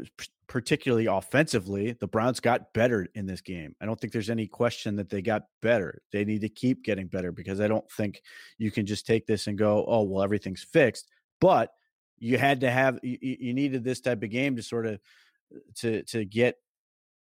particularly 0.49 1.07
offensively, 1.07 1.93
the 1.93 2.07
Browns 2.07 2.41
got 2.41 2.73
better 2.73 3.09
in 3.15 3.27
this 3.27 3.41
game. 3.41 3.75
I 3.81 3.87
don't 3.87 4.01
think 4.01 4.13
there's 4.13 4.31
any 4.31 4.47
question 4.47 4.97
that 4.97 5.09
they 5.09 5.23
got 5.23 5.43
better. 5.61 6.03
They 6.13 6.25
need 6.25 6.43
to 6.43 6.49
keep 6.49 6.85
getting 6.85 7.09
better 7.09 7.33
because 7.33 7.61
I 7.61 7.69
don't 7.69 7.91
think 7.91 8.23
you 8.59 8.71
can 8.71 8.87
just 8.87 9.07
take 9.07 9.27
this 9.27 9.47
and 9.47 9.59
go, 9.59 9.85
"Oh, 9.87 10.03
well, 10.03 10.23
everything's 10.23 10.63
fixed." 10.63 11.09
But 11.41 11.71
you 12.19 12.39
had 12.39 12.61
to 12.61 12.71
have 12.71 12.99
you, 13.03 13.19
you 13.21 13.55
needed 13.55 13.85
this 13.85 14.01
type 14.01 14.23
of 14.23 14.31
game 14.31 14.57
to 14.57 14.63
sort 14.63 14.87
of 14.87 15.01
to 15.77 16.03
to 16.05 16.25
get 16.25 16.57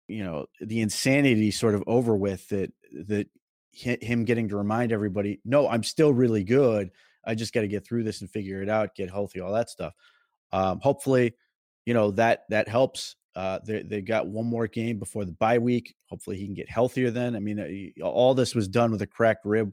you 0.07 0.25
know 0.25 0.47
the 0.61 0.81
insanity 0.81 1.51
sort 1.51 1.75
of 1.75 1.85
over 1.87 2.17
with 2.17 2.49
that 2.49 2.73
that 2.93 3.29
him 3.73 4.25
getting 4.25 4.49
to 4.49 4.57
remind 4.57 4.91
everybody 4.91 5.41
no 5.45 5.69
i'm 5.69 5.85
still 5.85 6.13
really 6.13 6.43
good 6.43 6.91
i 7.25 7.35
just 7.35 7.53
got 7.53 7.61
to 7.61 7.69
get 7.69 7.87
through 7.87 8.03
this 8.03 8.23
and 8.23 8.31
figure 8.31 8.63
it 8.63 8.69
out 8.69 8.95
get 8.95 9.11
healthy 9.11 9.41
all 9.41 9.53
that 9.53 9.71
stuff 9.71 9.93
um, 10.51 10.81
hopefully 10.81 11.35
you 11.89 11.95
know 11.95 12.11
that 12.13 12.45
that 12.49 12.69
helps 12.69 13.17
uh, 13.37 13.61
they, 13.65 14.01
got 14.01 14.27
one 14.27 14.47
more 14.47 14.67
game 14.67 14.99
before 14.99 15.25
the 15.25 15.33
bye 15.33 15.59
week 15.59 15.95
hopefully 16.11 16.37
he 16.37 16.45
can 16.45 16.55
get 16.55 16.69
healthier 16.69 17.11
then 17.11 17.37
i 17.37 17.39
mean 17.39 17.95
uh, 18.01 18.05
all 18.05 18.35
this 18.35 18.55
was 18.55 18.69
done 18.69 18.91
with 18.91 19.03
a 19.03 19.07
cracked 19.07 19.45
rib 19.45 19.73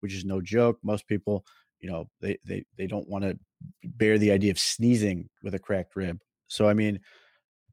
which 0.00 0.14
is 0.14 0.24
no 0.24 0.40
joke 0.40 0.78
most 0.82 1.06
people 1.06 1.44
you 1.80 1.90
know 1.90 2.08
they 2.20 2.36
they, 2.44 2.64
they 2.76 2.86
don't 2.86 3.08
want 3.08 3.24
to 3.24 3.38
bear 3.84 4.18
the 4.18 4.30
idea 4.30 4.50
of 4.50 4.58
sneezing 4.58 5.28
with 5.42 5.54
a 5.54 5.58
cracked 5.58 5.96
rib 5.96 6.20
so 6.46 6.68
i 6.68 6.74
mean 6.74 7.00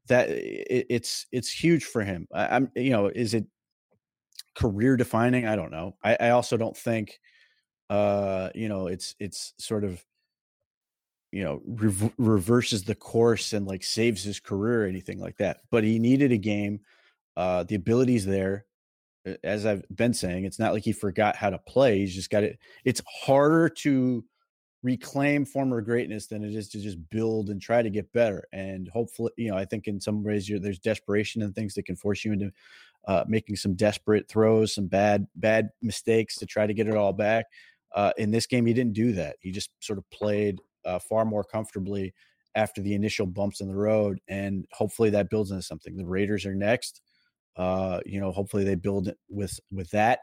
that 0.08 0.28
it, 0.28 0.86
it's 0.90 1.26
it's 1.32 1.50
huge 1.50 1.84
for 1.84 2.02
him. 2.02 2.28
I, 2.32 2.56
am 2.56 2.70
you 2.74 2.90
know 2.90 3.06
is 3.06 3.34
it 3.34 3.46
career 4.54 4.96
defining? 4.96 5.46
I 5.46 5.56
don't 5.56 5.70
know. 5.70 5.96
I, 6.02 6.16
I 6.20 6.30
also 6.30 6.56
don't 6.56 6.76
think 6.76 7.18
uh 7.90 8.50
you 8.54 8.68
know 8.68 8.86
it's 8.86 9.14
it's 9.20 9.54
sort 9.58 9.84
of 9.84 10.02
you 11.34 11.42
know 11.42 11.60
re- 11.66 12.12
reverses 12.16 12.84
the 12.84 12.94
course 12.94 13.52
and 13.52 13.66
like 13.66 13.82
saves 13.82 14.22
his 14.22 14.38
career 14.38 14.84
or 14.84 14.86
anything 14.86 15.18
like 15.18 15.36
that. 15.38 15.60
But 15.70 15.82
he 15.82 15.98
needed 15.98 16.30
a 16.30 16.38
game. 16.38 16.80
Uh, 17.36 17.64
the 17.64 17.74
abilities 17.74 18.24
there. 18.24 18.64
As 19.42 19.66
I've 19.66 19.82
been 19.94 20.14
saying, 20.14 20.44
it's 20.44 20.58
not 20.58 20.74
like 20.74 20.84
he 20.84 20.92
forgot 20.92 21.34
how 21.34 21.50
to 21.50 21.58
play. 21.58 21.98
He's 21.98 22.14
just 22.14 22.30
got 22.30 22.44
it. 22.44 22.58
It's 22.84 23.00
harder 23.24 23.68
to 23.70 24.22
reclaim 24.84 25.46
former 25.46 25.80
greatness 25.80 26.26
than 26.26 26.44
it 26.44 26.54
is 26.54 26.68
to 26.68 26.78
just 26.78 26.98
build 27.08 27.48
and 27.48 27.60
try 27.60 27.82
to 27.82 27.88
get 27.88 28.12
better. 28.12 28.44
And 28.52 28.86
hopefully, 28.88 29.32
you 29.38 29.50
know, 29.50 29.56
I 29.56 29.64
think 29.64 29.88
in 29.88 29.98
some 29.98 30.22
ways 30.22 30.48
there's 30.60 30.78
desperation 30.78 31.42
and 31.42 31.54
things 31.54 31.74
that 31.74 31.86
can 31.86 31.96
force 31.96 32.22
you 32.24 32.34
into 32.34 32.52
uh, 33.08 33.24
making 33.26 33.56
some 33.56 33.74
desperate 33.74 34.28
throws, 34.28 34.74
some 34.74 34.86
bad 34.86 35.26
bad 35.34 35.70
mistakes 35.82 36.36
to 36.36 36.46
try 36.46 36.66
to 36.66 36.74
get 36.74 36.86
it 36.86 36.96
all 36.96 37.14
back. 37.14 37.46
Uh, 37.94 38.12
in 38.18 38.30
this 38.30 38.46
game, 38.46 38.66
he 38.66 38.74
didn't 38.74 38.92
do 38.92 39.12
that. 39.12 39.36
He 39.40 39.50
just 39.50 39.70
sort 39.80 39.98
of 39.98 40.08
played 40.10 40.60
uh, 40.84 40.98
far 40.98 41.24
more 41.24 41.44
comfortably 41.44 42.14
after 42.54 42.80
the 42.80 42.94
initial 42.94 43.26
bumps 43.26 43.60
in 43.60 43.68
the 43.68 43.74
road, 43.74 44.20
and 44.28 44.66
hopefully 44.72 45.10
that 45.10 45.30
builds 45.30 45.50
into 45.50 45.62
something. 45.62 45.96
The 45.96 46.06
Raiders 46.06 46.46
are 46.46 46.54
next. 46.54 47.00
Uh, 47.56 48.00
you 48.04 48.20
know, 48.20 48.32
hopefully 48.32 48.64
they 48.64 48.74
build 48.74 49.12
with 49.28 49.58
with 49.70 49.90
that 49.90 50.20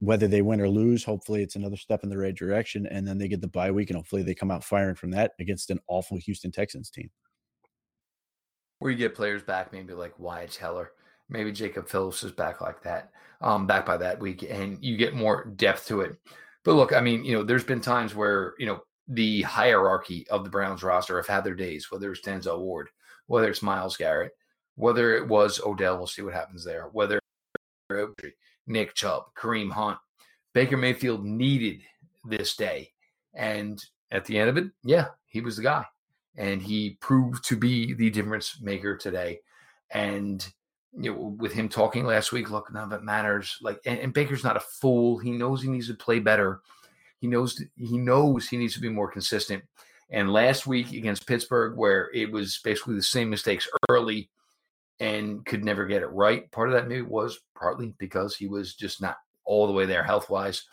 whether 0.00 0.28
they 0.28 0.42
win 0.42 0.60
or 0.60 0.68
lose, 0.68 1.04
hopefully 1.04 1.42
it's 1.42 1.56
another 1.56 1.76
step 1.76 2.02
in 2.02 2.10
the 2.10 2.18
right 2.18 2.34
direction. 2.34 2.86
And 2.86 3.06
then 3.06 3.18
they 3.18 3.28
get 3.28 3.40
the 3.40 3.48
bye 3.48 3.70
week 3.70 3.90
and 3.90 3.96
hopefully 3.96 4.22
they 4.22 4.34
come 4.34 4.50
out 4.50 4.64
firing 4.64 4.94
from 4.94 5.10
that 5.12 5.32
against 5.40 5.70
an 5.70 5.80
awful 5.88 6.18
Houston 6.18 6.52
Texans 6.52 6.90
team. 6.90 7.10
Where 8.78 8.90
you 8.90 8.98
get 8.98 9.14
players 9.14 9.42
back, 9.42 9.72
maybe 9.72 9.94
like 9.94 10.18
Wyatt 10.18 10.50
Teller, 10.50 10.92
maybe 11.30 11.50
Jacob 11.50 11.88
Phillips 11.88 12.22
is 12.22 12.32
back 12.32 12.60
like 12.60 12.82
that, 12.82 13.10
um, 13.40 13.66
back 13.66 13.86
by 13.86 13.96
that 13.96 14.20
week, 14.20 14.44
and 14.48 14.82
you 14.84 14.98
get 14.98 15.14
more 15.14 15.46
depth 15.56 15.86
to 15.86 16.02
it. 16.02 16.16
But 16.62 16.74
look, 16.74 16.92
I 16.92 17.00
mean, 17.00 17.24
you 17.24 17.32
know, 17.32 17.42
there's 17.42 17.64
been 17.64 17.80
times 17.80 18.14
where, 18.14 18.54
you 18.58 18.66
know, 18.66 18.80
the 19.08 19.42
hierarchy 19.42 20.26
of 20.28 20.44
the 20.44 20.50
Browns 20.50 20.82
roster 20.82 21.16
have 21.16 21.26
had 21.26 21.44
their 21.44 21.54
days, 21.54 21.90
whether 21.90 22.10
it's 22.10 22.20
Denzel 22.20 22.60
Ward, 22.60 22.88
whether 23.26 23.48
it's 23.48 23.62
Myles 23.62 23.96
Garrett, 23.96 24.32
whether 24.74 25.16
it 25.16 25.28
was 25.28 25.60
Odell, 25.64 25.96
we'll 25.96 26.06
see 26.06 26.22
what 26.22 26.34
happens 26.34 26.64
there, 26.64 26.88
whether 26.92 27.20
Nick 28.66 28.94
Chubb, 28.94 29.24
Kareem 29.36 29.70
Hunt. 29.70 29.98
Baker 30.52 30.76
Mayfield 30.76 31.24
needed 31.24 31.82
this 32.24 32.56
day. 32.56 32.90
And 33.34 33.84
at 34.10 34.24
the 34.24 34.38
end 34.38 34.48
of 34.48 34.56
it, 34.56 34.70
yeah, 34.82 35.08
he 35.26 35.40
was 35.40 35.56
the 35.56 35.62
guy. 35.62 35.84
And 36.36 36.60
he 36.60 36.98
proved 37.00 37.44
to 37.44 37.56
be 37.56 37.94
the 37.94 38.10
difference 38.10 38.60
maker 38.60 38.96
today. 38.96 39.40
And 39.90 40.46
you 40.98 41.12
know, 41.12 41.36
with 41.38 41.52
him 41.52 41.68
talking 41.68 42.04
last 42.04 42.32
week, 42.32 42.50
look, 42.50 42.72
none 42.72 42.90
of 42.90 42.98
it 42.98 43.04
matters. 43.04 43.58
Like, 43.60 43.80
and, 43.84 43.98
and 43.98 44.14
Baker's 44.14 44.44
not 44.44 44.56
a 44.56 44.60
fool. 44.60 45.18
He 45.18 45.32
knows 45.32 45.62
he 45.62 45.68
needs 45.68 45.88
to 45.88 45.94
play 45.94 46.18
better. 46.18 46.60
He 47.18 47.26
knows 47.26 47.62
he 47.76 47.98
knows 47.98 48.48
he 48.48 48.56
needs 48.56 48.74
to 48.74 48.80
be 48.80 48.88
more 48.88 49.10
consistent. 49.10 49.62
And 50.10 50.32
last 50.32 50.66
week 50.66 50.92
against 50.92 51.26
Pittsburgh, 51.26 51.76
where 51.76 52.10
it 52.14 52.30
was 52.30 52.60
basically 52.62 52.94
the 52.94 53.02
same 53.02 53.28
mistakes 53.28 53.68
early 53.88 54.30
and 55.00 55.44
could 55.44 55.64
never 55.64 55.84
get 55.86 56.02
it 56.02 56.06
right, 56.06 56.50
part 56.52 56.68
of 56.68 56.74
that 56.74 56.88
maybe 56.88 57.02
was 57.02 57.40
partly 57.54 57.94
because 57.98 58.36
he 58.36 58.46
was 58.46 58.74
just 58.74 59.00
not 59.00 59.16
all 59.44 59.66
the 59.66 59.72
way 59.72 59.86
there 59.86 60.02
health 60.02 60.30
wise. 60.30 60.64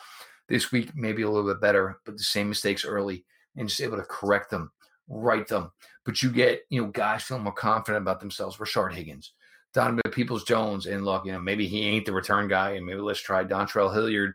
This 0.48 0.70
week, 0.70 0.90
maybe 0.94 1.22
a 1.22 1.30
little 1.30 1.50
bit 1.50 1.60
better, 1.60 1.98
but 2.04 2.16
the 2.16 2.22
same 2.22 2.48
mistakes 2.48 2.84
early 2.84 3.24
and 3.56 3.68
just 3.68 3.80
able 3.80 3.96
to 3.96 4.04
correct 4.04 4.50
them, 4.50 4.70
right 5.08 5.46
them. 5.48 5.72
But 6.04 6.22
you 6.22 6.30
get, 6.30 6.62
you 6.68 6.82
know, 6.82 6.88
guys 6.88 7.24
feeling 7.24 7.44
more 7.44 7.52
confident 7.52 8.02
about 8.02 8.20
themselves. 8.20 8.58
Rashard 8.58 8.92
Higgins, 8.92 9.32
Donovan 9.72 10.02
Peoples 10.12 10.44
Jones, 10.44 10.86
and 10.86 11.04
look, 11.04 11.24
you 11.24 11.32
know, 11.32 11.40
maybe 11.40 11.66
he 11.66 11.82
ain't 11.82 12.04
the 12.04 12.12
return 12.12 12.46
guy, 12.46 12.72
and 12.72 12.84
maybe 12.84 13.00
let's 13.00 13.20
try 13.20 13.42
Dontrell 13.42 13.92
Hilliard 13.92 14.34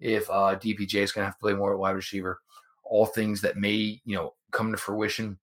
if 0.00 0.28
uh, 0.30 0.56
DPJ 0.56 0.96
is 0.96 1.12
going 1.12 1.22
to 1.22 1.26
have 1.26 1.34
to 1.34 1.40
play 1.40 1.54
more 1.54 1.72
at 1.72 1.78
wide 1.78 1.96
receiver. 1.96 2.40
All 2.84 3.06
things 3.06 3.40
that 3.40 3.56
may, 3.56 4.00
you 4.04 4.16
know, 4.16 4.34
come 4.52 4.70
to 4.70 4.78
fruition. 4.78 5.38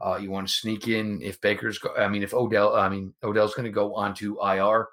Uh, 0.00 0.18
you 0.20 0.30
want 0.30 0.46
to 0.46 0.52
sneak 0.52 0.88
in 0.88 1.20
if 1.22 1.40
Baker's, 1.40 1.78
go, 1.78 1.94
I 1.96 2.08
mean, 2.08 2.22
if 2.22 2.32
Odell, 2.32 2.76
I 2.76 2.88
mean, 2.88 3.12
Odell's 3.22 3.54
going 3.54 3.64
to 3.66 3.72
go 3.72 3.94
on 3.94 4.14
to 4.14 4.38
IR, 4.40 4.88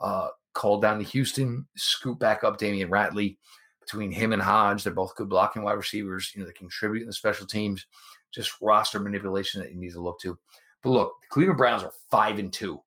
uh, 0.00 0.28
call 0.52 0.80
down 0.80 0.98
to 0.98 1.04
Houston, 1.04 1.66
scoop 1.76 2.18
back 2.18 2.44
up 2.44 2.58
Damion 2.58 2.88
Ratley. 2.88 3.36
Between 3.80 4.12
him 4.12 4.32
and 4.32 4.42
Hodge, 4.42 4.84
they're 4.84 4.92
both 4.92 5.16
good 5.16 5.28
blocking 5.28 5.62
wide 5.62 5.72
receivers. 5.72 6.30
You 6.34 6.40
know, 6.40 6.46
they 6.46 6.52
contribute 6.52 7.00
in 7.00 7.08
the 7.08 7.12
special 7.12 7.46
teams. 7.46 7.86
Just 8.30 8.60
roster 8.60 9.00
manipulation 9.00 9.60
that 9.60 9.72
you 9.72 9.80
need 9.80 9.92
to 9.92 10.00
look 10.00 10.20
to. 10.20 10.38
But 10.82 10.90
look, 10.90 11.14
the 11.22 11.26
Cleveland 11.28 11.58
Browns 11.58 11.82
are 11.82 11.92
five 12.10 12.38
and 12.38 12.52
two. 12.52 12.80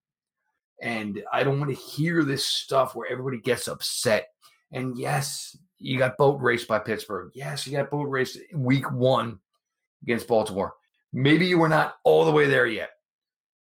And 0.82 1.24
I 1.32 1.44
don't 1.44 1.60
want 1.60 1.72
to 1.72 1.82
hear 1.82 2.24
this 2.24 2.46
stuff 2.46 2.96
where 2.96 3.10
everybody 3.10 3.40
gets 3.40 3.68
upset. 3.68 4.33
And 4.74 4.98
yes, 4.98 5.56
you 5.78 5.98
got 5.98 6.18
boat 6.18 6.42
raced 6.42 6.68
by 6.68 6.80
Pittsburgh. 6.80 7.32
Yes, 7.34 7.66
you 7.66 7.78
got 7.78 7.92
boat 7.92 8.10
raced 8.10 8.40
week 8.56 8.92
one 8.92 9.40
against 10.02 10.28
Baltimore. 10.28 10.74
Maybe 11.14 11.46
you 11.46 11.60
were 11.60 11.70
not 11.70 11.96
all 12.04 12.26
the 12.26 12.32
way 12.32 12.48
there 12.48 12.66
yet, 12.66 12.90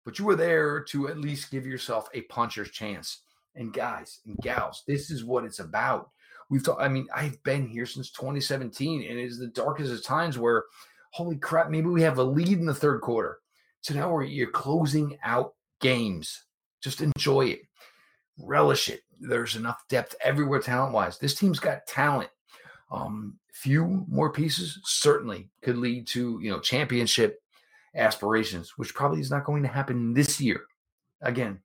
but 0.04 0.18
you 0.18 0.26
were 0.26 0.36
there 0.36 0.84
to 0.86 1.08
at 1.08 1.20
least 1.20 1.52
give 1.52 1.66
yourself 1.66 2.10
a 2.14 2.22
puncher's 2.24 2.72
chance. 2.72 3.22
And 3.54 3.72
guys 3.72 4.20
and 4.26 4.36
gals, 4.38 4.84
this 4.88 5.12
is 5.12 5.24
what 5.24 5.46
it's 5.46 5.60
about. 5.60 6.10
We've 6.50 6.64
talked, 6.64 6.82
I 6.82 6.88
mean, 6.90 7.08
I've 7.16 7.42
been 7.44 7.68
here 7.68 7.86
since 7.86 8.12
2017, 8.12 9.10
and 9.10 9.20
it 9.20 9.24
is 9.24 9.40
the 9.40 9.48
darkest 9.48 9.92
of 9.92 10.04
times 10.04 10.38
where, 10.38 10.66
holy 11.12 11.38
crap, 11.38 11.70
maybe 11.70 11.88
we 11.88 12.02
have 12.02 12.18
a 12.18 12.24
lead 12.24 12.60
in 12.60 12.66
the 12.66 12.74
third 12.74 13.02
quarter. 13.02 13.40
So 13.82 13.94
now 13.94 14.12
we're 14.12 14.24
you're 14.24 14.52
closing 14.52 15.18
out 15.24 15.54
games. 15.80 16.44
Just 16.82 17.02
enjoy 17.02 17.48
it, 17.48 17.62
relish 18.38 18.90
it. 18.90 19.02
There's 19.20 19.56
enough 19.56 19.84
depth 19.90 20.16
everywhere, 20.24 20.60
talent 20.60 20.94
wise. 20.94 21.18
This 21.18 21.36
team's 21.36 21.60
got 21.60 21.88
talent. 21.88 22.30
Um, 22.92 23.38
few 23.54 24.06
more 24.08 24.32
pieces 24.32 24.80
certainly 24.84 25.50
could 25.62 25.78
lead 25.78 26.08
to 26.08 26.40
you 26.42 26.52
know 26.52 26.60
championship 26.60 27.40
aspirations, 27.96 28.74
which 28.78 28.94
probably 28.94 29.22
is 29.22 29.32
not 29.32 29.46
going 29.46 29.64
to 29.64 29.70
happen 29.70 30.14
this 30.14 30.40
year. 30.42 30.62
Again, 31.22 31.60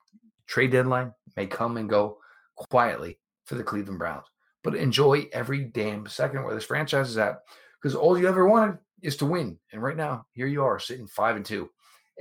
trade 0.46 0.70
deadline 0.70 1.12
may 1.36 1.46
come 1.46 1.76
and 1.76 1.88
go 1.88 2.18
quietly 2.56 3.18
for 3.44 3.56
the 3.56 3.64
Cleveland 3.64 3.98
Browns, 3.98 4.26
but 4.62 4.74
enjoy 4.74 5.28
every 5.32 5.64
damn 5.64 6.06
second 6.06 6.44
where 6.44 6.54
this 6.54 6.64
franchise 6.64 7.10
is 7.10 7.18
at 7.18 7.40
because 7.80 7.94
all 7.94 8.18
you 8.18 8.28
ever 8.28 8.46
wanted 8.46 8.78
is 9.02 9.16
to 9.16 9.26
win. 9.26 9.58
And 9.72 9.82
right 9.82 9.96
now, 9.96 10.26
here 10.32 10.46
you 10.46 10.62
are 10.62 10.78
sitting 10.78 11.06
five 11.06 11.36
and 11.36 11.44
two 11.44 11.70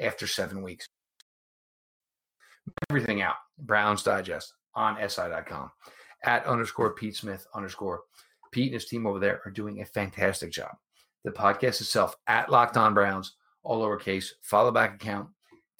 after 0.02 0.26
seven 0.26 0.64
weeks. 0.64 0.88
Everything 2.90 3.22
out. 3.22 3.36
Browns 3.60 4.04
Digest 4.04 4.54
on 4.76 4.98
SI.com 5.08 5.72
at 6.24 6.46
underscore 6.46 6.94
Pete 6.94 7.16
Smith 7.16 7.46
underscore. 7.54 8.02
Pete 8.52 8.68
and 8.68 8.74
his 8.74 8.86
team 8.86 9.06
over 9.06 9.20
there 9.20 9.42
are 9.46 9.52
doing 9.52 9.82
a 9.82 9.86
fantastic 9.86 10.52
job. 10.52 10.72
The 11.24 11.32
podcast 11.32 11.82
itself 11.82 12.16
at 12.28 12.50
Locked 12.50 12.78
On 12.78 12.94
Browns, 12.94 13.36
all 13.64 13.82
lowercase, 13.82 14.30
follow 14.42 14.72
back 14.72 14.96
account. 14.96 15.30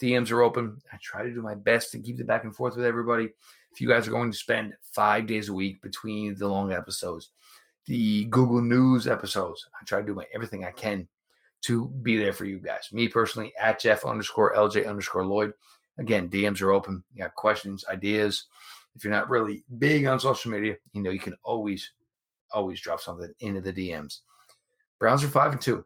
DMs 0.02 0.32
are 0.32 0.42
open. 0.42 0.82
I 0.94 0.98
try 1.02 1.24
to 1.24 1.34
do 1.34 1.42
my 1.42 1.56
best 1.56 1.92
to 1.92 2.00
keep 2.00 2.18
the 2.18 2.24
back 2.24 2.44
and 2.44 2.56
forth 2.56 2.76
with 2.76 2.86
everybody. 2.86 3.30
If 3.72 3.82
you 3.82 3.88
guys 3.88 4.08
are 4.08 4.12
going 4.12 4.32
to 4.32 4.38
spend 4.38 4.74
five 4.82 5.28
days 5.28 5.50
a 5.50 5.54
week 5.54 5.82
between 5.82 6.36
the 6.36 6.48
long 6.48 6.72
episodes, 6.72 7.32
the 7.86 8.26
Google 8.26 8.62
News 8.62 9.08
episodes, 9.08 9.68
I 9.80 9.84
try 9.84 10.02
to 10.02 10.06
do 10.06 10.14
my 10.14 10.26
everything 10.34 10.64
I 10.64 10.72
can 10.72 11.08
to 11.62 11.88
be 12.02 12.18
there 12.18 12.34
for 12.34 12.46
you 12.46 12.60
guys. 12.60 12.90
Me 12.92 13.08
personally, 13.08 13.52
at 13.60 13.80
Jeff 13.80 14.06
underscore 14.06 14.56
LJ 14.56 14.88
underscore 14.88 15.26
Lloyd. 15.26 15.54
Again, 16.00 16.30
DMs 16.30 16.62
are 16.62 16.72
open. 16.72 17.04
You 17.14 17.24
got 17.24 17.36
questions, 17.36 17.86
ideas. 17.90 18.46
If 18.96 19.04
you're 19.04 19.14
not 19.14 19.30
really 19.30 19.64
big 19.78 20.06
on 20.06 20.20
social 20.20 20.52
media, 20.52 20.76
you 20.94 21.02
know, 21.02 21.10
you 21.10 21.20
can 21.20 21.36
always, 21.44 21.92
always 22.52 22.82
drop 22.82 23.02
something 23.02 23.32
into 23.42 23.62
the 23.62 23.74
DMs. 23.74 24.20
Browns 25.00 25.24
are 25.24 25.30
five 25.30 25.52
and 25.52 25.62
two. 25.62 25.86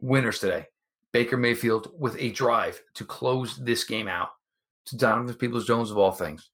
Winners 0.00 0.38
today. 0.38 0.66
Baker 1.12 1.36
Mayfield 1.36 1.90
with 1.98 2.16
a 2.18 2.30
drive 2.30 2.80
to 2.94 3.04
close 3.04 3.56
this 3.56 3.84
game 3.84 4.08
out 4.08 4.30
to 4.86 4.96
Donovan 4.96 5.34
Peoples 5.34 5.66
Jones 5.66 5.90
of 5.90 5.98
all 5.98 6.12
things. 6.12 6.50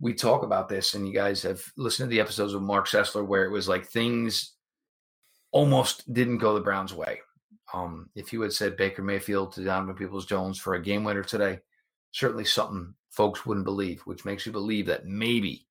We 0.00 0.14
talk 0.14 0.44
about 0.44 0.68
this, 0.68 0.94
and 0.94 1.06
you 1.06 1.12
guys 1.12 1.42
have 1.42 1.60
listened 1.76 2.08
to 2.08 2.14
the 2.14 2.20
episodes 2.20 2.54
of 2.54 2.62
Mark 2.62 2.86
Sessler 2.86 3.26
where 3.26 3.44
it 3.44 3.50
was 3.50 3.68
like 3.68 3.86
things 3.86 4.52
almost 5.50 6.12
didn't 6.12 6.38
go 6.38 6.54
the 6.54 6.60
Browns' 6.60 6.94
way. 6.94 7.20
Um, 7.74 8.08
if 8.14 8.32
you 8.32 8.40
had 8.40 8.52
said 8.52 8.76
Baker 8.76 9.02
Mayfield 9.02 9.52
to 9.52 9.64
Donovan 9.64 9.96
Peoples 9.96 10.26
Jones 10.26 10.58
for 10.58 10.74
a 10.74 10.82
game 10.82 11.04
winner 11.04 11.24
today, 11.24 11.58
certainly 12.18 12.44
something 12.44 12.94
folks 13.10 13.46
wouldn't 13.46 13.64
believe, 13.64 14.00
which 14.00 14.24
makes 14.24 14.44
you 14.44 14.50
believe 14.50 14.86
that 14.86 15.06
maybe 15.06 15.64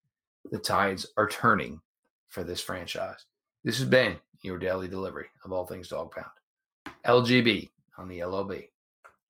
the 0.49 0.57
tides 0.57 1.05
are 1.17 1.27
turning 1.27 1.81
for 2.29 2.43
this 2.43 2.61
franchise. 2.61 3.25
This 3.65 3.77
has 3.79 3.87
been 3.87 4.15
your 4.41 4.57
daily 4.57 4.87
delivery 4.87 5.27
of 5.43 5.51
all 5.51 5.65
things 5.65 5.89
dog 5.89 6.11
pound. 6.11 6.95
LGB 7.05 7.69
on 7.97 8.07
the 8.07 8.23
LOB. 8.23 8.53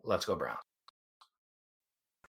Let's 0.04 0.26
go 0.26 0.36
Browns. 0.36 0.67